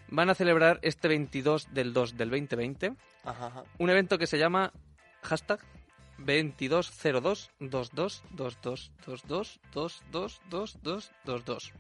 Van 0.09 0.31
a 0.31 0.35
celebrar 0.35 0.79
este 0.83 1.09
22 1.09 1.73
del 1.73 1.93
2 1.93 2.17
del 2.17 2.31
2020 2.31 2.93
Ajá, 3.25 3.47
ajá. 3.47 3.65
un 3.79 3.91
evento 3.91 4.19
que 4.19 4.27
se 4.27 4.39
llama 4.39 4.73
hashtag 5.23 5.61
2202 6.19 7.51
22 7.59 8.23
22 8.29 8.93
22 9.07 9.61
22 9.75 10.41
22 10.51 11.13
22. 11.25 11.73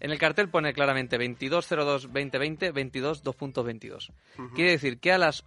En 0.00 0.10
el 0.10 0.18
cartel 0.18 0.48
pone 0.48 0.72
claramente 0.72 1.16
2202 1.16 2.02
2020 2.12 2.72
22 2.72 3.24
2.22. 3.24 4.10
Ujú. 4.38 4.54
Quiere 4.54 4.72
decir 4.72 5.00
que 5.00 5.12
a 5.12 5.18
las 5.18 5.44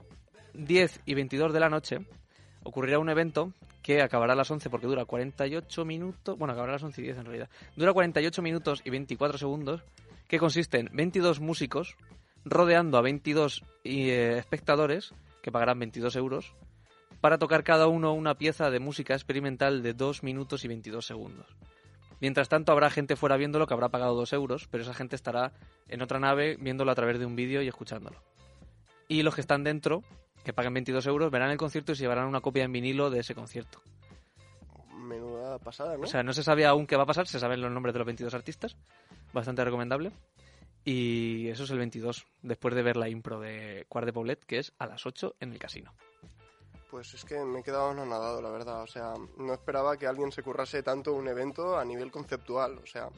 10 0.54 1.02
y 1.06 1.14
22 1.14 1.54
de 1.54 1.60
la 1.60 1.70
noche 1.70 2.06
ocurrirá 2.64 3.00
un 3.00 3.10
evento 3.10 3.54
que 3.82 4.02
acabará 4.02 4.34
a 4.34 4.36
las 4.36 4.52
11 4.52 4.70
porque 4.70 4.88
dura 4.88 5.06
48 5.06 5.86
minutos. 5.86 6.38
Bueno, 6.38 6.54
acabará 6.54 6.74
a 6.74 6.76
las 6.76 6.84
11 6.84 7.02
y 7.02 7.04
10 7.06 7.18
en 7.18 7.26
realidad. 7.26 7.50
Dura 7.76 7.94
48 7.94 8.42
minutos 8.42 8.82
y 8.86 8.90
24 8.90 9.38
segundos. 9.38 9.84
Que 10.28 10.40
consiste 10.40 10.80
en 10.80 10.90
22 10.94 11.42
músicos 11.42 11.98
rodeando 12.46 12.98
a 12.98 13.02
22 13.02 13.64
y, 13.84 14.10
eh, 14.10 14.38
espectadores 14.38 15.14
que 15.42 15.52
pagarán 15.52 15.80
22 15.80 16.16
euros 16.16 16.54
para 17.20 17.38
tocar 17.38 17.64
cada 17.64 17.88
uno 17.88 18.14
una 18.14 18.36
pieza 18.36 18.70
de 18.72 18.80
música 18.80 19.14
experimental 19.14 19.84
de 19.84 19.94
2 19.94 20.24
minutos 20.24 20.64
y 20.66 20.68
22 20.68 21.06
segundos. 21.06 21.48
Mientras 22.20 22.50
tanto, 22.50 22.72
habrá 22.72 22.90
gente 22.90 23.16
fuera 23.16 23.38
viéndolo 23.38 23.68
que 23.68 23.74
habrá 23.74 23.90
pagado 23.90 24.16
2 24.16 24.34
euros, 24.34 24.68
pero 24.70 24.84
esa 24.84 24.94
gente 24.94 25.16
estará 25.16 25.54
en 25.88 26.02
otra 26.02 26.20
nave 26.20 26.58
viéndolo 26.60 26.92
a 26.92 26.96
través 26.96 27.20
de 27.20 27.26
un 27.26 27.36
vídeo 27.36 27.62
y 27.62 27.68
escuchándolo. 27.68 28.22
Y 29.08 29.24
los 29.24 29.36
que 29.36 29.42
están 29.42 29.64
dentro, 29.64 30.04
que 30.44 30.54
paguen 30.54 30.74
22 30.74 31.06
euros, 31.08 31.32
verán 31.32 31.52
el 31.52 31.58
concierto 31.58 31.92
y 31.92 31.96
se 31.96 32.04
llevarán 32.04 32.28
una 32.28 32.42
copia 32.42 32.64
en 32.64 32.72
vinilo 32.72 33.10
de 33.10 33.20
ese 33.20 33.36
concierto. 33.36 33.82
Menuda 34.94 35.60
pasada, 35.60 35.98
¿no? 35.98 36.04
O 36.04 36.08
sea, 36.08 36.24
no 36.24 36.34
se 36.34 36.44
sabe 36.44 36.66
aún 36.66 36.88
qué 36.88 36.96
va 36.96 37.04
a 37.04 37.08
pasar, 37.08 37.28
se 37.28 37.40
saben 37.40 37.62
los 37.62 37.72
nombres 37.72 37.94
de 37.94 38.00
los 38.00 38.06
22 38.06 38.34
artistas, 38.34 38.76
bastante 39.34 39.64
recomendable. 39.64 40.12
Y 40.84 41.48
eso 41.50 41.64
es 41.64 41.70
el 41.72 41.78
22, 41.78 42.26
después 42.42 42.74
de 42.74 42.82
ver 42.82 42.98
la 42.98 43.08
impro 43.08 43.40
de 43.40 43.86
Quart 43.88 44.06
de 44.06 44.14
Poblet, 44.14 44.44
que 44.44 44.60
es 44.60 44.74
a 44.80 44.88
las 44.88 45.06
8 45.06 45.36
en 45.40 45.52
el 45.52 45.60
casino. 45.60 45.94
Pues 46.90 47.14
es 47.14 47.24
que 47.24 47.40
me 47.46 47.60
he 47.60 47.64
quedado 47.64 47.92
anonadado, 47.92 48.42
la 48.42 48.50
verdad. 48.50 48.82
O 48.82 48.88
sea, 48.88 49.14
no 49.38 49.54
esperaba 49.54 49.96
que 49.96 50.08
alguien 50.08 50.32
se 50.32 50.44
currase 50.44 50.84
tanto 50.84 51.14
un 51.14 51.28
evento 51.28 51.78
a 51.78 51.86
nivel 51.86 52.12
conceptual. 52.12 52.80
O 52.80 52.86
sea, 52.86 53.10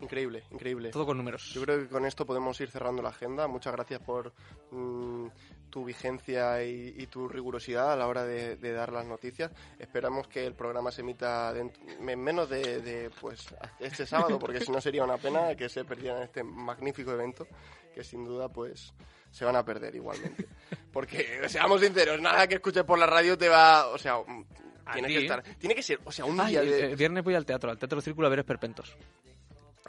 increíble, 0.00 0.44
increíble. 0.50 0.90
Todo 0.90 1.06
con 1.06 1.16
números. 1.16 1.50
Yo 1.54 1.62
creo 1.62 1.78
que 1.78 1.88
con 1.88 2.04
esto 2.04 2.26
podemos 2.26 2.60
ir 2.60 2.70
cerrando 2.70 3.00
la 3.00 3.08
agenda. 3.08 3.46
Muchas 3.46 3.72
gracias 3.72 4.02
por 4.02 4.34
mm, 4.70 5.28
tu 5.70 5.84
vigencia 5.84 6.64
y, 6.64 6.94
y 6.96 7.06
tu 7.06 7.28
rigurosidad 7.28 7.92
a 7.92 7.96
la 7.96 8.06
hora 8.06 8.24
de, 8.24 8.56
de 8.56 8.72
dar 8.72 8.92
las 8.92 9.06
noticias. 9.06 9.50
Esperamos 9.78 10.26
que 10.28 10.46
el 10.46 10.54
programa 10.54 10.90
se 10.90 11.02
emita 11.02 11.52
dent- 11.54 11.74
en 12.08 12.20
menos 12.20 12.48
de, 12.50 12.80
de, 12.80 13.10
pues 13.20 13.46
este 13.80 14.06
sábado, 14.06 14.38
porque 14.38 14.60
si 14.60 14.70
no 14.72 14.80
sería 14.80 15.04
una 15.04 15.18
pena 15.18 15.54
que 15.54 15.68
se 15.68 15.84
perdieran 15.84 16.22
este 16.22 16.42
magnífico 16.42 17.12
evento, 17.12 17.46
que 17.94 18.02
sin 18.04 18.24
duda 18.24 18.48
pues 18.48 18.92
se 19.30 19.44
van 19.44 19.56
a 19.56 19.64
perder 19.64 19.94
igualmente. 19.94 20.46
Porque 20.92 21.48
seamos 21.48 21.80
sinceros, 21.80 22.20
nada 22.20 22.46
que 22.46 22.54
escuches 22.56 22.84
por 22.84 22.98
la 22.98 23.06
radio 23.06 23.36
te 23.36 23.48
va, 23.48 23.88
o 23.88 23.98
sea, 23.98 24.16
mm, 24.18 24.44
tiene 24.92 25.08
ti. 25.08 25.14
que 25.14 25.20
estar, 25.20 25.42
tiene 25.58 25.74
que 25.74 25.82
ser, 25.82 26.00
o 26.04 26.10
sea, 26.10 26.24
un 26.24 26.40
Ay, 26.40 26.52
día 26.52 26.62
de, 26.62 26.80
el 26.86 26.96
viernes 26.96 27.22
voy 27.22 27.34
al 27.34 27.44
teatro, 27.44 27.70
al 27.70 27.78
Teatro 27.78 28.00
Círculo 28.00 28.26
a 28.26 28.30
ver 28.30 28.38
Esperpentos. 28.38 28.96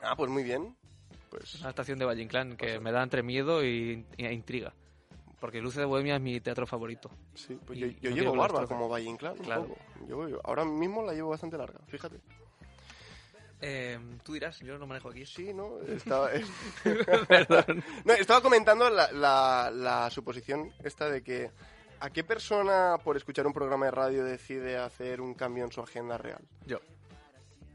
ah, 0.02 0.16
pues 0.18 0.30
muy 0.30 0.44
bien, 0.44 0.76
pues 1.30 1.56
Una 1.62 1.70
estación 1.70 1.98
de 2.00 2.06
Valle 2.06 2.22
Inclán 2.24 2.58
que 2.58 2.80
me 2.80 2.92
da 2.92 3.02
entre 3.02 3.24
miedo 3.24 3.64
y 3.64 4.06
intriga. 4.18 4.74
Porque 5.40 5.62
Luce 5.62 5.80
de 5.80 5.86
Bohemia 5.86 6.16
es 6.16 6.22
mi 6.22 6.40
teatro 6.42 6.68
favorito. 6.68 7.10
Sí, 7.34 7.58
pues 7.66 7.80
Y 7.80 7.98
yo, 8.02 8.10
llevo 8.12 8.36
barba 8.36 8.68
como 8.68 8.90
Valle 8.90 9.10
Inclán, 9.10 9.34
un 9.40 9.46
Claro. 9.46 9.64
poco. 9.68 9.80
Yo, 10.08 10.28
yo 10.28 10.42
ahora 10.44 10.66
mismo 10.66 11.02
la 11.04 11.14
llevo 11.14 11.30
bastante 11.30 11.58
larga, 11.58 11.80
fíjate. 11.88 12.20
Eh, 13.62 14.00
Tú 14.24 14.34
dirás, 14.34 14.60
yo 14.60 14.78
no 14.78 14.88
manejo 14.88 15.10
aquí. 15.10 15.26
Sí, 15.26 15.54
¿no? 15.54 15.80
Estaba, 15.82 16.30
Perdón. 17.28 17.84
no, 18.06 18.14
estaba 18.14 18.42
comentando 18.42 18.90
la, 18.90 19.12
la, 19.12 19.72
la 19.74 20.10
suposición 20.10 20.72
esta 20.84 21.10
de 21.10 21.22
que 21.24 21.52
¿a 22.00 22.10
qué 22.10 22.24
persona 22.24 22.98
por 23.04 23.18
escuchar 23.18 23.46
un 23.48 23.54
programa 23.54 23.86
de 23.86 23.92
radio 23.92 24.24
decide 24.24 24.78
hacer 24.78 25.20
un 25.22 25.34
cambio 25.34 25.66
en 25.66 25.72
su 25.72 25.82
agenda 25.82 26.18
real? 26.18 26.42
Yo. 26.66 26.80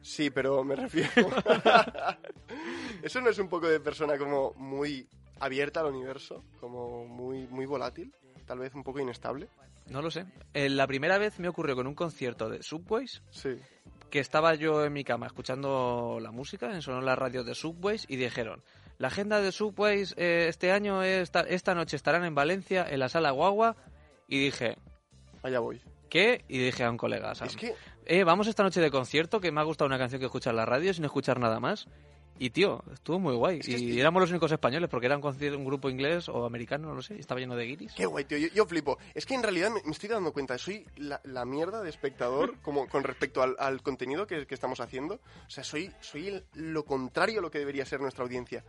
Sí, 0.03 0.29
pero 0.31 0.63
me 0.65 0.77
refiero... 0.77 1.11
¿Eso 3.03 3.21
no 3.21 3.31
es 3.31 3.39
un 3.39 3.49
poco 3.49 3.69
de 3.69 3.81
persona 3.81 4.17
como 4.19 4.53
muy 4.57 5.07
abierta 5.41 5.81
al 5.81 5.87
universo? 5.87 6.45
Como 6.61 7.07
muy, 7.07 7.47
muy 7.49 7.67
volátil? 7.67 8.13
Tal 8.47 8.59
vez 8.59 8.75
un 8.75 8.83
poco 8.85 9.01
inestable. 9.01 9.49
No 9.89 10.01
lo 10.03 10.11
sé. 10.11 10.25
Eh, 10.55 10.69
la 10.69 10.87
primera 10.87 11.19
vez 11.19 11.39
me 11.39 11.49
ocurrió 11.49 11.77
con 11.77 11.87
un 11.87 11.95
concierto 11.95 12.49
de 12.49 12.63
Subways 12.63 13.23
Sí. 13.31 13.51
que 14.11 14.19
estaba 14.19 14.55
yo 14.55 14.85
en 14.85 14.93
mi 14.93 15.05
cama 15.05 15.27
escuchando 15.27 16.19
la 16.21 16.31
música, 16.31 16.81
sonó 16.81 17.01
la 17.01 17.17
radio 17.17 17.45
de 17.45 17.55
Subways 17.55 18.07
y 18.09 18.17
dijeron, 18.17 18.63
la 18.99 19.09
agenda 19.09 19.41
de 19.41 19.51
Subways 19.53 20.15
eh, 20.17 20.47
este 20.49 20.73
año, 20.73 21.03
esta, 21.03 21.41
esta 21.41 21.75
noche 21.75 21.97
estarán 21.97 22.25
en 22.25 22.35
Valencia, 22.35 22.87
en 22.89 23.01
la 23.01 23.09
sala 23.09 23.31
Guagua, 23.33 23.77
y 24.29 24.39
dije, 24.39 24.77
Allá 25.43 25.59
voy. 25.59 25.83
¿qué? 26.09 26.45
Y 26.49 26.59
dije 26.59 26.85
a 26.85 26.91
un 26.91 26.97
colega, 26.97 27.35
Sam, 27.35 27.49
Es 27.49 27.57
que 27.57 27.75
eh, 28.07 28.25
vamos 28.25 28.47
esta 28.47 28.63
noche 28.63 28.81
de 28.81 28.91
concierto, 28.91 29.41
que 29.41 29.51
me 29.53 29.61
ha 29.61 29.65
gustado 29.65 29.87
una 29.87 29.99
canción 29.99 30.21
que 30.21 30.27
escuchar 30.27 30.53
en 30.53 30.59
la 30.59 30.67
radio 30.67 30.95
sin 30.95 31.05
escuchar 31.05 31.41
nada 31.41 31.61
más. 31.61 31.89
Y 32.39 32.51
tío, 32.51 32.83
estuvo 32.93 33.19
muy 33.21 33.35
guay. 33.35 33.61
Es 33.61 33.67
que 33.67 33.73
y 33.73 33.75
estoy- 33.75 34.01
éramos 34.01 34.21
los 34.21 34.31
únicos 34.31 34.51
españoles, 34.51 34.91
porque 34.91 35.07
era 35.07 35.17
un, 35.17 35.65
grupo 35.65 35.89
inglés 35.89 36.29
o 36.29 36.45
americano, 36.45 36.89
no 36.89 36.95
lo 36.95 37.03
sé, 37.03 37.15
y 37.17 37.21
estaba 37.21 37.39
lleno 37.41 37.55
de 37.57 37.65
guiris. 37.67 37.93
Qué 37.95 38.07
guay, 38.07 38.25
tío. 38.25 38.39
Yo, 38.39 38.49
yo 38.49 38.67
flipo. 38.67 38.99
Es 39.15 39.25
que 39.25 39.35
en 39.35 39.43
realidad 39.43 39.71
me, 39.71 39.81
me 39.85 39.93
estoy 39.93 40.09
dando 40.09 40.33
cuenta, 40.33 40.59
soy 40.59 40.85
la, 40.97 41.21
la 41.25 41.45
mierda 41.45 41.83
de 41.83 41.91
espectador 41.91 42.59
como 42.63 42.89
con 42.89 43.05
respecto 43.05 43.43
al, 43.43 43.55
al 43.59 43.83
contenido 43.83 44.27
que, 44.27 44.47
que 44.47 44.55
estamos 44.55 44.81
haciendo. 44.81 45.15
O 45.47 45.51
sea, 45.51 45.63
soy, 45.65 45.93
soy 46.01 46.29
el- 46.29 46.45
lo 46.55 46.85
contrario 46.85 47.39
a 47.39 47.43
lo 47.43 47.51
que 47.51 47.59
debería 47.61 47.85
ser 47.87 48.01
nuestra 48.01 48.25
audiencia. 48.25 48.65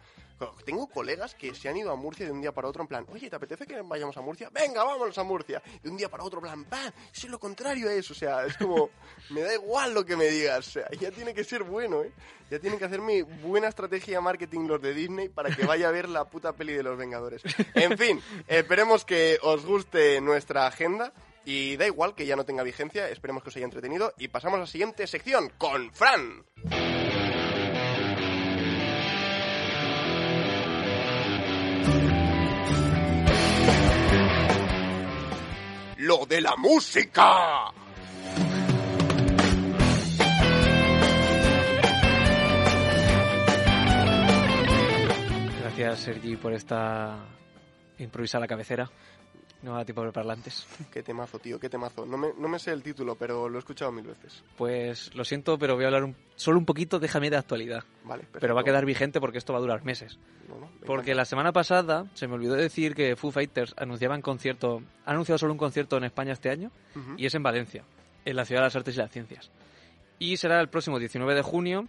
Tengo 0.65 0.88
colegas 0.88 1.36
que 1.36 1.55
se 1.55 1.69
han 1.69 1.77
ido 1.77 1.91
a 1.91 1.95
Murcia 1.95 2.25
de 2.25 2.31
un 2.31 2.41
día 2.41 2.51
para 2.51 2.67
otro 2.67 2.81
en 2.81 2.88
plan, 2.88 3.05
oye, 3.09 3.29
¿te 3.29 3.36
apetece 3.36 3.65
que 3.65 3.81
vayamos 3.81 4.17
a 4.17 4.21
Murcia? 4.21 4.49
Venga, 4.51 4.83
vámonos 4.83 5.17
a 5.17 5.23
Murcia. 5.23 5.61
De 5.81 5.89
un 5.89 5.95
día 5.97 6.09
para 6.09 6.23
otro 6.23 6.41
plan, 6.41 6.65
¡pam! 6.65 6.91
Soy 7.11 7.29
lo 7.29 7.39
contrario 7.39 7.88
a 7.89 7.93
eso. 7.93 8.13
O 8.13 8.15
sea, 8.15 8.45
es 8.45 8.57
como, 8.57 8.89
me 9.29 9.41
da 9.41 9.53
igual 9.53 9.93
lo 9.93 10.05
que 10.05 10.15
me 10.15 10.25
digas. 10.25 10.67
O 10.67 10.71
sea, 10.71 10.89
ya 10.99 11.11
tiene 11.11 11.33
que 11.33 11.43
ser 11.43 11.63
bueno, 11.63 12.03
¿eh? 12.03 12.11
Ya 12.49 12.59
tienen 12.59 12.77
que 12.77 12.86
hacerme 12.86 13.23
buena 13.23 13.69
estrategia 13.69 14.17
de 14.17 14.21
marketing 14.21 14.67
los 14.67 14.81
de 14.81 14.93
Disney 14.93 15.29
para 15.29 15.49
que 15.49 15.65
vaya 15.65 15.88
a 15.88 15.91
ver 15.91 16.09
la 16.09 16.25
puta 16.25 16.53
peli 16.53 16.73
de 16.73 16.83
los 16.83 16.97
Vengadores. 16.97 17.41
En 17.73 17.97
fin, 17.97 18.21
esperemos 18.47 19.05
que 19.05 19.39
os 19.41 19.65
guste 19.65 20.21
nuestra 20.21 20.67
agenda. 20.67 21.13
Y 21.47 21.77
da 21.77 21.86
igual 21.86 22.15
que 22.15 22.25
ya 22.25 22.36
no 22.36 22.43
tenga 22.43 22.63
vigencia, 22.63 23.07
esperemos 23.07 23.43
que 23.43 23.49
os 23.49 23.55
haya 23.55 23.65
entretenido. 23.65 24.13
Y 24.17 24.29
pasamos 24.29 24.57
a 24.57 24.61
la 24.61 24.67
siguiente 24.67 25.05
sección 25.05 25.51
con 25.57 25.91
Fran. 25.93 26.43
Lo 35.97 36.25
de 36.25 36.41
la 36.41 36.55
música. 36.55 37.71
Gracias, 45.61 45.99
Sergi, 45.99 46.36
por 46.38 46.53
esta 46.53 47.17
improvisada 47.97 48.47
cabecera. 48.47 48.89
No 49.66 49.74
da 49.74 49.84
tiempo 49.84 50.01
de 50.01 50.09
prepararla 50.09 50.34
antes. 50.34 50.68
Qué 50.93 51.01
temazo, 51.01 51.39
tío, 51.39 51.59
qué 51.59 51.70
temazo. 51.70 52.05
No 52.05 52.18
me, 52.18 52.28
no 52.38 52.47
me 52.47 52.59
sé 52.59 52.72
el 52.72 52.84
título, 52.84 53.16
pero 53.16 53.49
lo 53.49 53.57
he 53.57 53.59
escuchado 53.59 53.91
mil 53.91 54.05
veces. 54.05 54.43
Pues 54.57 55.13
lo 55.16 55.26
siento, 55.26 55.57
pero 55.57 55.74
voy 55.74 55.86
a 55.86 55.88
hablar 55.88 56.03
un- 56.03 56.16
solo 56.36 56.59
un 56.59 56.66
poquito, 56.66 56.99
déjame 56.99 57.32
de 57.32 57.38
actualidad. 57.38 57.84
Vale, 58.03 58.22
perfecto. 58.22 58.39
Pero 58.41 58.53
va 58.53 58.61
a 58.61 58.63
quedar 58.63 58.86
vigente 58.86 59.20
porque 59.20 59.39
esto 59.39 59.53
va 59.53 59.57
a 59.59 59.61
durar 59.63 59.84
meses. 59.84 60.20
No, 60.47 60.59
no, 60.59 60.68
me 60.80 60.86
Porque 60.86 61.16
la 61.16 61.26
semana 61.26 61.51
pasada 61.51 62.05
se 62.13 62.28
me 62.28 62.36
olvidó 62.36 62.53
decir 62.53 62.93
que 62.93 63.16
Foo 63.16 63.32
Fighters 63.32 63.74
anunciaban 63.78 64.22
concierto, 64.22 64.84
ha 65.03 65.11
anunciado 65.11 65.39
solo 65.39 65.51
un 65.53 65.57
concierto 65.57 65.97
en 65.97 66.03
España 66.03 66.34
este 66.34 66.51
año 66.51 66.70
y 67.18 67.26
es 67.26 67.34
en 67.34 67.41
Valencia, 67.41 67.84
en 68.24 68.36
la 68.36 68.45
Ciudad 68.45 68.61
de 68.61 68.66
las 68.68 68.76
Artes 68.76 68.93
y 68.95 68.99
las 68.99 69.11
Ciencias. 69.11 69.49
Y 70.20 70.38
será 70.38 70.61
el 70.61 70.70
próximo 70.70 70.99
19 70.99 71.34
de 71.34 71.41
junio, 71.41 71.88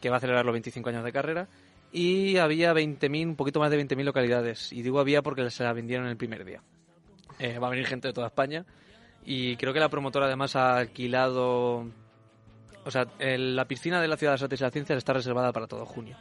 que 0.00 0.08
va 0.08 0.16
a 0.16 0.20
celebrar 0.20 0.46
los 0.46 0.52
25 0.54 0.88
años 0.88 1.04
de 1.04 1.12
carrera, 1.12 1.46
y 1.92 2.38
había 2.38 2.72
20.000, 2.72 3.26
un 3.26 3.36
poquito 3.36 3.60
más 3.60 3.70
de 3.70 3.76
20.000 3.86 4.02
localidades. 4.04 4.72
Y 4.72 4.80
digo 4.80 4.98
había 4.98 5.20
porque 5.20 5.50
se 5.50 5.62
la 5.62 5.74
vendieron 5.74 6.06
el 6.06 6.16
primer 6.16 6.42
día. 6.46 6.62
Eh, 7.38 7.58
va 7.58 7.66
a 7.66 7.70
venir 7.70 7.86
gente 7.86 8.08
de 8.08 8.14
toda 8.14 8.28
España 8.28 8.64
y 9.24 9.56
creo 9.56 9.72
que 9.72 9.80
la 9.80 9.88
promotora 9.88 10.26
además 10.26 10.56
ha 10.56 10.76
alquilado... 10.76 11.86
O 12.84 12.90
sea, 12.90 13.06
el- 13.18 13.54
la 13.54 13.66
piscina 13.66 14.00
de 14.00 14.08
la 14.08 14.16
Ciudad 14.16 14.32
de 14.32 14.34
las 14.34 14.42
Artes 14.42 14.60
y 14.60 14.64
las 14.64 14.72
Ciencias 14.72 14.96
está 14.98 15.12
reservada 15.12 15.52
para 15.52 15.66
todo 15.66 15.86
junio. 15.86 16.16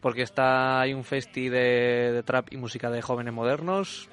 Porque 0.00 0.22
está 0.22 0.80
hay 0.80 0.94
un 0.94 1.04
festi 1.04 1.48
de, 1.48 2.12
de 2.12 2.22
trap 2.22 2.52
y 2.52 2.56
música 2.56 2.90
de 2.90 3.02
jóvenes 3.02 3.34
modernos. 3.34 4.08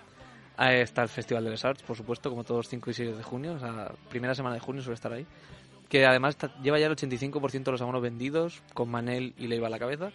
Ahí 0.58 0.80
está 0.80 1.04
el 1.04 1.10
Festival 1.10 1.44
de 1.44 1.52
les 1.52 1.64
Arts, 1.64 1.84
por 1.84 1.96
supuesto, 1.96 2.30
como 2.32 2.44
todos 2.44 2.68
5 2.68 2.90
y 2.90 2.94
6 2.94 3.18
de 3.18 3.24
junio. 3.24 3.54
O 3.54 3.60
sea, 3.60 3.92
primera 4.10 4.34
semana 4.34 4.56
de 4.56 4.60
junio 4.60 4.82
suele 4.82 4.96
estar 4.96 5.14
ahí. 5.14 5.26
Que 5.88 6.06
además 6.06 6.32
está- 6.36 6.60
lleva 6.62 6.80
ya 6.80 6.88
el 6.88 6.94
85% 6.96 7.64
de 7.64 7.72
los 7.74 7.82
abonos 7.82 8.02
vendidos, 8.02 8.64
con 8.74 8.90
Manel 8.90 9.34
y 9.38 9.48
Leiva 9.48 9.68
a 9.68 9.70
la 9.70 9.80
cabeza. 9.80 10.12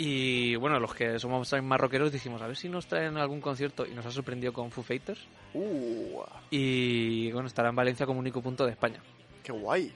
Y 0.00 0.54
bueno, 0.54 0.78
los 0.78 0.94
que 0.94 1.18
somos 1.18 1.52
más 1.60 1.80
rockeros 1.80 2.12
dijimos, 2.12 2.40
a 2.40 2.46
ver 2.46 2.56
si 2.56 2.68
nos 2.68 2.86
traen 2.86 3.16
algún 3.16 3.40
concierto 3.40 3.84
y 3.84 3.94
nos 3.94 4.06
ha 4.06 4.12
sorprendido 4.12 4.52
con 4.52 4.70
Foo 4.70 4.84
Fighters. 4.84 5.26
Uh, 5.54 6.22
Y 6.50 7.32
bueno, 7.32 7.48
estará 7.48 7.68
en 7.70 7.74
Valencia 7.74 8.06
como 8.06 8.20
único 8.20 8.40
punto 8.40 8.64
de 8.64 8.70
España. 8.70 9.00
qué 9.42 9.50
guay. 9.50 9.92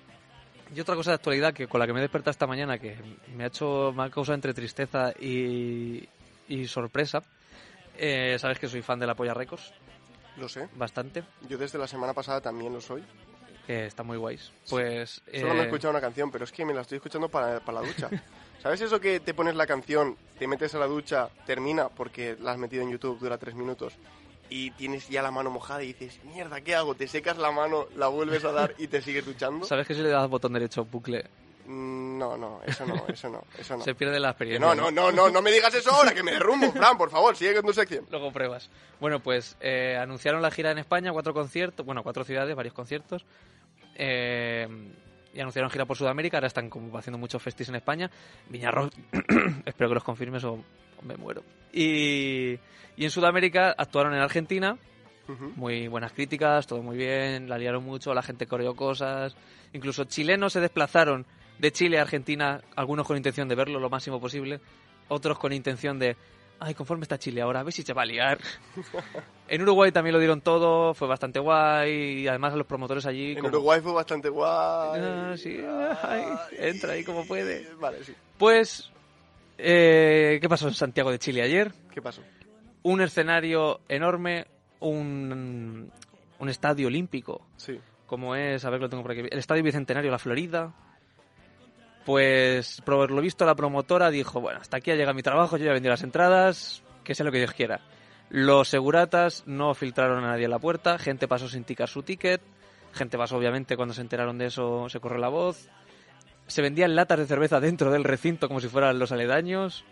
Y 0.74 0.80
otra 0.80 0.96
cosa 0.96 1.10
de 1.12 1.14
actualidad 1.16 1.54
que 1.54 1.68
con 1.68 1.78
la 1.78 1.86
que 1.86 1.92
me 1.92 2.00
he 2.00 2.02
despertado 2.02 2.32
esta 2.32 2.46
mañana, 2.48 2.78
que 2.78 2.96
me 3.36 3.44
ha 3.44 3.46
hecho, 3.46 3.92
me 3.94 4.02
ha 4.04 4.10
causado 4.10 4.34
entre 4.34 4.52
tristeza 4.54 5.12
y, 5.20 6.08
y 6.48 6.66
sorpresa. 6.66 7.22
eh, 7.96 8.36
Sabes 8.40 8.58
que 8.58 8.66
soy 8.68 8.82
fan 8.82 8.98
de 8.98 9.06
la 9.06 9.14
Polla 9.14 9.34
Records, 9.34 9.72
Lo 10.38 10.48
sé. 10.48 10.68
bastante, 10.74 11.22
Yo 11.48 11.58
desde 11.58 11.78
la 11.78 11.86
semana 11.86 12.12
pasada 12.12 12.40
también 12.40 12.72
lo 12.72 12.80
soy. 12.80 13.04
que 13.68 13.86
está 13.86 14.02
muy 14.02 14.16
guays. 14.16 14.50
Pues. 14.68 15.22
Solo 15.32 15.52
me 15.54 15.60
he 15.60 15.62
eh, 15.62 15.66
escuchado 15.66 15.90
una 15.90 16.00
canción, 16.00 16.30
pero 16.32 16.42
es 16.44 16.50
que 16.50 16.64
me 16.64 16.74
la 16.74 16.80
estoy 16.80 16.96
escuchando 16.96 17.28
para, 17.28 17.60
para 17.60 17.82
la 17.82 17.86
ducha. 17.86 18.08
¿Sabes 18.62 18.80
eso 18.80 19.00
que 19.00 19.18
te 19.20 19.34
pones 19.34 19.56
la 19.56 19.66
canción, 19.66 20.16
te 20.38 20.46
metes 20.46 20.74
a 20.74 20.78
la 20.78 20.86
ducha, 20.86 21.28
termina 21.46 21.88
porque 21.88 22.36
la 22.40 22.52
has 22.52 22.58
metido 22.58 22.82
en 22.82 22.90
YouTube, 22.90 23.18
dura 23.18 23.36
tres 23.38 23.54
minutos, 23.56 23.94
y 24.48 24.70
tienes 24.72 25.08
ya 25.08 25.20
la 25.22 25.30
mano 25.32 25.50
mojada 25.50 25.82
y 25.82 25.88
dices, 25.88 26.20
mierda, 26.24 26.60
¿qué 26.60 26.74
hago? 26.76 26.94
Te 26.94 27.08
secas 27.08 27.38
la 27.38 27.50
mano, 27.50 27.86
la 27.96 28.06
vuelves 28.08 28.44
a 28.44 28.52
dar 28.52 28.74
y 28.78 28.86
te 28.86 29.02
sigues 29.02 29.24
duchando. 29.26 29.66
¿Sabes 29.66 29.86
que 29.86 29.94
si 29.94 30.02
le 30.02 30.10
das 30.10 30.28
botón 30.28 30.52
derecho 30.52 30.84
bucle 30.84 31.24
Mm, 31.64 32.18
No, 32.18 32.36
no, 32.36 32.60
eso 32.66 32.84
no, 32.84 33.04
eso 33.08 33.28
no, 33.28 33.44
eso 33.58 33.76
no. 33.76 33.84
se 33.84 33.94
pierde 33.94 34.18
la 34.18 34.30
experiencia? 34.30 34.64
no, 34.66 34.74
no, 34.74 34.90
no, 34.90 35.12
no, 35.12 35.30
no 35.30 35.40
me 35.42 35.50
digas 35.52 35.72
eso 35.74 35.92
ahora, 35.92 36.12
que 36.12 36.22
me 36.22 36.32
derrumbo, 36.32 36.70
Fran, 36.72 36.98
por 36.98 37.08
favor, 37.10 37.36
sigue 37.36 37.54
con 37.54 37.64
tu 37.64 37.72
sección. 37.72 38.04
Luego 38.10 38.32
pruebas. 38.32 38.68
Bueno, 39.00 39.20
pues 39.20 39.56
eh, 39.60 39.96
anunciaron 40.00 40.42
la 40.42 40.50
gira 40.50 40.70
en 40.72 40.78
España, 40.78 41.12
cuatro 41.12 41.32
conciertos, 41.34 41.86
bueno, 41.86 42.02
cuatro 42.02 42.24
ciudades, 42.24 42.54
varios 42.56 42.74
conciertos. 42.74 43.24
Eh, 43.94 44.68
y 45.34 45.40
anunciaron 45.40 45.70
gira 45.70 45.86
por 45.86 45.96
Sudamérica, 45.96 46.36
ahora 46.36 46.46
están 46.46 46.68
como 46.68 46.96
haciendo 46.98 47.18
muchos 47.18 47.42
festis 47.42 47.68
en 47.68 47.76
España. 47.76 48.10
Viñarro, 48.48 48.90
espero 49.66 49.90
que 49.90 49.94
los 49.94 50.04
confirmes 50.04 50.44
o, 50.44 50.62
me 51.02 51.16
muero. 51.16 51.42
Y, 51.72 52.58
y 52.96 53.04
en 53.04 53.10
Sudamérica 53.10 53.74
actuaron 53.76 54.14
en 54.14 54.20
Argentina, 54.20 54.78
muy 55.56 55.88
buenas 55.88 56.12
críticas, 56.12 56.66
todo 56.66 56.82
muy 56.82 56.96
bien, 56.96 57.48
la 57.48 57.56
liaron 57.56 57.84
mucho, 57.84 58.12
la 58.14 58.22
gente 58.22 58.46
coreó 58.46 58.74
cosas. 58.74 59.36
Incluso 59.72 60.04
chilenos 60.04 60.52
se 60.52 60.60
desplazaron 60.60 61.26
de 61.58 61.72
Chile 61.72 61.98
a 61.98 62.02
Argentina, 62.02 62.60
algunos 62.76 63.06
con 63.06 63.16
intención 63.16 63.48
de 63.48 63.54
verlo 63.54 63.78
lo 63.78 63.88
máximo 63.88 64.20
posible, 64.20 64.60
otros 65.08 65.38
con 65.38 65.52
intención 65.52 65.98
de, 65.98 66.16
ay, 66.62 66.74
conforme 66.74 67.02
está 67.02 67.18
Chile 67.18 67.42
ahora, 67.42 67.60
a 67.60 67.62
ver 67.62 67.72
si 67.72 67.82
se 67.82 67.92
va 67.92 68.02
a 68.02 68.06
liar. 68.06 68.38
en 69.48 69.62
Uruguay 69.62 69.92
también 69.92 70.12
lo 70.14 70.18
dieron 70.18 70.40
todo, 70.40 70.94
fue 70.94 71.08
bastante 71.08 71.38
guay, 71.40 71.92
y 72.22 72.28
además 72.28 72.54
los 72.54 72.66
promotores 72.66 73.04
allí... 73.06 73.32
En 73.32 73.36
como- 73.38 73.48
Uruguay 73.48 73.80
fue 73.80 73.92
bastante 73.92 74.28
guay. 74.28 75.00
Ah, 75.02 75.34
sí, 75.36 75.60
ay, 76.02 76.24
entra 76.58 76.92
ahí 76.94 77.04
como 77.04 77.26
puede. 77.26 77.68
Vale, 77.80 78.02
sí. 78.04 78.14
Pues, 78.38 78.90
eh, 79.58 80.38
¿qué 80.40 80.48
pasó 80.48 80.68
en 80.68 80.74
Santiago 80.74 81.10
de 81.10 81.18
Chile 81.18 81.42
ayer? 81.42 81.72
¿Qué 81.92 82.00
pasó? 82.02 82.22
un 82.84 83.00
escenario 83.00 83.80
enorme, 83.88 84.46
un, 84.80 85.88
un 86.40 86.48
estadio 86.48 86.88
olímpico, 86.88 87.46
Sí. 87.56 87.78
como 88.06 88.34
es, 88.34 88.64
a 88.64 88.70
ver, 88.70 88.80
lo 88.80 88.88
tengo 88.88 89.04
por 89.04 89.12
aquí, 89.12 89.20
el 89.20 89.38
Estadio 89.38 89.62
Bicentenario 89.62 90.08
de 90.10 90.12
la 90.12 90.18
Florida. 90.18 90.72
Pues, 92.04 92.80
por 92.84 93.10
lo 93.10 93.20
visto, 93.20 93.44
la 93.44 93.54
promotora 93.54 94.10
dijo, 94.10 94.40
bueno, 94.40 94.60
hasta 94.60 94.78
aquí 94.78 94.90
ha 94.90 94.94
llegado 94.96 95.14
mi 95.14 95.22
trabajo, 95.22 95.56
yo 95.56 95.66
ya 95.66 95.72
vendí 95.72 95.88
las 95.88 96.02
entradas, 96.02 96.82
que 97.04 97.14
sea 97.14 97.24
lo 97.24 97.32
que 97.32 97.38
Dios 97.38 97.52
quiera. 97.52 97.80
Los 98.30 98.68
seguratas 98.68 99.44
no 99.46 99.74
filtraron 99.74 100.24
a 100.24 100.28
nadie 100.28 100.46
a 100.46 100.48
la 100.48 100.58
puerta, 100.58 100.98
gente 100.98 101.28
pasó 101.28 101.48
sin 101.48 101.64
ticar 101.64 101.88
su 101.88 102.02
ticket, 102.02 102.40
gente 102.92 103.16
pasó, 103.18 103.36
obviamente, 103.36 103.76
cuando 103.76 103.94
se 103.94 104.00
enteraron 104.00 104.38
de 104.38 104.46
eso, 104.46 104.88
se 104.88 105.00
corrió 105.00 105.18
la 105.18 105.28
voz. 105.28 105.68
Se 106.48 106.60
vendían 106.60 106.96
latas 106.96 107.18
de 107.20 107.26
cerveza 107.26 107.60
dentro 107.60 107.90
del 107.92 108.04
recinto 108.04 108.48
como 108.48 108.60
si 108.60 108.68
fueran 108.68 108.98
los 108.98 109.12
aledaños. 109.12 109.84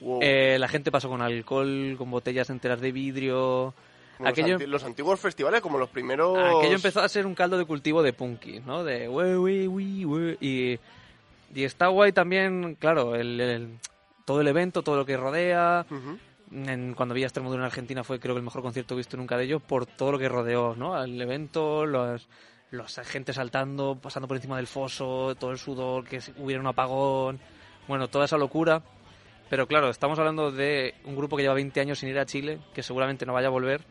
Wow. 0.00 0.20
Eh, 0.22 0.58
la 0.58 0.68
gente 0.68 0.90
pasó 0.90 1.08
con 1.08 1.20
alcohol, 1.22 1.96
con 1.98 2.10
botellas 2.10 2.48
enteras 2.50 2.80
de 2.80 2.92
vidrio. 2.92 3.74
Los 4.18 4.28
aquello- 4.28 4.54
anti- 4.54 4.66
los, 4.66 4.84
antiguos 4.84 5.20
festivales, 5.20 5.60
como 5.60 5.78
los 5.78 5.90
primeros... 5.90 6.38
Aquello 6.38 6.76
empezó 6.76 7.00
a 7.00 7.08
ser 7.08 7.26
un 7.26 7.34
caldo 7.34 7.58
de 7.58 7.66
cultivo 7.66 8.02
de 8.02 8.12
punky, 8.12 8.60
¿no? 8.60 8.84
De 8.84 9.06
y 11.54 11.64
está 11.64 11.88
guay 11.88 12.12
también, 12.12 12.76
claro, 12.78 13.14
el, 13.14 13.40
el- 13.40 13.78
todo 14.24 14.40
el 14.40 14.48
evento, 14.48 14.82
todo 14.82 14.96
lo 14.96 15.04
que 15.06 15.16
rodea. 15.16 15.84
Ujú. 15.90 16.18
En, 16.52 16.94
cuando 16.94 17.14
vi 17.14 17.22
a 17.22 17.26
Extremoduro 17.26 17.62
en 17.62 17.66
Argentina 17.66 18.04
fue 18.04 18.20
creo 18.20 18.34
que 18.34 18.38
el 18.40 18.44
mejor 18.44 18.62
concierto 18.62 18.94
visto 18.94 19.16
nunca 19.16 19.36
de 19.38 19.44
ellos 19.44 19.62
por 19.62 19.86
todo 19.86 20.12
lo 20.12 20.18
que 20.18 20.28
rodeó, 20.28 20.74
¿no? 20.76 20.94
Al 20.94 21.18
evento, 21.20 21.86
los, 21.86 22.28
los 22.70 22.94
gente 23.04 23.32
saltando, 23.32 23.98
pasando 24.00 24.28
por 24.28 24.36
encima 24.36 24.56
del 24.58 24.66
foso, 24.66 25.34
todo 25.36 25.50
el 25.50 25.58
sudor, 25.58 26.04
que 26.04 26.20
hubiera 26.38 26.60
un 26.60 26.66
apagón, 26.66 27.40
bueno, 27.88 28.08
toda 28.08 28.26
esa 28.26 28.36
locura. 28.36 28.82
Pero 29.48 29.66
claro, 29.66 29.88
estamos 29.90 30.18
hablando 30.18 30.50
de 30.50 30.94
un 31.04 31.16
grupo 31.16 31.36
que 31.36 31.42
lleva 31.42 31.54
20 31.54 31.80
años 31.80 31.98
sin 31.98 32.08
ir 32.10 32.18
a 32.18 32.26
Chile, 32.26 32.58
que 32.74 32.82
seguramente 32.82 33.24
no 33.26 33.32
vaya 33.32 33.48
a 33.48 33.50
volver, 33.50 33.82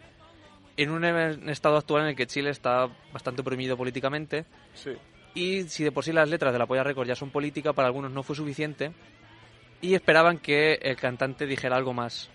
en 0.78 0.90
un 0.92 1.04
em- 1.04 1.50
estado 1.50 1.78
actual 1.78 2.04
en 2.04 2.10
el 2.10 2.16
que 2.16 2.26
Chile 2.28 2.50
está 2.52 2.88
bastante 3.12 3.42
oprimido 3.42 3.76
políticamente, 3.76 4.46
Sí. 4.74 4.92
Y 5.34 5.64
si 5.64 5.84
de 5.84 5.92
por 5.92 6.04
sí 6.04 6.12
las 6.12 6.30
letras 6.30 6.54
de 6.54 6.60
la 6.60 6.66
Polla 6.66 6.84
Record 6.84 7.08
ya 7.08 7.16
son 7.16 7.30
política, 7.32 7.74
para 7.74 7.88
algunos 7.88 8.12
no 8.12 8.24
fue 8.24 8.36
suficiente. 8.36 8.92
Y 9.82 9.96
esperaban 9.96 10.38
que 10.38 10.74
el 10.82 10.96
cantante 10.96 11.48
dijera 11.48 11.76
algo 11.76 11.94
más. 11.94 12.30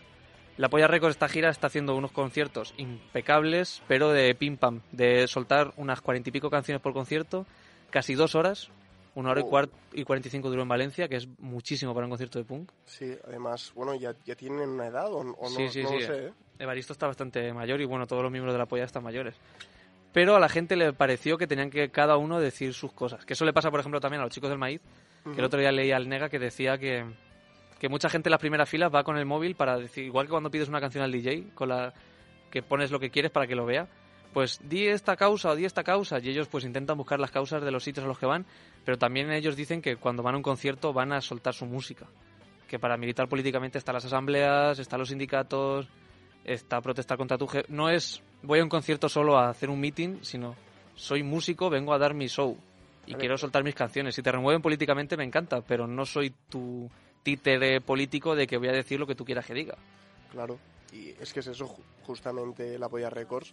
La 0.56 0.68
Polla 0.68 0.86
Record 0.88 1.10
esta 1.10 1.28
gira 1.28 1.50
está 1.50 1.66
haciendo 1.68 1.94
unos 1.94 2.10
conciertos 2.12 2.74
impecables, 2.76 3.82
pero 3.86 4.10
de 4.10 4.34
pim 4.34 4.56
pam, 4.56 4.80
de 4.90 5.28
soltar 5.28 5.72
unas 5.76 6.00
cuarenta 6.00 6.30
y 6.30 6.32
pico 6.32 6.50
canciones 6.50 6.82
por 6.82 6.92
concierto, 6.94 7.46
casi 7.90 8.14
dos 8.14 8.34
horas, 8.34 8.70
una 9.14 9.30
hora 9.30 9.42
y, 9.42 9.44
Oh. 9.44 9.62
y 9.92 10.04
cuarenta 10.04 10.28
y 10.28 10.30
cinco 10.30 10.48
duró 10.50 10.62
en 10.62 10.68
Valencia, 10.68 11.08
que 11.08 11.16
es 11.16 11.28
muchísimo 11.38 11.94
para 11.94 12.06
un 12.06 12.10
concierto 12.10 12.38
de 12.38 12.44
punk. 12.46 12.70
Sí, 12.86 13.14
además, 13.28 13.70
bueno, 13.74 13.94
ya, 13.94 14.14
ya 14.24 14.34
tienen 14.34 14.68
una 14.70 14.86
edad 14.86 15.12
o, 15.12 15.18
o 15.18 15.24
no, 15.24 15.48
Sí, 15.50 15.68
sí, 15.68 15.82
no 15.82 15.90
sí. 15.90 15.94
lo 15.94 16.00
sé, 16.06 16.26
¿eh? 16.28 16.32
Evaristo 16.58 16.94
está 16.94 17.06
bastante 17.06 17.52
mayor 17.52 17.80
y 17.80 17.84
bueno, 17.84 18.06
todos 18.06 18.22
los 18.22 18.32
miembros 18.32 18.54
de 18.54 18.58
la 18.58 18.66
polla 18.66 18.84
están 18.84 19.04
mayores. 19.04 19.34
Pero 20.16 20.34
a 20.34 20.40
la 20.40 20.48
gente 20.48 20.76
le 20.76 20.94
pareció 20.94 21.36
que 21.36 21.46
tenían 21.46 21.68
que 21.68 21.90
cada 21.90 22.16
uno 22.16 22.40
decir 22.40 22.72
sus 22.72 22.90
cosas. 22.90 23.26
Que 23.26 23.34
eso 23.34 23.44
le 23.44 23.52
pasa, 23.52 23.70
por 23.70 23.80
ejemplo, 23.80 24.00
también 24.00 24.22
a 24.22 24.24
los 24.24 24.32
chicos 24.32 24.48
del 24.48 24.58
maíz. 24.58 24.80
Que 25.24 25.38
el 25.38 25.44
otro 25.44 25.60
día 25.60 25.70
leí 25.70 25.92
al 25.92 26.08
Nega 26.08 26.30
que 26.30 26.38
decía 26.38 26.78
que, 26.78 27.04
que 27.78 27.90
mucha 27.90 28.08
gente 28.08 28.30
en 28.30 28.30
las 28.30 28.40
primeras 28.40 28.66
filas 28.66 28.90
va 28.90 29.04
con 29.04 29.18
el 29.18 29.26
móvil 29.26 29.56
para 29.56 29.76
decir, 29.76 30.04
igual 30.04 30.24
que 30.24 30.30
cuando 30.30 30.50
pides 30.50 30.70
una 30.70 30.80
canción 30.80 31.04
al 31.04 31.12
DJ, 31.12 31.48
con 31.54 31.68
la 31.68 31.92
que 32.50 32.62
pones 32.62 32.90
lo 32.90 32.98
que 32.98 33.10
quieres 33.10 33.30
para 33.30 33.46
que 33.46 33.54
lo 33.54 33.66
vea, 33.66 33.88
pues 34.32 34.58
di 34.66 34.86
esta 34.86 35.16
causa 35.16 35.50
o 35.50 35.54
di 35.54 35.66
esta 35.66 35.84
causa. 35.84 36.18
Y 36.18 36.30
ellos 36.30 36.48
pues 36.48 36.64
intentan 36.64 36.96
buscar 36.96 37.20
las 37.20 37.30
causas 37.30 37.62
de 37.62 37.70
los 37.70 37.84
sitios 37.84 38.06
a 38.06 38.08
los 38.08 38.18
que 38.18 38.24
van, 38.24 38.46
pero 38.86 38.96
también 38.96 39.30
ellos 39.30 39.54
dicen 39.54 39.82
que 39.82 39.96
cuando 39.96 40.22
van 40.22 40.32
a 40.32 40.38
un 40.38 40.42
concierto 40.42 40.94
van 40.94 41.12
a 41.12 41.20
soltar 41.20 41.52
su 41.52 41.66
música. 41.66 42.06
Que 42.66 42.78
para 42.78 42.96
militar 42.96 43.28
políticamente 43.28 43.76
están 43.76 43.92
las 43.92 44.06
asambleas, 44.06 44.78
están 44.78 44.98
los 44.98 45.10
sindicatos, 45.10 45.90
está 46.42 46.80
protestar 46.80 47.18
contra 47.18 47.36
tu 47.36 47.46
jefe. 47.46 47.66
No 47.68 47.90
es 47.90 48.22
voy 48.46 48.60
a 48.60 48.62
un 48.62 48.68
concierto 48.68 49.08
solo 49.08 49.36
a 49.38 49.48
hacer 49.50 49.68
un 49.70 49.80
meeting, 49.80 50.18
sino 50.22 50.54
soy 50.94 51.22
músico, 51.22 51.68
vengo 51.68 51.92
a 51.92 51.98
dar 51.98 52.14
mi 52.14 52.26
show 52.28 52.56
y 53.06 53.14
quiero 53.14 53.36
soltar 53.38 53.62
mis 53.64 53.74
canciones. 53.74 54.14
Si 54.14 54.22
te 54.22 54.32
remueven 54.32 54.62
políticamente 54.62 55.16
me 55.16 55.24
encanta, 55.24 55.60
pero 55.60 55.86
no 55.86 56.06
soy 56.06 56.32
tu 56.48 56.88
títere 57.22 57.80
político 57.80 58.34
de 58.34 58.46
que 58.46 58.56
voy 58.56 58.68
a 58.68 58.72
decir 58.72 58.98
lo 59.00 59.06
que 59.06 59.14
tú 59.14 59.24
quieras 59.24 59.46
que 59.46 59.54
diga. 59.54 59.76
Claro, 60.30 60.58
y 60.92 61.10
es 61.20 61.32
que 61.32 61.40
es 61.40 61.46
eso, 61.48 61.66
ju- 61.68 61.82
justamente 62.04 62.78
la 62.78 62.88
Polla 62.88 63.10
Records, 63.10 63.52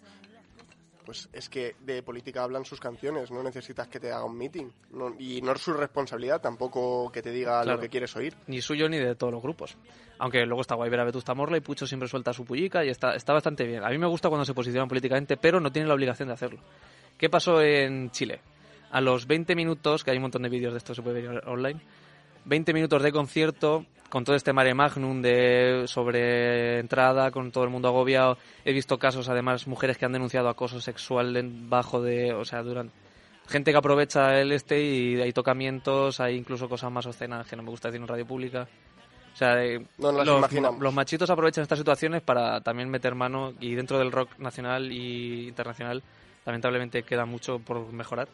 pues 1.05 1.29
es 1.33 1.49
que 1.49 1.75
de 1.81 2.01
política 2.03 2.43
hablan 2.43 2.65
sus 2.65 2.79
canciones, 2.79 3.31
no 3.31 3.43
necesitas 3.43 3.87
que 3.87 3.99
te 3.99 4.11
haga 4.11 4.25
un 4.25 4.37
meeting, 4.37 4.67
no- 4.91 5.13
y 5.19 5.41
no 5.41 5.51
es 5.53 5.61
su 5.61 5.73
responsabilidad 5.73 6.41
tampoco 6.41 7.11
que 7.11 7.21
te 7.21 7.31
diga 7.31 7.61
Claro. 7.63 7.77
lo 7.77 7.81
que 7.81 7.89
quieres 7.89 8.15
oír. 8.15 8.35
Ni 8.47 8.61
suyo 8.61 8.87
ni 8.89 8.97
de 8.97 9.15
todos 9.15 9.33
los 9.33 9.41
grupos. 9.43 9.75
Aunque 10.19 10.45
luego 10.45 10.61
está 10.61 10.75
guay 10.75 10.89
ver 10.89 10.99
a 10.99 11.03
Vetusta 11.05 11.33
Morla 11.33 11.57
y 11.57 11.61
Pucho 11.61 11.85
siempre 11.85 12.07
suelta 12.07 12.33
su 12.33 12.45
pullica 12.45 12.85
y 12.85 12.89
está, 12.89 13.15
está 13.15 13.33
bastante 13.33 13.65
bien. 13.65 13.83
A 13.83 13.89
mí 13.89 13.97
me 13.97 14.07
gusta 14.07 14.29
cuando 14.29 14.45
se 14.45 14.53
posicionan 14.53 14.87
políticamente, 14.87 15.37
pero 15.37 15.59
no 15.59 15.71
tienen 15.71 15.87
la 15.89 15.95
obligación 15.95 16.27
de 16.29 16.33
hacerlo. 16.35 16.59
¿Qué 17.17 17.29
pasó 17.29 17.61
en 17.61 18.09
Chile? 18.11 18.39
A 18.91 19.01
los 19.01 19.25
20 19.27 19.55
minutos, 19.55 20.03
que 20.03 20.11
hay 20.11 20.17
un 20.17 20.23
montón 20.23 20.43
de 20.43 20.49
vídeos 20.49 20.73
de 20.73 20.77
esto, 20.77 20.93
se 20.93 21.01
puede 21.01 21.21
ver 21.21 21.47
online, 21.47 21.79
20 22.45 22.73
minutos 22.73 23.01
de 23.01 23.11
concierto, 23.11 23.85
con 24.09 24.23
todo 24.23 24.35
este 24.35 24.53
mare 24.53 24.73
magnum 24.73 25.21
de 25.21 25.83
sobre 25.87 26.79
entrada, 26.79 27.31
con 27.31 27.51
todo 27.51 27.63
el 27.63 27.69
mundo 27.69 27.87
agobiado. 27.87 28.37
He 28.65 28.73
visto 28.73 28.97
casos, 28.99 29.29
además, 29.29 29.67
mujeres 29.67 29.97
que 29.97 30.05
han 30.05 30.11
denunciado 30.13 30.49
acoso 30.49 30.79
sexual 30.81 31.35
bajo 31.67 32.01
de, 32.01 32.33
o 32.33 32.45
sea, 32.45 32.61
durante 32.63 32.93
gente 33.47 33.71
que 33.71 33.77
aprovecha 33.77 34.39
el 34.39 34.51
este 34.51 34.81
y 34.81 35.19
hay 35.21 35.33
tocamientos, 35.33 36.19
hay 36.19 36.35
incluso 36.35 36.69
cosas 36.69 36.91
más 36.91 37.05
obscenas 37.05 37.45
que 37.47 37.55
no 37.55 37.63
me 37.63 37.69
gusta 37.71 37.89
decir 37.89 38.01
en 38.01 38.07
radio 38.07 38.25
pública. 38.25 38.67
O 39.33 39.35
sea, 39.35 39.55
de- 39.55 39.85
No 39.97 40.11
los, 40.11 40.37
imaginamos. 40.37 40.79
los 40.79 40.93
machitos 40.93 41.29
aprovechan 41.29 41.63
estas 41.63 41.79
situaciones 41.79 42.21
para 42.21 42.61
también 42.61 42.89
meter 42.89 43.15
mano 43.15 43.53
y 43.59 43.73
dentro 43.73 43.97
del 43.97 44.11
rock 44.11 44.37
nacional 44.37 44.91
y 44.91 45.47
internacional 45.47 46.03
lamentablemente 46.45 47.01
queda 47.03 47.25
mucho 47.25 47.57
por 47.59 47.91
mejorar. 47.91 48.27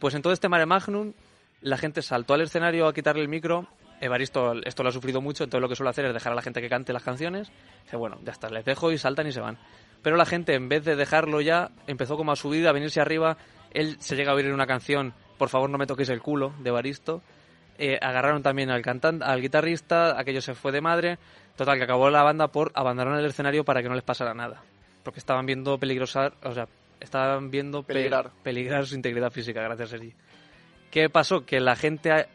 Pues 0.00 0.14
en 0.14 0.22
todo 0.22 0.32
este 0.32 0.48
mare 0.48 0.64
magnum 0.66 1.12
la 1.60 1.76
gente 1.76 2.02
saltó 2.02 2.34
al 2.34 2.40
escenario 2.42 2.86
a 2.86 2.94
quitarle 2.94 3.22
el 3.22 3.28
micro. 3.28 3.66
Evaristo 4.00 4.54
esto 4.64 4.82
lo 4.82 4.88
ha 4.88 4.92
sufrido 4.92 5.20
mucho, 5.20 5.44
entonces 5.44 5.60
lo 5.62 5.68
que 5.68 5.76
suele 5.76 5.90
hacer 5.90 6.06
es 6.06 6.14
dejar 6.14 6.32
a 6.32 6.36
la 6.36 6.42
gente 6.42 6.60
que 6.62 6.68
cante 6.70 6.92
las 6.92 7.02
canciones. 7.02 7.50
Dice, 7.84 7.96
bueno, 7.96 8.18
ya 8.24 8.32
está, 8.32 8.48
les 8.48 8.64
dejo 8.64 8.90
y 8.92 8.98
saltan 8.98 9.26
y 9.26 9.32
se 9.32 9.40
van. 9.40 9.58
Pero 10.02 10.16
la 10.16 10.24
gente, 10.24 10.54
en 10.54 10.68
vez 10.70 10.84
de 10.84 10.96
dejarlo 10.96 11.40
ya, 11.42 11.70
empezó 11.86 12.16
como 12.16 12.32
a 12.32 12.36
subir, 12.36 12.66
a 12.66 12.72
venirse 12.72 13.00
arriba. 13.00 13.36
Él 13.72 13.96
se 14.00 14.16
llega 14.16 14.32
a 14.32 14.34
oír 14.34 14.46
en 14.46 14.54
una 14.54 14.66
canción, 14.66 15.12
por 15.36 15.50
favor 15.50 15.68
no 15.68 15.76
me 15.76 15.86
toques 15.86 16.08
el 16.08 16.22
culo, 16.22 16.54
de 16.60 16.70
Evaristo. 16.70 17.20
eh, 17.78 17.98
agarraron 18.00 18.42
también 18.42 18.70
al 18.70 18.82
cantante, 18.82 19.24
al 19.24 19.40
guitarrista, 19.40 20.18
aquello 20.18 20.40
se 20.42 20.54
fue 20.54 20.72
de 20.72 20.80
madre. 20.80 21.18
Total, 21.56 21.76
que 21.76 21.84
acabó 21.84 22.08
la 22.10 22.22
banda 22.22 22.48
por 22.48 22.72
abandonar 22.74 23.18
el 23.18 23.26
escenario 23.26 23.64
para 23.64 23.82
que 23.82 23.88
no 23.88 23.94
les 23.94 24.02
pasara 24.04 24.32
nada. 24.34 24.62
Porque 25.02 25.18
estaban 25.20 25.44
viendo 25.46 25.76
peligrosar, 25.78 26.32
o 26.42 26.52
sea, 26.54 26.66
estaban 27.00 27.50
viendo 27.50 27.82
pe- 27.82 27.94
Peligrar. 27.94 28.30
peligrar 28.42 28.86
su 28.86 28.94
integridad 28.94 29.30
física, 29.30 29.60
gracias 29.62 29.90
Sergi. 29.90 30.12
¿Qué 30.90 31.08
pasó? 31.08 31.46
Que 31.46 31.60
la 31.60 31.76
gente, 31.76 32.26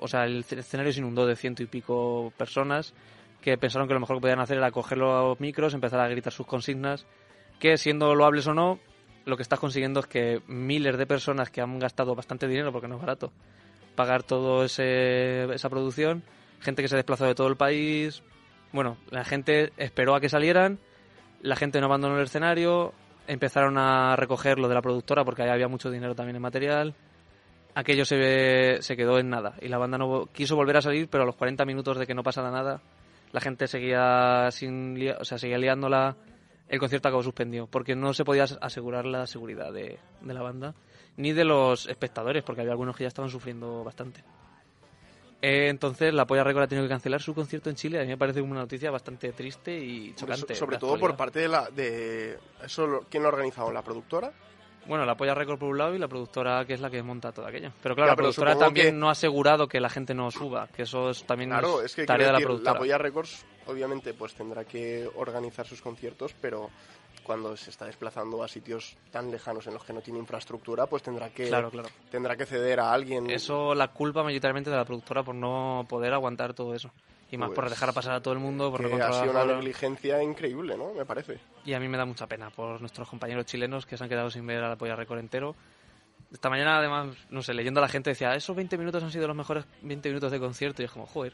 o 0.00 0.08
sea, 0.08 0.24
el 0.24 0.44
escenario 0.50 0.92
se 0.92 1.00
inundó 1.00 1.26
de 1.26 1.36
ciento 1.36 1.62
y 1.62 1.66
pico 1.66 2.32
personas 2.36 2.92
que 3.40 3.56
pensaron 3.58 3.88
que 3.88 3.94
lo 3.94 4.00
mejor 4.00 4.16
que 4.16 4.22
podían 4.22 4.40
hacer 4.40 4.58
era 4.58 4.70
coger 4.70 4.98
los 4.98 5.38
micros, 5.40 5.74
empezar 5.74 6.00
a 6.00 6.08
gritar 6.08 6.32
sus 6.32 6.46
consignas, 6.46 7.06
que 7.58 7.76
siendo 7.76 8.14
loables 8.14 8.46
o 8.46 8.54
no, 8.54 8.78
lo 9.24 9.36
que 9.36 9.42
estás 9.42 9.58
consiguiendo 9.58 10.00
es 10.00 10.06
que 10.06 10.42
miles 10.46 10.96
de 10.96 11.06
personas 11.06 11.50
que 11.50 11.60
han 11.60 11.78
gastado 11.78 12.14
bastante 12.14 12.46
dinero, 12.48 12.72
porque 12.72 12.88
no 12.88 12.96
es 12.96 13.00
barato, 13.00 13.32
pagar 13.96 14.22
toda 14.22 14.64
esa 14.64 15.68
producción, 15.68 16.22
gente 16.60 16.82
que 16.82 16.88
se 16.88 16.96
desplazó 16.96 17.26
de 17.26 17.34
todo 17.34 17.48
el 17.48 17.56
país, 17.56 18.22
bueno, 18.72 18.96
la 19.10 19.24
gente 19.24 19.72
esperó 19.76 20.14
a 20.14 20.20
que 20.20 20.28
salieran, 20.28 20.78
la 21.40 21.56
gente 21.56 21.80
no 21.80 21.86
abandonó 21.86 22.16
el 22.16 22.24
escenario, 22.24 22.92
empezaron 23.26 23.78
a 23.78 24.16
recoger 24.16 24.58
lo 24.58 24.68
de 24.68 24.74
la 24.74 24.82
productora 24.82 25.24
porque 25.24 25.42
ahí 25.42 25.50
había 25.50 25.68
mucho 25.68 25.90
dinero 25.90 26.14
también 26.14 26.36
en 26.36 26.42
material, 26.42 26.94
aquello 27.74 28.04
se, 28.04 28.78
se 28.80 28.96
quedó 28.96 29.18
en 29.18 29.30
nada 29.30 29.54
y 29.60 29.68
la 29.68 29.78
banda 29.78 29.98
no 29.98 30.26
quiso 30.32 30.56
volver 30.56 30.76
a 30.76 30.82
salir, 30.82 31.08
pero 31.08 31.22
a 31.24 31.26
los 31.26 31.36
40 31.36 31.64
minutos 31.64 31.98
de 31.98 32.06
que 32.06 32.14
no 32.14 32.22
pasara 32.22 32.50
nada, 32.50 32.80
la 33.32 33.40
gente 33.40 33.66
seguía 33.66 34.48
sin 34.52 34.96
o 35.18 35.24
sea, 35.24 35.38
seguía 35.38 35.58
liándola, 35.58 36.16
el 36.68 36.78
concierto 36.78 37.08
acabó 37.08 37.22
suspendido 37.22 37.66
porque 37.66 37.94
no 37.96 38.14
se 38.14 38.24
podía 38.24 38.44
as- 38.44 38.58
asegurar 38.60 39.04
la 39.06 39.26
seguridad 39.26 39.72
de, 39.72 39.98
de 40.20 40.34
la 40.34 40.42
banda 40.42 40.74
ni 41.16 41.32
de 41.32 41.44
los 41.44 41.86
espectadores 41.86 42.42
porque 42.42 42.60
había 42.62 42.72
algunos 42.72 42.96
que 42.96 43.04
ya 43.04 43.08
estaban 43.08 43.30
sufriendo 43.30 43.84
bastante. 43.84 44.22
Eh, 45.42 45.68
entonces 45.68 46.14
la 46.14 46.26
Polla 46.26 46.42
Record 46.42 46.62
ha 46.64 46.66
tenido 46.68 46.86
que 46.86 46.92
cancelar 46.94 47.20
su 47.20 47.34
concierto 47.34 47.68
en 47.68 47.76
Chile. 47.76 47.98
A 47.98 48.02
mí 48.02 48.08
me 48.08 48.16
parece 48.16 48.40
una 48.40 48.60
noticia 48.60 48.90
bastante 48.90 49.30
triste 49.32 49.76
y 49.78 50.14
chocante. 50.14 50.54
sobre 50.54 50.78
todo 50.78 50.98
por 50.98 51.16
parte 51.16 51.40
de 51.40 51.48
la... 51.48 51.68
De, 51.68 52.38
eso, 52.64 52.86
lo- 52.86 53.00
¿Quién 53.10 53.22
lo 53.22 53.28
ha 53.28 53.32
organizado? 53.32 53.70
¿La 53.70 53.82
productora? 53.82 54.32
Bueno, 54.86 55.04
la 55.06 55.16
Polla 55.16 55.34
Record 55.34 55.58
por 55.58 55.68
un 55.70 55.78
lado 55.78 55.94
y 55.94 55.98
la 55.98 56.08
productora 56.08 56.64
que 56.66 56.74
es 56.74 56.80
la 56.80 56.90
que 56.90 57.02
monta 57.02 57.32
todo 57.32 57.46
aquello. 57.46 57.70
Pero 57.82 57.94
claro, 57.94 58.08
Ya, 58.08 58.12
la 58.12 58.16
productora 58.16 58.58
también 58.58 58.86
que- 58.88 58.92
no 58.92 59.08
ha 59.08 59.12
asegurado 59.12 59.66
que 59.66 59.80
la 59.80 59.88
gente 59.88 60.14
no 60.14 60.30
suba, 60.30 60.68
que 60.68 60.82
eso 60.82 61.10
es 61.10 61.24
también 61.24 61.50
Claro, 61.50 61.80
es 61.82 61.94
que 61.94 62.04
tarea 62.04 62.26
de 62.26 62.32
la 62.32 62.38
decir, 62.38 62.46
productora. 62.48 62.72
la 62.74 62.78
Polla 62.78 62.98
Records 62.98 63.44
obviamente 63.66 64.12
pues 64.14 64.34
tendrá 64.34 64.64
que 64.64 65.08
organizar 65.16 65.66
sus 65.66 65.80
conciertos, 65.80 66.34
pero 66.40 66.68
cuando 67.22 67.56
se 67.56 67.70
está 67.70 67.86
desplazando 67.86 68.42
a 68.42 68.48
sitios 68.48 68.96
tan 69.10 69.30
lejanos 69.30 69.66
en 69.66 69.72
los 69.74 69.82
que 69.84 69.94
no 69.94 70.02
tiene 70.02 70.18
infraestructura, 70.18 70.86
pues 70.86 71.02
tendrá 71.02 71.30
que 71.30 71.48
Claro, 71.48 71.70
claro. 71.70 71.88
tendrá 72.10 72.36
que 72.36 72.44
ceder 72.44 72.80
a 72.80 72.92
alguien. 72.92 73.30
Eso 73.30 73.74
la 73.74 73.88
culpa 73.88 74.22
mayoritariamente 74.22 74.68
de 74.68 74.76
la 74.76 74.84
productora 74.84 75.22
por 75.22 75.34
no 75.34 75.86
poder 75.88 76.12
aguantar 76.12 76.52
todo 76.52 76.74
eso. 76.74 76.90
Y 77.34 77.38
más 77.38 77.50
por 77.50 77.64
Pues, 77.64 77.70
dejar 77.72 77.92
pasar 77.92 78.14
a 78.14 78.20
todo 78.20 78.34
el 78.34 78.40
mundo, 78.40 78.70
por 78.70 78.80
que 78.88 79.02
ha 79.02 79.12
sido 79.12 79.30
una 79.30 79.44
negligencia 79.44 80.22
increíble, 80.22 80.76
¿no? 80.76 80.92
Me 80.94 81.04
parece. 81.04 81.38
Y 81.64 81.72
a 81.74 81.80
mí 81.80 81.88
me 81.88 81.96
da 81.96 82.04
mucha 82.04 82.26
pena 82.26 82.50
por 82.50 82.80
nuestros 82.80 83.08
compañeros 83.08 83.46
chilenos 83.46 83.86
que 83.86 83.96
se 83.96 84.04
han 84.04 84.08
quedado 84.10 84.30
sin 84.30 84.46
ver 84.46 84.62
a 84.62 84.68
la 84.68 84.76
Polla 84.76 84.96
Record 84.96 85.18
entero. 85.18 85.54
Esta 86.32 86.50
mañana, 86.50 86.78
además, 86.78 87.16
no 87.30 87.42
sé, 87.42 87.54
leyendo 87.54 87.80
a 87.80 87.82
la 87.82 87.88
gente 87.88 88.10
decía, 88.10 88.34
esos 88.34 88.56
20 88.56 88.76
minutos 88.78 89.02
han 89.02 89.10
sido 89.12 89.26
los 89.28 89.36
mejores 89.36 89.64
20 89.82 90.08
minutos 90.08 90.32
de 90.32 90.40
concierto. 90.40 90.82
Y 90.82 90.86
es 90.86 90.90
como, 90.90 91.06
joder, 91.06 91.32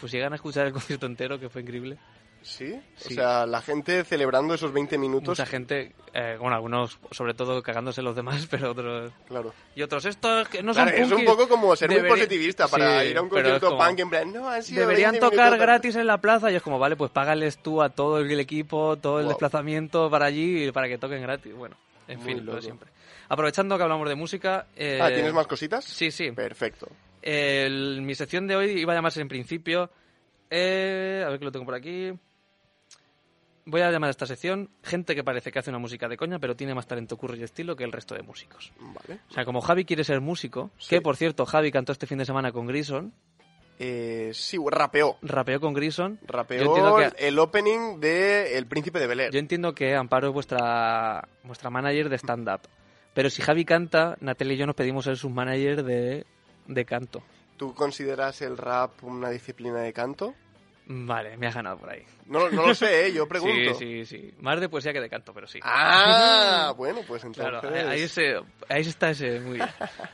pues 0.00 0.12
llegan 0.12 0.32
a 0.32 0.36
escuchar 0.36 0.66
el 0.66 0.72
concierto 0.74 1.06
entero, 1.06 1.38
que 1.38 1.48
fue 1.48 1.62
increíble. 1.62 1.98
¿Sí? 2.42 2.80
Sí. 2.96 3.12
O 3.12 3.16
sea, 3.16 3.46
la 3.46 3.60
gente 3.60 4.04
celebrando 4.04 4.54
esos 4.54 4.72
20 4.72 4.96
minutos. 4.96 5.28
Mucha 5.38 5.44
gente, 5.44 5.92
eh, 6.14 6.36
bueno, 6.40 6.56
algunos 6.56 6.98
sobre 7.10 7.34
todo 7.34 7.62
cagándose 7.62 8.00
los 8.00 8.16
demás, 8.16 8.46
pero 8.50 8.70
otros... 8.70 9.12
Claro. 9.26 9.52
Y 9.74 9.82
otros, 9.82 10.04
estos 10.06 10.48
que 10.48 10.62
no 10.62 10.72
son 10.72 10.88
es 10.88 11.10
un 11.10 11.24
poco 11.24 11.46
como 11.48 11.74
ser 11.76 11.90
muy 11.90 12.08
positivista 12.08 12.66
para 12.68 13.02
Sí, 13.02 13.08
ir 13.08 13.18
a 13.18 13.22
un 13.22 13.28
concierto 13.28 13.68
como- 13.70 13.84
punk 13.84 13.98
en 13.98 14.08
plan, 14.10 14.32
no, 14.32 14.48
han 14.48 14.62
sido 14.62 14.80
Deberían 14.80 15.12
20 15.12 15.26
tocar 15.26 15.46
minutos". 15.50 15.60
gratis 15.60 15.96
en 15.96 16.06
la 16.06 16.18
plaza 16.20 16.50
y 16.50 16.54
es 16.54 16.62
como, 16.62 16.78
vale, 16.78 16.96
pues 16.96 17.10
págales 17.10 17.58
tú 17.58 17.82
a 17.82 17.90
todo 17.90 18.18
el 18.20 18.40
equipo, 18.40 18.96
todo 18.96 19.18
el 19.18 19.24
Wow. 19.24 19.32
desplazamiento 19.32 20.10
para 20.10 20.26
allí 20.26 20.70
para 20.72 20.88
que 20.88 20.96
toquen 20.96 21.20
gratis. 21.22 21.52
Bueno, 21.54 21.76
en 22.06 22.18
Muy 22.20 22.34
fin, 22.34 22.46
lo 22.46 22.54
de 22.54 22.62
siempre. 22.62 22.88
Aprovechando 23.28 23.76
que 23.76 23.82
hablamos 23.82 24.08
de 24.08 24.14
música... 24.14 24.66
eh, 24.74 25.00
Ah, 25.02 25.08
¿tienes 25.08 25.34
más 25.34 25.46
cositas? 25.46 25.84
Sí, 25.84 26.10
sí. 26.10 26.30
Perfecto. 26.32 26.88
El- 27.20 28.00
mi 28.00 28.14
sección 28.14 28.46
de 28.46 28.56
hoy 28.56 28.70
iba 28.80 28.94
a 28.94 28.96
llamarse 28.96 29.20
en 29.20 29.28
principio... 29.28 29.90
eh, 30.48 31.22
a 31.26 31.28
ver 31.28 31.38
que 31.38 31.44
lo 31.44 31.52
tengo 31.52 31.66
por 31.66 31.74
aquí... 31.74 32.10
Voy 33.70 33.82
a 33.82 33.90
llamar 33.90 34.08
a 34.08 34.10
esta 34.12 34.24
sección 34.24 34.70
gente 34.82 35.14
que 35.14 35.22
parece 35.22 35.52
que 35.52 35.58
hace 35.58 35.68
una 35.68 35.78
música 35.78 36.08
de 36.08 36.16
coña, 36.16 36.38
pero 36.38 36.56
tiene 36.56 36.74
más 36.74 36.86
talento, 36.86 37.18
curro 37.18 37.36
y 37.36 37.42
estilo 37.42 37.76
que 37.76 37.84
el 37.84 37.92
resto 37.92 38.14
de 38.14 38.22
músicos. 38.22 38.72
Vale. 38.80 39.20
O 39.30 39.34
sea, 39.34 39.44
como 39.44 39.60
Javi 39.60 39.84
quiere 39.84 40.04
ser 40.04 40.22
músico, 40.22 40.70
Sí. 40.78 40.88
que 40.88 41.00
por 41.02 41.16
cierto, 41.16 41.44
Javi 41.44 41.70
cantó 41.70 41.92
este 41.92 42.06
fin 42.06 42.16
de 42.16 42.24
semana 42.24 42.50
con 42.50 42.66
Grison, 42.66 43.12
Eh, 43.78 44.30
sí, 44.32 44.56
rapeó. 44.70 45.18
rapeó 45.20 45.60
con 45.60 45.74
Grison. 45.74 46.18
Rapeó 46.26 46.96
que- 46.96 47.28
el 47.28 47.38
opening 47.38 48.00
de 48.00 48.56
El 48.56 48.66
Príncipe 48.66 48.98
de 49.00 49.06
Bel 49.06 49.20
Air. 49.20 49.32
Yo 49.32 49.38
entiendo 49.38 49.74
que 49.74 49.94
Amparo 49.94 50.28
es 50.28 50.32
vuestra, 50.34 51.28
vuestra 51.44 51.68
manager 51.68 52.08
de 52.08 52.16
stand-up. 52.16 52.62
Pero 53.12 53.28
si 53.30 53.42
Javi 53.42 53.64
canta, 53.66 54.16
Natalia 54.20 54.54
y 54.54 54.56
yo 54.56 54.66
nos 54.66 54.74
pedimos 54.76 55.04
ser 55.04 55.16
sus 55.18 55.30
manager 55.30 55.84
de, 55.84 56.24
de 56.66 56.84
canto. 56.86 57.22
¿Tú 57.58 57.74
consideras 57.74 58.40
el 58.42 58.56
rap 58.56 59.02
una 59.04 59.30
disciplina 59.30 59.80
de 59.80 59.92
canto? 59.92 60.34
Vale, 60.90 61.36
me 61.36 61.46
has 61.46 61.54
ganado 61.54 61.76
por 61.76 61.90
ahí. 61.90 62.02
No, 62.26 62.48
no 62.50 62.66
lo 62.66 62.74
sé, 62.74 63.06
¿eh? 63.08 63.12
yo 63.12 63.28
pregunto. 63.28 63.74
Sí, 63.74 64.04
sí, 64.04 64.06
sí. 64.06 64.34
Más 64.40 64.58
de 64.58 64.68
poesía 64.70 64.92
que 64.92 65.00
de 65.00 65.10
canto, 65.10 65.34
pero 65.34 65.46
sí. 65.46 65.60
Ah, 65.62 66.72
bueno, 66.78 67.00
pues 67.06 67.24
entonces... 67.24 67.60
Claro, 67.60 67.90
ahí, 67.90 68.08
se, 68.08 68.36
ahí 68.68 68.80
está 68.80 69.10
ese. 69.10 69.38
Muy 69.40 69.54
bien. 69.56 69.68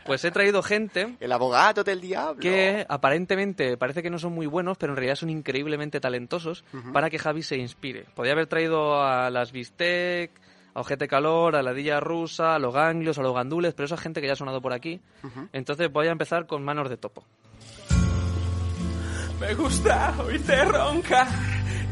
Pues 0.04 0.24
he 0.24 0.30
traído 0.32 0.62
gente 0.62 1.16
El 1.20 1.30
abogado 1.32 1.84
del 1.84 2.00
diablo. 2.00 2.40
que 2.40 2.84
aparentemente 2.88 3.76
parece 3.76 4.02
que 4.02 4.10
no 4.10 4.18
son 4.18 4.32
muy 4.32 4.46
buenos, 4.46 4.76
pero 4.76 4.92
en 4.92 4.96
realidad 4.96 5.14
son 5.16 5.30
increíblemente 5.30 6.00
talentosos 6.00 6.64
para 6.92 7.08
que 7.08 7.18
Javi 7.18 7.42
se 7.42 7.56
inspire. 7.56 8.04
Podría 8.14 8.32
haber 8.32 8.46
traído 8.48 9.00
a 9.02 9.30
las 9.30 9.52
Bistec, 9.52 10.32
a 10.74 10.80
Ojete 10.80 11.06
Calor, 11.06 11.54
a 11.54 11.62
la 11.62 11.72
Dilla 11.72 12.00
Rusa, 12.00 12.56
a 12.56 12.58
los 12.58 12.74
Ganglios, 12.74 13.16
a 13.18 13.22
los 13.22 13.32
Gandules, 13.32 13.74
pero 13.74 13.86
esa 13.86 13.96
gente 13.96 14.20
que 14.20 14.26
ya 14.26 14.32
ha 14.32 14.36
sonado 14.36 14.60
por 14.60 14.72
aquí. 14.72 15.00
Entonces 15.52 15.90
voy 15.92 16.08
a 16.08 16.10
empezar 16.12 16.46
con 16.46 16.64
Manos 16.64 16.90
de 16.90 16.96
Topo. 16.96 17.24
Me 19.40 19.54
gusta 19.54 20.14
oírte 20.24 20.64
roncar 20.64 21.26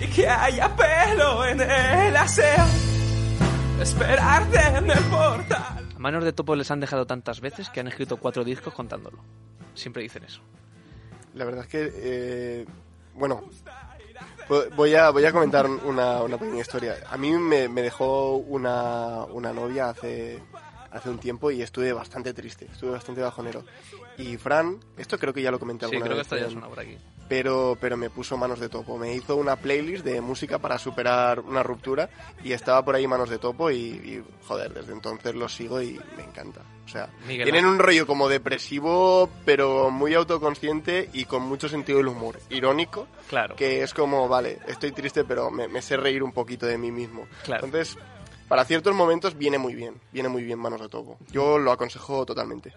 y 0.01 0.07
que 0.07 0.29
haya 0.29 0.75
pelo 0.75 1.45
en 1.45 1.61
el 1.61 2.17
aseo. 2.17 2.65
Esperarte 3.81 4.59
en 4.77 4.91
el 4.91 4.99
portal. 5.05 5.89
A 5.95 5.99
Manos 5.99 6.25
de 6.25 6.33
Topo 6.33 6.55
les 6.57 6.71
han 6.71 6.81
dejado 6.81 7.07
tantas 7.07 7.41
veces 7.41 7.69
que 7.71 7.81
han 7.81 7.89
escrito 7.89 8.17
cuatro 8.17 8.45
discos 8.45 8.73
contándolo. 8.75 9.19
Siempre 9.75 10.03
dicen 10.03 10.25
eso. 10.25 10.41
La 11.35 11.45
verdad 11.45 11.63
es 11.63 11.69
que, 11.69 11.93
eh, 11.95 12.67
bueno, 13.15 13.43
vo- 14.49 14.69
voy 14.77 14.95
a, 14.95 15.11
voy 15.11 15.25
a 15.25 15.33
comentar 15.33 15.67
una, 15.67 16.23
una 16.23 16.39
pequeña 16.39 16.61
historia. 16.61 16.97
A 17.11 17.17
mí 17.17 17.33
me, 17.33 17.69
me 17.69 17.83
dejó 17.83 18.37
una, 18.37 19.25
una 19.25 19.53
novia 19.53 19.91
hace, 19.91 20.41
hace 20.93 21.09
un 21.11 21.19
tiempo 21.19 21.51
y 21.51 21.63
estuve 21.63 21.93
bastante 21.93 22.33
triste, 22.35 22.67
estuve 22.71 22.91
bastante 22.91 23.21
bajonero. 23.23 23.65
Y 24.19 24.37
Fran, 24.37 24.79
esto 24.99 25.19
creo 25.19 25.33
que 25.33 25.43
ya 25.43 25.51
lo 25.51 25.59
comenté 25.59 25.87
Sí, 25.87 25.95
alguna 25.95 26.05
creo 26.07 26.17
que 26.17 26.19
vez. 26.19 26.27
esto 26.27 26.37
ya 26.37 26.45
en- 26.45 26.51
suena 26.53 26.69
por 26.69 26.81
aquí. 26.81 26.99
pero, 27.29 27.79
pero 27.81 27.97
me 27.97 28.11
puso 28.11 28.37
manos 28.37 28.61
de 28.61 28.69
topo. 28.69 28.99
Me 28.99 29.15
hizo 29.15 29.37
una 29.37 29.57
playlist 29.57 30.05
de 30.05 30.21
música 30.21 30.59
para 30.59 30.79
superar 30.79 31.41
una 31.41 31.63
ruptura 31.63 32.11
y 32.45 32.53
estaba 32.53 32.85
por 32.85 32.95
ahí 32.95 33.07
manos 33.07 33.31
de 33.31 33.39
topo 33.39 33.71
y, 33.71 33.77
y, 33.77 34.23
joder, 34.47 34.75
desde 34.75 34.93
entonces 34.93 35.35
los 35.35 35.55
sigo 35.55 35.81
y 35.81 35.99
me 36.17 36.25
encanta. 36.25 36.61
O 36.85 36.89
sea, 36.89 37.09
Miguel 37.27 37.45
tienen 37.45 37.65
un 37.65 37.79
rollo 37.79 38.07
como 38.07 38.29
depresivo, 38.29 39.31
pero 39.47 39.91
muy 39.91 40.13
autoconsciente 40.13 41.09
y 41.15 41.25
con 41.25 41.43
mucho 41.43 41.69
sentido 41.71 41.99
del 41.99 42.09
humor. 42.09 42.39
Irónico, 42.51 43.07
Claro. 43.29 43.57
que 43.57 43.83
es 43.83 43.95
como, 43.95 44.29
vale, 44.29 44.59
estoy 44.67 44.93
triste, 44.93 45.25
pero 45.25 45.51
me, 45.51 45.69
me 45.69 45.81
sé 45.81 45.97
reír 45.97 46.23
un 46.23 46.33
poquito 46.33 46.67
de 46.67 46.77
mí 46.77 46.91
mismo. 46.93 47.27
Claro. 47.45 47.65
Entonces, 47.65 47.97
para 48.53 48.67
ciertos 48.67 48.95
momentos 48.95 49.39
viene 49.39 49.57
muy 49.57 49.75
bien, 49.75 49.99
viene 50.13 50.29
muy 50.29 50.43
bien 50.43 50.59
manos 50.59 50.79
de 50.79 50.91
topo. 50.91 51.17
Yo 51.31 51.57
lo 51.57 51.73
aconsejo 51.73 52.27
totalmente. 52.27 52.71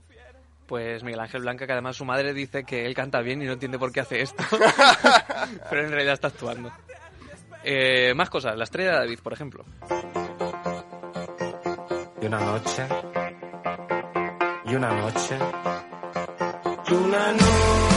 Pues 0.65 1.03
Miguel 1.03 1.19
Ángel 1.19 1.41
Blanca, 1.41 1.67
que 1.67 1.73
además 1.73 1.97
su 1.97 2.05
madre 2.05 2.33
dice 2.33 2.63
que 2.63 2.85
él 2.85 2.95
canta 2.95 3.19
bien 3.19 3.41
y 3.41 3.45
no 3.45 3.51
entiende 3.51 3.77
por 3.77 3.91
qué 3.91 3.99
hace 3.99 4.21
esto. 4.21 4.41
Pero 5.69 5.83
en 5.83 5.91
realidad 5.91 6.13
está 6.13 6.29
actuando. 6.29 6.71
Eh, 7.65 8.13
más 8.15 8.29
cosas. 8.29 8.55
La 8.55 8.63
estrella 8.63 8.91
de 8.91 8.97
David, 8.99 9.19
por 9.21 9.33
ejemplo. 9.33 9.65
Y 12.21 12.25
una 12.25 12.39
noche. 12.39 12.87
Y 14.63 14.75
una 14.75 14.91
noche. 14.93 15.37
Y 16.87 16.93
una 16.93 17.31
noche, 17.33 17.94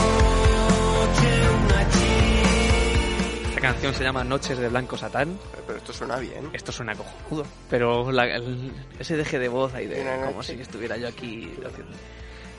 Esta 3.59 3.73
canción 3.73 3.93
se 3.93 4.05
llama 4.05 4.23
Noches 4.23 4.57
de 4.57 4.69
Blanco 4.69 4.95
Satán. 4.95 5.37
Pero 5.67 5.77
esto 5.79 5.91
suena 5.91 6.15
bien. 6.17 6.49
Esto 6.53 6.71
suena 6.71 6.95
cojonudo. 6.95 7.45
Pero 7.69 8.09
la- 8.09 8.23
el- 8.23 8.71
ese 8.97 9.17
deje 9.17 9.37
de 9.37 9.49
voz 9.49 9.73
ahí 9.73 9.85
de 9.85 9.99
Una 10.01 10.15
como 10.27 10.37
noche. 10.37 10.55
si 10.55 10.61
estuviera 10.61 10.95
yo 10.95 11.09
aquí 11.09 11.51
haciendo. 11.67 11.91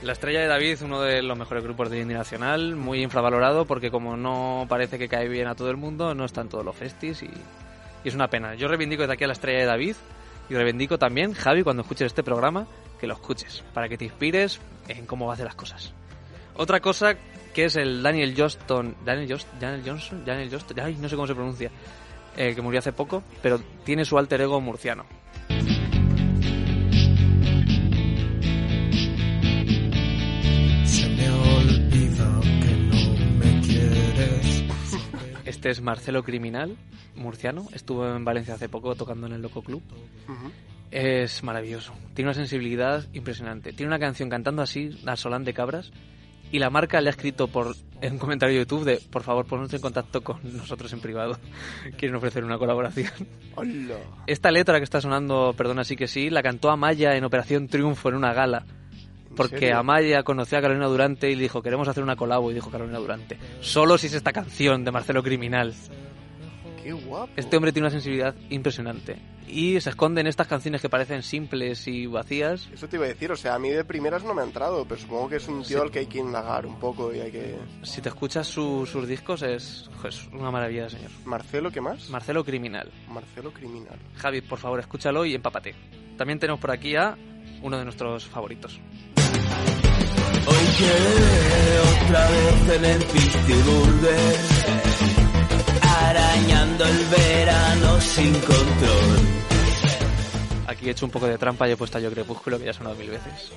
La 0.03 0.13
estrella 0.13 0.41
de 0.41 0.47
David, 0.47 0.77
uno 0.83 1.01
de 1.01 1.23
los 1.23 1.39
mejores 1.39 1.65
grupos 1.65 1.89
de 1.89 2.01
indie 2.01 2.15
nacional, 2.19 2.77
muy 2.77 3.03
infravalorado 3.03 3.65
porque 3.65 3.91
como 3.91 4.19
no 4.19 4.67
parece 4.69 4.99
que 4.99 5.09
cae 5.09 5.27
bien 5.27 5.47
a 5.49 5.55
todo 5.55 5.71
el 5.71 5.79
mundo, 5.79 6.15
no 6.15 6.27
están 6.27 6.51
todos 6.51 6.67
los 6.67 6.77
festis 6.77 7.23
y, 7.23 7.31
y 8.05 8.09
es 8.09 8.15
una 8.15 8.29
pena. 8.29 8.55
Yo 8.55 8.69
reivindico 8.69 9.01
desde 9.03 9.15
aquí 9.15 9.25
a 9.25 9.29
la 9.29 9.33
estrella 9.33 9.61
de 9.61 9.67
David 9.67 9.97
y 10.51 10.55
reivindico 10.55 10.99
también, 10.99 11.33
Javi, 11.33 11.63
cuando 11.63 11.81
escuches 11.81 12.09
este 12.09 12.23
programa, 12.23 12.67
que 13.01 13.07
lo 13.07 13.15
escuches, 13.15 13.65
para 13.73 13.89
que 13.89 13.97
te 13.97 14.05
inspires 14.05 14.61
en 14.89 15.07
cómo 15.07 15.25
va 15.25 15.33
a 15.33 15.35
hacer 15.35 15.47
las 15.47 15.55
cosas. 15.55 15.95
Otra 16.57 16.81
cosa 16.81 17.17
que 17.55 17.65
es 17.65 17.77
el 17.77 18.03
Daniel 18.03 18.35
Johnston, 18.37 18.97
Daniel, 19.05 19.29
Jost- 19.31 19.59
Daniel 19.59 19.83
Johnson, 19.85 20.25
Daniel 20.25 20.49
Johnston, 20.51 20.81
ay, 20.81 20.97
no 21.01 21.09
sé 21.09 21.17
cómo 21.17 21.27
se 21.27 21.35
pronuncia, 21.35 21.71
eh, 22.37 22.55
que 22.55 22.63
murió 22.63 22.79
hace 22.79 22.93
poco, 22.93 23.23
pero 23.43 23.61
tiene 23.85 24.05
su 24.05 24.17
alter 24.19 24.41
ego 24.43 24.61
murciano. 24.61 25.05
Se 30.85 31.09
me 31.09 31.31
olvida 31.31 32.41
que 32.61 32.75
no 32.75 33.15
me 33.39 33.61
quieres. 33.61 34.65
Este 35.45 35.71
es 35.71 35.81
Marcelo 35.81 36.23
Criminal, 36.25 36.77
murciano, 37.15 37.69
estuvo 37.73 38.07
en 38.09 38.25
Valencia 38.25 38.55
hace 38.55 38.69
poco 38.69 38.95
tocando 38.95 39.27
en 39.27 39.35
el 39.35 39.43
Loco 39.43 39.63
Club. 39.63 39.83
Ujú. 40.29 40.51
Es 40.91 41.43
maravilloso. 41.45 41.93
Tiene 42.15 42.31
una 42.31 42.35
sensibilidad 42.35 43.07
impresionante. 43.13 43.73
Tiene 43.73 43.89
una 43.89 44.01
canción 44.01 44.29
cantando 44.29 44.63
así, 44.63 44.91
Solán 45.15 45.45
de 45.45 45.55
Cabras, 45.55 45.93
y 46.53 46.59
la 46.59 46.71
marca 46.71 47.01
le 47.01 47.09
ha 47.09 47.11
escrito 47.11 47.49
por 47.49 47.75
en 48.01 48.15
un 48.15 48.19
comentario 48.19 48.55
de 48.55 48.65
YouTube 48.65 48.85
de 48.85 49.01
por 49.11 49.23
favor 49.23 49.45
ponnos 49.45 49.73
en 49.75 49.81
contacto 49.81 50.23
con 50.23 50.39
nosotros 50.57 50.93
en 50.93 51.01
privado. 51.01 51.39
Quieren 51.97 52.17
ofrecer 52.17 52.45
una 52.45 52.59
colaboración. 52.59 53.13
Hola. 53.55 53.97
Esta 54.27 54.51
letra 54.51 54.79
que 54.79 54.85
está 54.85 55.01
sonando, 55.01 55.55
perdona 55.57 55.85
sí 55.85 55.97
que 55.97 56.09
sí, 56.09 56.31
la 56.31 56.43
cantó 56.43 56.71
Amaya 56.71 57.17
en 57.17 57.25
Operación 57.25 57.69
Triunfo 57.69 58.09
en 58.09 58.17
una 58.17 58.33
gala. 58.33 58.65
Porque? 59.37 59.73
Amaya 59.73 60.23
conocía 60.23 60.59
a 60.59 60.63
Carolina 60.63 60.87
Durante 60.87 61.31
y 61.31 61.37
le 61.37 61.43
dijo, 61.43 61.63
queremos 61.63 61.87
hacer 61.87 62.03
una 62.03 62.17
colabo, 62.17 62.51
y 62.51 62.55
dijo 62.55 62.71
Carolina 62.71 62.99
Durante. 62.99 63.39
Solo 63.61 63.97
si 63.97 64.09
es 64.09 64.15
esta 64.15 64.33
canción 64.33 64.85
de 64.85 64.91
Marcelo 64.91 65.23
Criminal. 65.23 65.73
Qué 66.83 66.93
guapo. 66.93 67.33
Este 67.37 67.57
hombre 67.57 67.73
tiene 67.73 67.87
una 67.87 67.93
sensibilidad 67.93 68.35
impresionante. 68.49 69.19
Y 69.53 69.81
se 69.81 69.91
esconde 69.91 70.21
en 70.21 70.27
estas 70.29 70.47
canciones 70.47 70.81
que 70.81 70.89
parecen 70.89 71.23
simples 71.23 71.87
y 71.89 72.07
vacías. 72.07 72.69
Eso 72.73 72.89
te 72.89 72.97
iba 72.97 73.05
a 73.07 73.09
decir, 73.09 73.33
o 73.33 73.37
sea, 73.37 73.55
a 73.55 73.59
mí 73.59 73.69
de 73.71 73.85
primeras 73.85 74.23
no 74.23 74.33
me 74.33 74.43
ha 74.43 74.45
entrado, 74.45 74.85
pero 74.87 75.01
supongo 75.01 75.29
que 75.29 75.37
es 75.37 75.49
un 75.49 75.63
tío 75.65 75.79
Sí. 75.79 75.83
al 75.83 75.91
que 75.91 75.99
hay 76.01 76.07
que 76.07 76.19
indagar 76.19 76.67
un 76.67 76.79
poco 76.79 77.13
y 77.15 77.21
hay 77.21 77.33
que... 77.33 77.57
Si 77.83 78.01
te 78.01 78.09
escuchas 78.09 78.47
su- 78.47 78.87
sus 78.87 79.09
discos 79.09 79.43
es, 79.43 79.91
es 80.07 80.27
una 80.33 80.51
maravilla, 80.51 80.89
señor. 80.89 81.11
Marcelo, 81.25 81.71
¿qué 81.71 81.81
más? 81.81 82.09
Marcelo 82.11 82.45
Criminal. 82.45 82.91
Marcelo 83.09 83.53
Criminal. 83.53 83.99
Javi, 84.17 84.41
por 84.41 84.59
favor, 84.59 84.79
escúchalo 84.81 85.25
y 85.27 85.35
empápate. 85.35 85.75
También 86.17 86.39
tenemos 86.39 86.61
por 86.61 86.71
aquí 86.71 86.95
a 86.95 87.17
uno 87.63 87.77
de 87.79 87.85
nuestros 87.85 88.27
favoritos. 88.27 88.79
Hoy 90.47 90.67
quedé 90.79 91.81
otra 92.07 92.31
vez 92.31 92.77
en 92.77 92.85
el 92.85 93.03
arañando 95.83 96.85
el 96.85 97.05
verano 97.07 98.01
sin 98.01 98.33
control. 98.35 99.40
Aquí 100.81 100.89
he 100.89 100.93
hecho 100.93 101.05
un 101.05 101.13
poco 101.13 101.27
de 101.27 101.37
trampa 101.37 101.69
y 101.69 101.73
he 101.73 101.77
puesto 101.77 101.99
a 101.99 102.01
Yo 102.01 102.11
Crepúsculo, 102.11 102.59
que 102.59 102.65
ya 102.65 102.71
ha 102.71 102.73
sonado 102.73 102.97
mil 102.97 103.11
veces. 103.11 103.53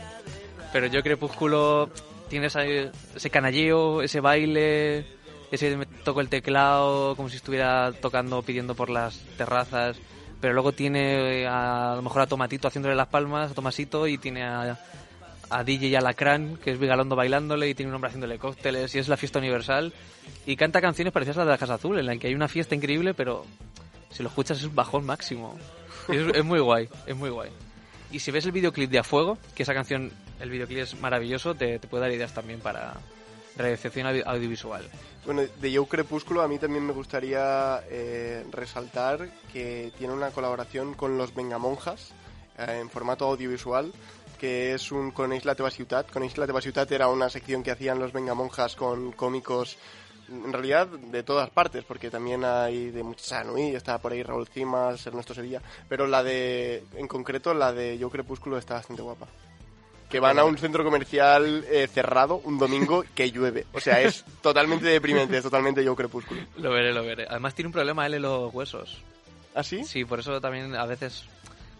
Pero 0.73 0.87
Yo 0.87 1.01
Crepúsculo 1.01 1.89
tiene 2.27 2.47
ese, 2.47 2.91
ese 3.15 3.29
canalleo, 3.29 4.01
ese 4.01 4.19
baile, 4.19 5.05
ese 5.49 5.77
me 5.77 5.85
toco 5.85 6.19
el 6.19 6.27
teclado 6.27 7.15
como 7.15 7.29
si 7.29 7.37
estuviera 7.37 7.93
tocando, 7.93 8.41
pidiendo 8.41 8.75
por 8.75 8.89
las 8.89 9.19
terrazas. 9.37 9.95
Pero 10.41 10.53
luego 10.53 10.73
tiene 10.73 11.43
eh, 11.43 11.47
a, 11.47 11.93
lo 11.95 12.01
mejor 12.01 12.23
a 12.23 12.27
Tomatito 12.27 12.67
haciéndole 12.67 12.93
las 12.93 13.07
palmas, 13.07 13.51
a 13.51 13.53
Tomasito, 13.53 14.05
y 14.05 14.17
tiene 14.17 14.43
a, 14.43 14.77
a 15.49 15.63
DJ 15.63 15.95
Alacrán, 15.95 16.57
que 16.57 16.71
es 16.71 16.77
Vigalondo 16.77 17.15
bailándole, 17.15 17.69
y 17.69 17.73
tiene 17.73 17.89
un 17.89 17.95
hombre 17.95 18.09
haciéndole 18.09 18.37
cócteles, 18.37 18.93
y 18.95 18.99
es 18.99 19.07
la 19.07 19.15
fiesta 19.15 19.39
universal. 19.39 19.93
Y 20.45 20.57
canta 20.57 20.81
canciones 20.81 21.13
parecidas 21.13 21.37
a 21.37 21.39
las 21.39 21.47
de 21.47 21.51
la 21.53 21.57
Casa 21.57 21.75
Azul, 21.75 21.99
en 21.99 22.05
la 22.05 22.17
que 22.17 22.27
hay 22.27 22.35
una 22.35 22.49
fiesta 22.49 22.75
increíble, 22.75 23.13
pero 23.13 23.45
si 24.09 24.23
lo 24.23 24.27
escuchas 24.27 24.57
es 24.57 24.65
un 24.65 24.75
bajón 24.75 25.05
máximo. 25.05 25.57
Es, 26.13 26.35
es 26.35 26.43
muy 26.43 26.59
guay, 26.59 26.89
es 27.05 27.15
muy 27.15 27.29
guay. 27.29 27.49
Y 28.11 28.19
si 28.19 28.31
ves 28.31 28.45
el 28.45 28.51
videoclip 28.51 28.89
de 28.91 28.99
A 28.99 29.03
Fuego, 29.03 29.37
que 29.55 29.63
esa 29.63 29.73
canción, 29.73 30.11
el 30.39 30.49
videoclip 30.49 30.79
es 30.79 30.99
maravilloso, 30.99 31.55
te, 31.55 31.79
te 31.79 31.87
puede 31.87 32.01
dar 32.03 32.11
ideas 32.11 32.33
también 32.33 32.59
para 32.59 32.93
recepción 33.57 34.07
audio- 34.07 34.27
audiovisual. 34.27 34.83
Bueno, 35.25 35.43
de 35.61 35.71
Yo 35.71 35.85
Crepúsculo 35.85 36.41
a 36.41 36.47
mí 36.47 36.57
también 36.59 36.85
me 36.85 36.93
gustaría 36.93 37.81
eh, 37.89 38.45
resaltar 38.51 39.29
que 39.51 39.91
tiene 39.97 40.13
una 40.13 40.31
colaboración 40.31 40.93
con 40.95 41.17
los 41.17 41.33
Vengamonjas 41.33 42.11
eh, 42.57 42.79
en 42.81 42.89
formato 42.89 43.25
audiovisual 43.25 43.91
que 44.39 44.73
es 44.73 44.91
un 44.91 45.11
con 45.11 45.31
Isla 45.31 45.55
Teva 45.55 45.71
Ciutat. 45.71 46.11
Con 46.11 46.25
Isla 46.25 46.45
Teva 46.45 46.59
Ciutat 46.59 46.91
era 46.91 47.07
una 47.07 47.29
sección 47.29 47.63
que 47.63 47.71
hacían 47.71 47.97
los 47.99 48.11
Vengamonjas 48.11 48.75
con 48.75 49.13
cómicos 49.13 49.77
en 50.33 50.51
realidad 50.51 50.87
de 50.87 51.23
todas 51.23 51.49
partes, 51.49 51.83
porque 51.83 52.09
también 52.09 52.43
hay 52.43 52.91
de 52.91 53.03
Muchachano 53.03 53.57
y 53.57 53.75
está 53.75 53.97
por 53.99 54.11
ahí 54.11 54.23
Raúl 54.23 54.47
Cimas, 54.47 55.05
Ernesto 55.05 55.33
Sevilla, 55.33 55.61
pero 55.87 56.07
la 56.07 56.23
de, 56.23 56.83
en 56.95 57.07
concreto, 57.07 57.53
la 57.53 57.71
de 57.71 57.97
Yo 57.97 58.09
Crepúsculo 58.09 58.57
está 58.57 58.75
bastante 58.75 59.01
guapa. 59.01 59.27
Que 60.09 60.19
van 60.19 60.37
a 60.37 60.43
un 60.45 60.57
centro 60.59 60.83
comercial 60.83 61.65
eh, 61.71 61.87
cerrado 61.87 62.41
un 62.43 62.59
domingo 62.59 63.03
que 63.15 63.31
llueve. 63.31 63.65
O 63.73 63.79
sea, 63.79 64.01
es 64.01 64.23
totalmente 64.41 64.85
deprimente, 64.85 65.37
es 65.37 65.43
totalmente 65.43 65.83
Yo 65.83 65.95
Crepúsculo. 65.95 66.41
Lo 66.57 66.71
veré, 66.71 66.93
lo 66.93 67.03
veré. 67.03 67.25
Además 67.27 67.55
tiene 67.55 67.67
un 67.67 67.73
problema 67.73 68.05
él 68.05 68.15
en 68.15 68.21
los 68.21 68.53
huesos. 68.53 69.01
¿Ah, 69.55 69.63
sí? 69.63 69.83
Sí, 69.83 70.05
por 70.05 70.19
eso 70.19 70.39
también 70.41 70.75
a 70.75 70.85
veces 70.85 71.25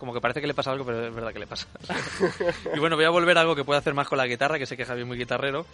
como 0.04 0.14
que 0.14 0.20
parece 0.20 0.42
que 0.42 0.48
le 0.48 0.54
pasa 0.54 0.70
algo, 0.72 0.84
pero 0.86 1.08
es 1.08 1.16
verdad 1.16 1.32
que 1.32 1.40
le 1.40 1.48
pasa. 1.48 1.66
y 2.76 2.80
bueno, 2.80 2.98
voy 2.98 3.06
a 3.06 3.10
volver 3.10 3.38
a 3.38 3.42
algo 3.42 3.56
que 3.56 3.64
puede 3.64 3.80
hacer 3.80 3.94
más 3.94 4.06
con 4.10 4.18
la 4.18 4.28
guitarra, 4.28 4.60
que 4.60 4.66
sé 4.66 4.76
que 4.76 4.84
Javi 4.84 5.02
es 5.02 5.08
muy 5.08 5.18
guitarrero. 5.18 5.66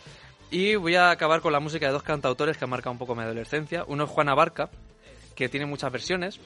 Y 0.51 0.75
voy 0.75 0.93
a 0.95 1.09
acabar 1.09 1.41
con 1.41 1.51
la 1.51 1.59
música 1.59 1.87
de 1.87 1.91
dos 1.93 2.03
cantautores 2.03 2.55
que 2.57 2.63
han 2.65 2.69
marcado 2.69 2.91
un 2.91 2.99
poco 2.99 3.15
mi 3.15 3.23
adolescencia. 3.23 3.85
Uno 3.87 4.03
es 4.03 4.09
Juana 4.11 4.35
Barca, 4.35 4.69
que 5.35 5.49
tiene 5.49 5.65
muchas 5.65 5.91
versiones. 5.91 6.39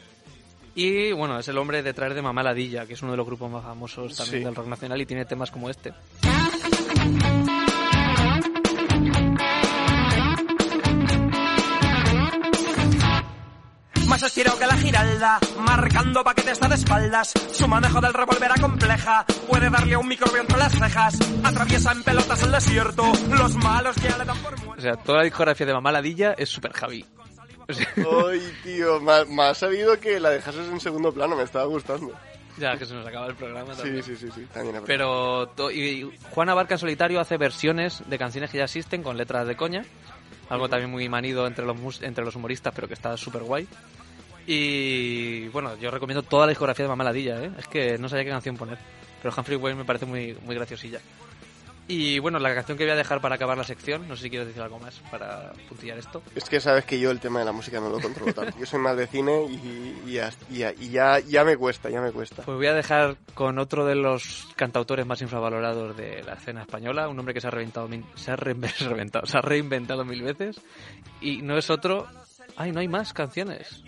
Y 0.76 1.12
bueno, 1.12 1.38
es 1.38 1.48
el 1.50 1.58
hombre 1.58 1.84
detrás 1.84 2.16
de 2.16 2.22
Mamá 2.22 2.42
Ladilla, 2.42 2.86
que 2.86 2.94
es 2.94 3.02
uno 3.02 3.12
de 3.12 3.18
los 3.18 3.26
grupos 3.26 3.52
más 3.52 3.64
famosos 3.64 4.16
también 4.16 4.40
Sí. 4.40 4.46
del 4.46 4.56
rock 4.56 4.68
nacional 4.68 5.02
y 5.02 5.06
tiene 5.06 5.26
temas 5.26 5.52
como 5.52 5.70
este. 5.70 5.92
Más 14.14 14.22
estirado 14.22 14.60
que 14.60 14.68
la 14.68 14.78
giralda, 14.78 15.40
marcando 15.58 16.24
paquetes 16.24 16.60
de 16.60 16.76
espaldas. 16.76 17.34
Su 17.52 17.68
manejo 17.68 18.00
del 18.00 18.14
revólver 18.14 18.52
compleja, 18.62 19.26
puede 19.48 19.72
darle 19.72 19.96
a 19.96 19.98
un 19.98 20.08
microbio 20.08 20.40
entre 20.40 20.56
las 20.60 20.72
cejas. 20.72 21.18
Atraviesa 21.44 21.94
en 21.94 22.04
pelotas 22.04 22.44
el 22.44 22.52
desierto, 22.52 23.12
los 23.32 23.56
malos 23.56 23.96
ya 23.96 24.16
le 24.20 24.26
dan 24.26 24.38
por 24.38 24.56
muerto. 24.64 24.80
O 24.80 24.82
sea, 24.84 24.94
toda 24.98 25.18
la 25.18 25.24
discografía 25.24 25.66
de 25.66 25.74
Mamá 25.74 25.92
Ladilla 25.92 26.34
es 26.38 26.48
super 26.48 26.74
Javi. 26.74 27.04
Ay, 27.68 28.54
tío, 28.62 29.00
me, 29.02 29.44
ha 29.46 29.56
sabido 29.56 30.00
que 30.00 30.20
la 30.20 30.30
dejases 30.30 30.70
en 30.70 30.80
segundo 30.80 31.12
plano, 31.12 31.36
me 31.36 31.42
estaba 31.42 31.66
gustando. 31.66 32.14
ya 32.60 32.78
que 32.78 32.86
se 32.86 32.94
nos 32.94 33.08
acaba 33.08 33.26
el 33.26 33.36
programa 33.36 33.74
también. 33.74 34.04
Sí, 34.04 34.16
sí, 34.16 34.28
sí, 34.28 34.32
sí, 34.36 34.48
también. 34.54 34.84
Pero 34.86 35.48
to- 35.56 35.72
y 35.72 36.16
Juana 36.30 36.54
Barca 36.54 36.76
en 36.76 36.80
solitario 36.80 37.20
hace 37.20 37.38
versiones 37.38 38.04
de 38.06 38.20
canciones 38.20 38.52
que 38.52 38.60
ya 38.60 38.66
existen 38.66 39.02
con 39.02 39.18
letras 39.18 39.48
de 39.48 39.56
coña. 39.56 39.84
Algo 40.50 40.70
también 40.70 40.92
muy 40.92 41.10
manido 41.10 41.48
entre 41.48 41.66
los, 41.66 42.02
entre 42.04 42.24
los 42.24 42.36
humoristas, 42.36 42.74
pero 42.76 42.88
que 42.88 42.94
está 42.94 43.18
súper 43.18 43.42
guay. 43.42 43.68
Y 44.48 45.48
bueno, 45.50 45.78
yo 45.78 45.90
recomiendo 45.92 46.24
toda 46.24 46.46
la 46.46 46.50
discografía 46.52 46.84
de 46.86 46.90
Mamá 46.90 47.04
Ladilla, 47.06 47.42
¿eh? 47.44 47.52
Es 47.58 47.68
que 47.68 47.98
no 47.98 48.10
sabía 48.10 48.26
qué 48.26 48.32
canción 48.32 48.58
poner. 48.58 48.78
Pero 49.22 49.34
Humphrey 49.38 49.58
Wayne 49.58 49.80
me 49.80 49.86
parece 49.86 50.06
muy, 50.06 50.38
muy 50.44 50.54
graciosilla. 50.56 51.00
Y 51.86 52.18
bueno, 52.20 52.40
la 52.40 52.54
canción 52.56 52.78
que 52.78 52.86
voy 52.86 52.92
a 52.92 52.96
dejar 52.96 53.20
para 53.20 53.36
acabar 53.36 53.58
la 53.58 53.66
sección, 53.66 54.08
no 54.08 54.16
sé 54.16 54.24
si 54.24 54.30
quieres 54.30 54.48
decir 54.48 54.62
algo 54.64 54.80
más 54.80 55.02
para 55.12 55.52
puntillar 55.68 55.98
esto. 55.98 56.22
Es 56.34 56.46
que 56.46 56.62
sabes 56.62 56.86
que 56.86 56.98
yo 56.98 57.12
el 57.12 57.20
tema 57.20 57.40
de 57.40 57.46
la 57.46 57.52
música 57.52 57.82
no 57.82 57.90
lo 57.90 58.00
controlo 58.00 58.34
tanto. 58.34 58.58
Yo 58.58 58.66
soy 58.66 58.80
más 58.80 58.96
de 58.96 59.06
cine 59.06 59.44
y, 59.50 60.10
y, 60.10 60.14
ya, 60.14 60.30
y 60.50 60.58
ya- 60.60 60.72
y 60.80 60.90
ya, 60.90 61.20
ya 61.20 61.44
me 61.44 61.58
cuesta, 61.58 61.90
ya 61.90 62.00
me 62.02 62.12
cuesta. 62.14 62.44
Pues 62.44 62.56
voy 62.56 62.68
a 62.68 62.74
dejar 62.74 63.18
con 63.34 63.60
otro 63.60 63.86
de 63.86 63.96
los 63.96 64.48
cantautores 64.56 65.06
más 65.06 65.22
infravalorados 65.22 65.96
de 65.98 66.24
la 66.24 66.34
escena 66.36 66.62
española, 66.62 67.10
un 67.10 67.20
hombre 67.20 67.34
que 67.34 67.42
se 67.42 67.48
ha 67.48 67.52
reventado, 67.52 67.90
se 68.16 68.32
ha 68.32 68.38
reinve- 68.38 68.78
reventado, 68.88 69.26
se 69.26 69.38
ha 69.38 69.42
reinventado 69.42 70.06
mil 70.06 70.22
veces 70.24 70.62
y 71.20 71.42
no 71.42 71.58
es 71.58 71.70
otro. 71.70 72.08
Ay, 72.56 72.72
no 72.72 72.80
hay 72.80 72.88
más 72.88 73.12
canciones. 73.14 73.84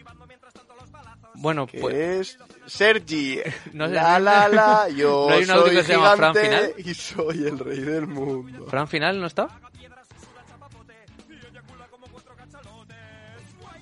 Bueno, 1.37 1.67
Que 1.67 1.79
pues 1.79 1.95
es 1.95 2.37
Sergi. 2.65 3.39
No 3.73 3.87
sé, 3.87 3.93
la, 3.93 4.19
la, 4.19 4.47
la, 4.47 4.89
yo 4.95 5.27
¿No 5.29 5.35
hay 5.35 5.43
un 5.43 5.51
audio 5.51 5.65
soy 5.67 5.75
que 5.75 5.83
se 5.83 5.93
llama 5.93 6.15
Fran 6.15 6.35
Final? 6.35 6.73
y 6.77 6.93
soy 6.93 7.47
el 7.47 7.59
rey 7.59 7.79
del 7.81 8.07
mundo. 8.07 8.65
Fran 8.67 8.87
Final 8.87 9.19
no 9.19 9.27
está. 9.27 9.47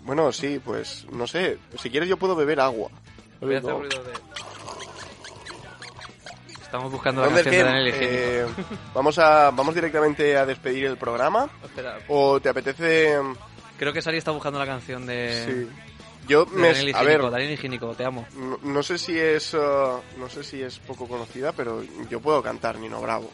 Bueno, 0.04 0.32
sí, 0.34 0.60
pues 0.64 1.06
no 1.12 1.26
sé. 1.28 1.58
Si 1.80 1.90
quieres 1.90 2.10
yo 2.10 2.18
puedo 2.18 2.36
beber 2.36 2.60
agua. 2.60 2.90
Voy 3.40 3.56
a 3.56 3.60
hacer 3.60 3.70
No. 3.72 3.80
ruido 3.80 4.04
de. 4.04 4.14
Estamos 6.62 6.92
buscando 6.92 7.22
la 7.22 7.28
canción 7.30 7.54
de. 7.74 7.92
Eh, 8.42 8.46
vamos, 8.94 9.18
a, 9.20 9.52
vamos 9.52 9.76
directamente 9.76 10.36
a 10.36 10.46
despedir 10.46 10.86
el 10.86 10.98
programa. 10.98 11.50
Espera, 11.64 12.00
¿O 12.08 12.40
te 12.40 12.50
apetece...? 12.50 13.16
creo 13.78 13.94
que 13.94 14.02
Sari 14.02 14.18
está 14.18 14.32
buscando 14.32 14.60
la 14.60 14.66
canción 14.66 15.06
de. 15.06 15.46
Sí. 15.70 15.93
Yo 16.28 16.46
me... 16.46 16.70
Daniel 16.74 16.96
A 16.96 17.04
ver, 17.04 17.22
Daniel 17.30 17.52
Higiénico, 17.52 17.94
te 17.96 18.06
amo. 18.06 18.26
no, 18.36 18.60
no 18.62 18.84
sé 18.84 18.98
si 18.98 19.18
es... 19.20 19.54
uh, 19.54 20.00
no 20.18 20.30
sé 20.30 20.44
si 20.44 20.62
es 20.62 20.80
poco 20.80 21.08
conocida, 21.08 21.52
pero 21.52 21.84
yo 22.10 22.20
puedo 22.20 22.42
cantar 22.42 22.78
Nino 22.78 23.02
Bravo. 23.02 23.30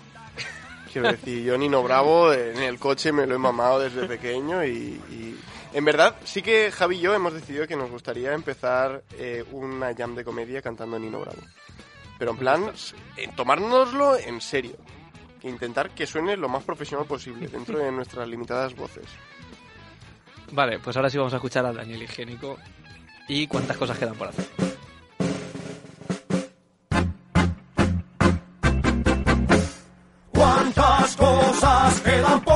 Quiero 0.92 1.12
decir, 1.12 1.44
yo 1.44 1.56
Nino 1.58 1.84
Bravo 1.84 2.34
en 2.34 2.58
el 2.64 2.80
coche 2.80 3.12
me 3.12 3.28
lo 3.28 3.36
he 3.36 3.38
mamado 3.40 3.80
desde 3.80 4.08
pequeño 4.08 4.64
y... 4.66 4.70
y- 5.10 5.40
En 5.74 5.86
verdad, 5.86 6.16
sí 6.24 6.42
que 6.42 6.72
Javi 6.72 6.98
y 6.98 7.02
yo 7.02 7.14
hemos 7.14 7.32
decidido 7.34 7.68
que 7.68 7.76
nos 7.76 7.92
gustaría 7.92 8.34
empezar 8.34 9.04
eh, 9.20 9.44
una 9.52 9.94
jam 9.96 10.16
de 10.16 10.24
comedia 10.26 10.62
cantando 10.64 10.98
Nino 10.98 11.20
Bravo. 11.20 11.38
Pero 12.18 12.32
en 12.32 12.38
plan, 12.38 12.72
en 13.18 13.36
tomárnoslo 13.36 14.18
en 14.18 14.42
serio. 14.42 14.76
intentar 15.44 15.92
que 15.92 16.08
suene 16.08 16.36
lo 16.36 16.50
más 16.50 16.64
profesional 16.64 17.06
posible 17.06 17.48
dentro 17.48 17.78
de 17.78 17.92
nuestras 17.92 18.28
limitadas 18.28 18.76
voces. 18.76 19.06
Vale, 20.52 20.80
pues 20.80 20.96
ahora 20.98 21.10
sí 21.12 21.18
vamos 21.20 21.34
a 21.34 21.36
escuchar 21.36 21.66
al 21.68 21.76
Daniel 21.76 22.02
Higiénico 22.02 22.58
y 23.30 23.46
cuántas 23.46 23.78
cosas 23.78 23.98
quedan 23.98 24.16
por 24.16 24.28
hacer. 24.28 24.46
¿Cuántas 30.32 31.16
cosas 31.16 32.02
quedan 32.02 32.42
por 32.42 32.49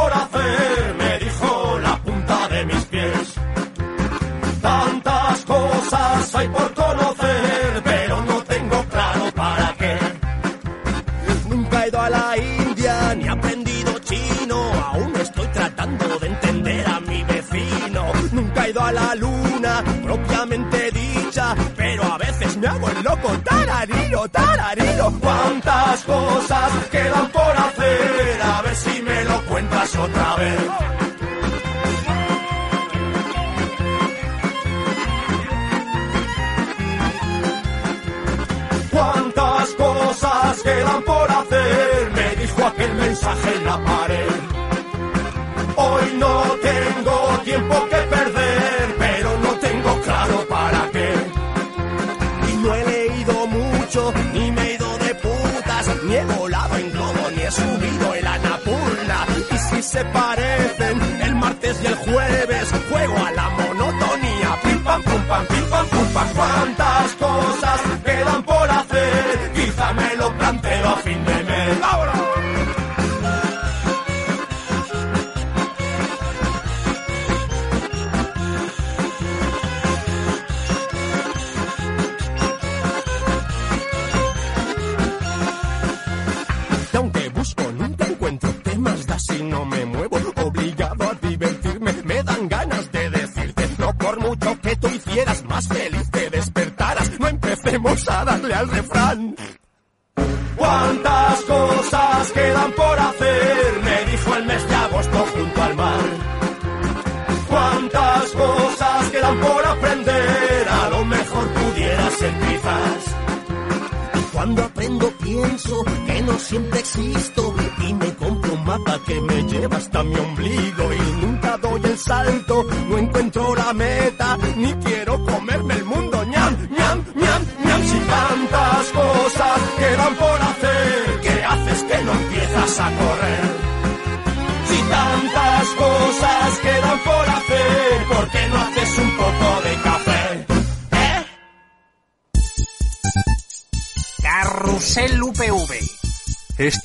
loco. 23.23 23.39
Tarariro, 23.43 24.27
tarariro. 24.29 25.13
¿Cuántas 25.19 26.03
cosas 26.03 26.71
quedan 26.91 27.29
por 27.29 27.57
hacer? 27.57 28.41
A 28.41 28.61
ver 28.61 28.75
si 28.75 29.01
me 29.01 29.23
lo 29.25 29.45
cuentas 29.45 29.95
otra 29.95 30.35
vez. 30.35 30.61
¿Cuántas 38.91 39.69
cosas 39.69 40.61
quedan 40.61 41.03
por 41.03 41.31
hacer? 41.31 42.11
Me 42.15 42.35
dijo 42.41 42.65
aquel 42.65 42.93
mensaje 42.95 43.55
en 43.55 43.65
la 43.65 43.83
pared. 43.83 44.27
Hoy 45.75 46.17
no 46.17 46.43
tengo 46.61 47.39
tiempo 47.43 47.87
que 47.89 47.92
se 59.93 60.03
parecen. 60.05 60.99
El 61.21 61.35
martes 61.35 61.79
y 61.83 61.85
el 61.85 61.95
jueves, 61.95 62.73
juego 62.89 63.17
a 63.25 63.31
la 63.31 63.49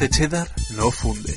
Este 0.00 0.10
cheddar 0.10 0.48
no 0.76 0.92
funde. 0.92 1.34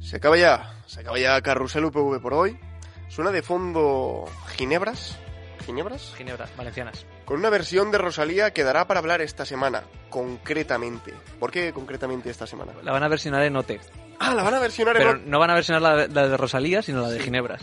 Se 0.00 0.16
acaba 0.16 0.36
ya, 0.36 0.72
se 0.86 1.00
acaba 1.00 1.18
ya 1.18 1.40
Carrusel 1.40 1.84
UPV 1.86 2.20
por 2.20 2.34
hoy. 2.34 2.58
Suena 3.08 3.30
de 3.30 3.42
fondo 3.42 4.24
Ginebras, 4.56 5.16
Ginebras, 5.64 6.12
Ginebra, 6.16 6.46
valencianas. 6.56 7.06
con 7.24 7.38
una 7.38 7.50
versión 7.50 7.90
de 7.90 7.98
Rosalía 7.98 8.52
que 8.52 8.62
dará 8.64 8.86
para 8.86 9.00
hablar 9.00 9.20
esta 9.20 9.44
semana, 9.44 9.82
concretamente. 10.10 11.12
¿Por 11.40 11.50
qué 11.50 11.72
concretamente 11.72 12.30
esta 12.30 12.46
semana? 12.46 12.72
La 12.82 12.92
van 12.92 13.02
a 13.02 13.08
versionar 13.08 13.42
en 13.42 13.56
OT. 13.56 13.72
Ah, 14.18 14.34
la 14.34 14.42
van 14.42 14.54
a 14.54 14.60
versionar 14.60 14.96
Pero 14.96 15.12
en... 15.12 15.28
no 15.30 15.38
van 15.38 15.50
a 15.50 15.54
versionar 15.54 15.82
la, 15.82 15.96
de- 15.96 16.08
la 16.08 16.28
de 16.28 16.36
Rosalía, 16.36 16.82
sino 16.82 17.02
la 17.02 17.10
de 17.10 17.20
Ginebras. 17.20 17.62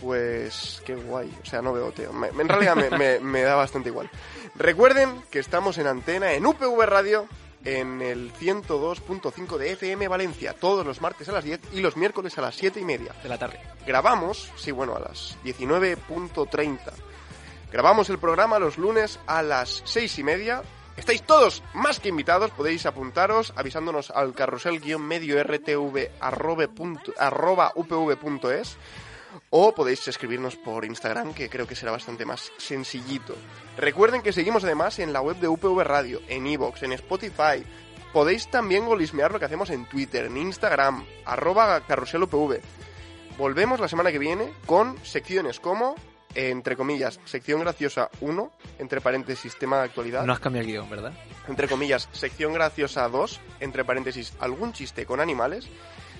Pues 0.00 0.82
qué 0.84 0.94
guay, 0.94 1.32
o 1.42 1.46
sea, 1.46 1.62
no 1.62 1.72
veo 1.72 1.90
Teo. 1.92 2.12
Me- 2.12 2.28
en 2.28 2.48
realidad 2.48 2.76
me, 2.76 2.90
me- 2.90 3.20
me 3.20 3.42
da 3.42 3.54
bastante 3.54 3.88
igual. 3.88 4.10
Recuerden 4.54 5.22
que 5.30 5.38
estamos 5.38 5.78
en 5.78 5.86
antena 5.86 6.32
en 6.32 6.44
UPV 6.46 6.84
Radio 6.86 7.26
en 7.64 8.00
el 8.02 8.32
102.5 8.34 9.56
de 9.58 9.72
FM 9.72 10.06
Valencia, 10.08 10.52
todos 10.52 10.86
los 10.86 11.00
martes 11.00 11.28
a 11.28 11.32
las 11.32 11.44
10 11.44 11.60
y 11.72 11.80
los 11.80 11.96
miércoles 11.96 12.36
a 12.38 12.42
las 12.42 12.54
7 12.54 12.78
y 12.80 12.84
media. 12.84 13.12
De 13.22 13.28
la 13.28 13.38
tarde. 13.38 13.58
Grabamos, 13.86 14.52
sí, 14.56 14.70
bueno, 14.70 14.94
a 14.94 15.00
las 15.00 15.36
19.30. 15.44 16.78
Grabamos 17.72 18.08
el 18.10 18.18
programa 18.18 18.58
los 18.58 18.78
lunes 18.78 19.18
a 19.26 19.42
las 19.42 19.82
6 19.84 20.18
y 20.18 20.22
media. 20.22 20.62
Estáis 20.96 21.22
todos 21.24 21.62
más 21.74 22.00
que 22.00 22.08
invitados, 22.08 22.50
podéis 22.52 22.86
apuntaros 22.86 23.52
avisándonos 23.56 24.10
al 24.10 24.32
carrusel-medio 24.32 25.42
rtv 25.42 26.08
arroba 26.20 26.68
punto- 26.68 27.12
arroba 27.18 27.72
upv.es 27.74 28.76
o 29.50 29.74
podéis 29.74 30.06
escribirnos 30.08 30.56
por 30.56 30.84
Instagram, 30.84 31.34
que 31.34 31.48
creo 31.48 31.66
que 31.66 31.76
será 31.76 31.92
bastante 31.92 32.24
más 32.24 32.52
sencillito. 32.58 33.34
Recuerden 33.76 34.22
que 34.22 34.32
seguimos 34.32 34.64
además 34.64 34.98
en 34.98 35.12
la 35.12 35.20
web 35.20 35.36
de 35.36 35.48
UPV 35.48 35.82
Radio, 35.82 36.20
en 36.28 36.46
Evox, 36.46 36.82
en 36.82 36.92
Spotify. 36.92 37.64
Podéis 38.12 38.50
también 38.50 38.86
golismear 38.86 39.32
lo 39.32 39.38
que 39.38 39.44
hacemos 39.44 39.70
en 39.70 39.84
Twitter, 39.86 40.26
en 40.26 40.36
Instagram, 40.36 41.04
arroba 41.24 41.80
carruselupv. 41.86 42.60
Volvemos 43.36 43.80
la 43.80 43.88
semana 43.88 44.10
que 44.10 44.18
viene 44.18 44.52
con 44.64 44.96
secciones 45.04 45.60
como, 45.60 45.94
eh, 46.34 46.48
entre 46.50 46.76
comillas, 46.76 47.20
sección 47.26 47.60
graciosa 47.60 48.10
1, 48.20 48.50
entre 48.78 49.02
paréntesis, 49.02 49.56
tema 49.56 49.78
de 49.78 49.84
actualidad 49.84 50.24
No 50.24 50.32
has 50.32 50.40
cambiado 50.40 50.66
el 50.66 50.72
guion, 50.72 50.88
¿verdad? 50.88 51.12
entre 51.48 51.68
comillas, 51.68 52.08
sección 52.12 52.52
graciosa 52.54 53.08
2, 53.08 53.40
entre 53.60 53.84
paréntesis, 53.84 54.32
algún 54.40 54.72
chiste 54.72 55.06
con 55.06 55.20
animales, 55.20 55.68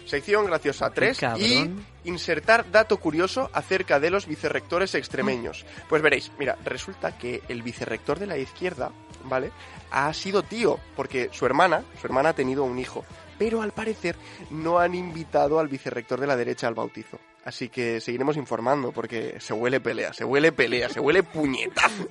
sección 0.07 0.47
graciosa 0.47 0.91
3 0.91 1.19
cabrón. 1.19 1.87
y 2.05 2.09
insertar 2.09 2.71
dato 2.71 2.97
curioso 2.99 3.51
acerca 3.53 4.01
de 4.01 4.11
los 4.11 4.27
vicerrectores 4.27 4.95
extremeños. 4.95 5.67
Pues 5.89 6.01
veréis, 6.01 6.33
mira, 6.39 6.57
resulta 6.65 7.19
que 7.19 7.43
el 7.49 7.63
vicerrector 7.63 8.19
de 8.19 8.27
la 8.27 8.39
izquierda, 8.39 8.93
¿vale? 9.25 9.51
Ha 9.91 10.13
sido 10.15 10.43
tío, 10.43 10.79
porque 10.95 11.29
su 11.33 11.47
hermana, 11.47 11.83
su 12.01 12.07
hermana 12.07 12.31
ha 12.31 12.35
tenido 12.35 12.65
un 12.65 12.79
hijo, 12.79 13.05
pero 13.39 13.63
al 13.63 13.73
parecer 13.73 14.17
no 14.51 14.79
han 14.79 14.95
invitado 14.95 15.59
al 15.59 15.69
vicerrector 15.69 16.21
de 16.21 16.27
la 16.27 16.37
derecha 16.37 16.69
al 16.69 16.75
bautizo. 16.75 17.19
Así 17.45 17.69
que 17.69 18.01
seguiremos 18.01 18.37
informando 18.37 18.93
porque 18.93 19.37
se 19.39 19.53
huele 19.53 19.81
pelea, 19.81 20.13
se 20.13 20.25
huele 20.25 20.53
pelea, 20.53 20.89
se 20.89 21.01
huele 21.01 21.23
puñetazo. 21.23 22.09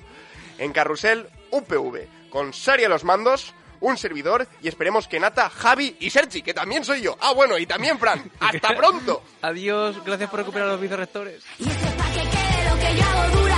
En 0.58 0.72
Carrusel 0.72 1.28
UPV, 1.50 2.30
con 2.30 2.54
Sari 2.54 2.84
a 2.84 2.88
los 2.88 3.04
mandos, 3.04 3.54
un 3.80 3.96
servidor 3.96 4.46
y 4.62 4.68
esperemos 4.68 5.08
que 5.08 5.20
Nata, 5.20 5.50
Javi 5.50 5.96
y 6.00 6.10
Sergi, 6.10 6.42
que 6.42 6.54
también 6.54 6.84
soy 6.84 7.02
yo. 7.02 7.16
Ah, 7.20 7.32
bueno, 7.32 7.58
y 7.58 7.66
también 7.66 7.98
Fran. 7.98 8.30
¡Hasta 8.40 8.76
pronto! 8.76 9.22
Adiós, 9.42 10.02
gracias 10.04 10.30
por 10.30 10.40
recuperar 10.40 10.68
a 10.68 10.72
los 10.72 10.80
vicerrectores. 10.80 11.44
Y 11.58 11.68
esto 11.68 11.86
es 11.86 11.94
pa' 11.94 12.12
que 12.12 12.20
quede 12.20 12.70
lo 12.70 12.76
que 12.78 12.96
yo 12.96 13.04
hago 13.04 13.40
dura. 13.40 13.56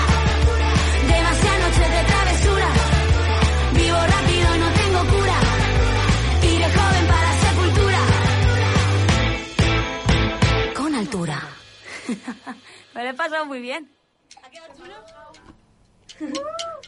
Demasiadas 1.09 1.61
noches 1.61 1.91
de 1.91 2.05
travesura. 2.05 2.69
Vivo 3.75 3.99
rápido, 3.99 4.57
no 4.59 4.71
tengo 4.73 5.01
cura. 5.17 5.39
Iré 6.43 6.65
joven 6.65 7.07
para 7.07 7.33
sepultura. 7.41 8.01
Con 10.75 10.95
altura. 10.95 11.49
Me 12.95 13.05
lo 13.05 13.11
he 13.11 13.15
pasado 13.15 13.47
muy 13.47 13.61
bien. 13.61 13.91
¿Ha 14.43 14.51
quedado 14.51 14.75
chulo? 14.77 14.95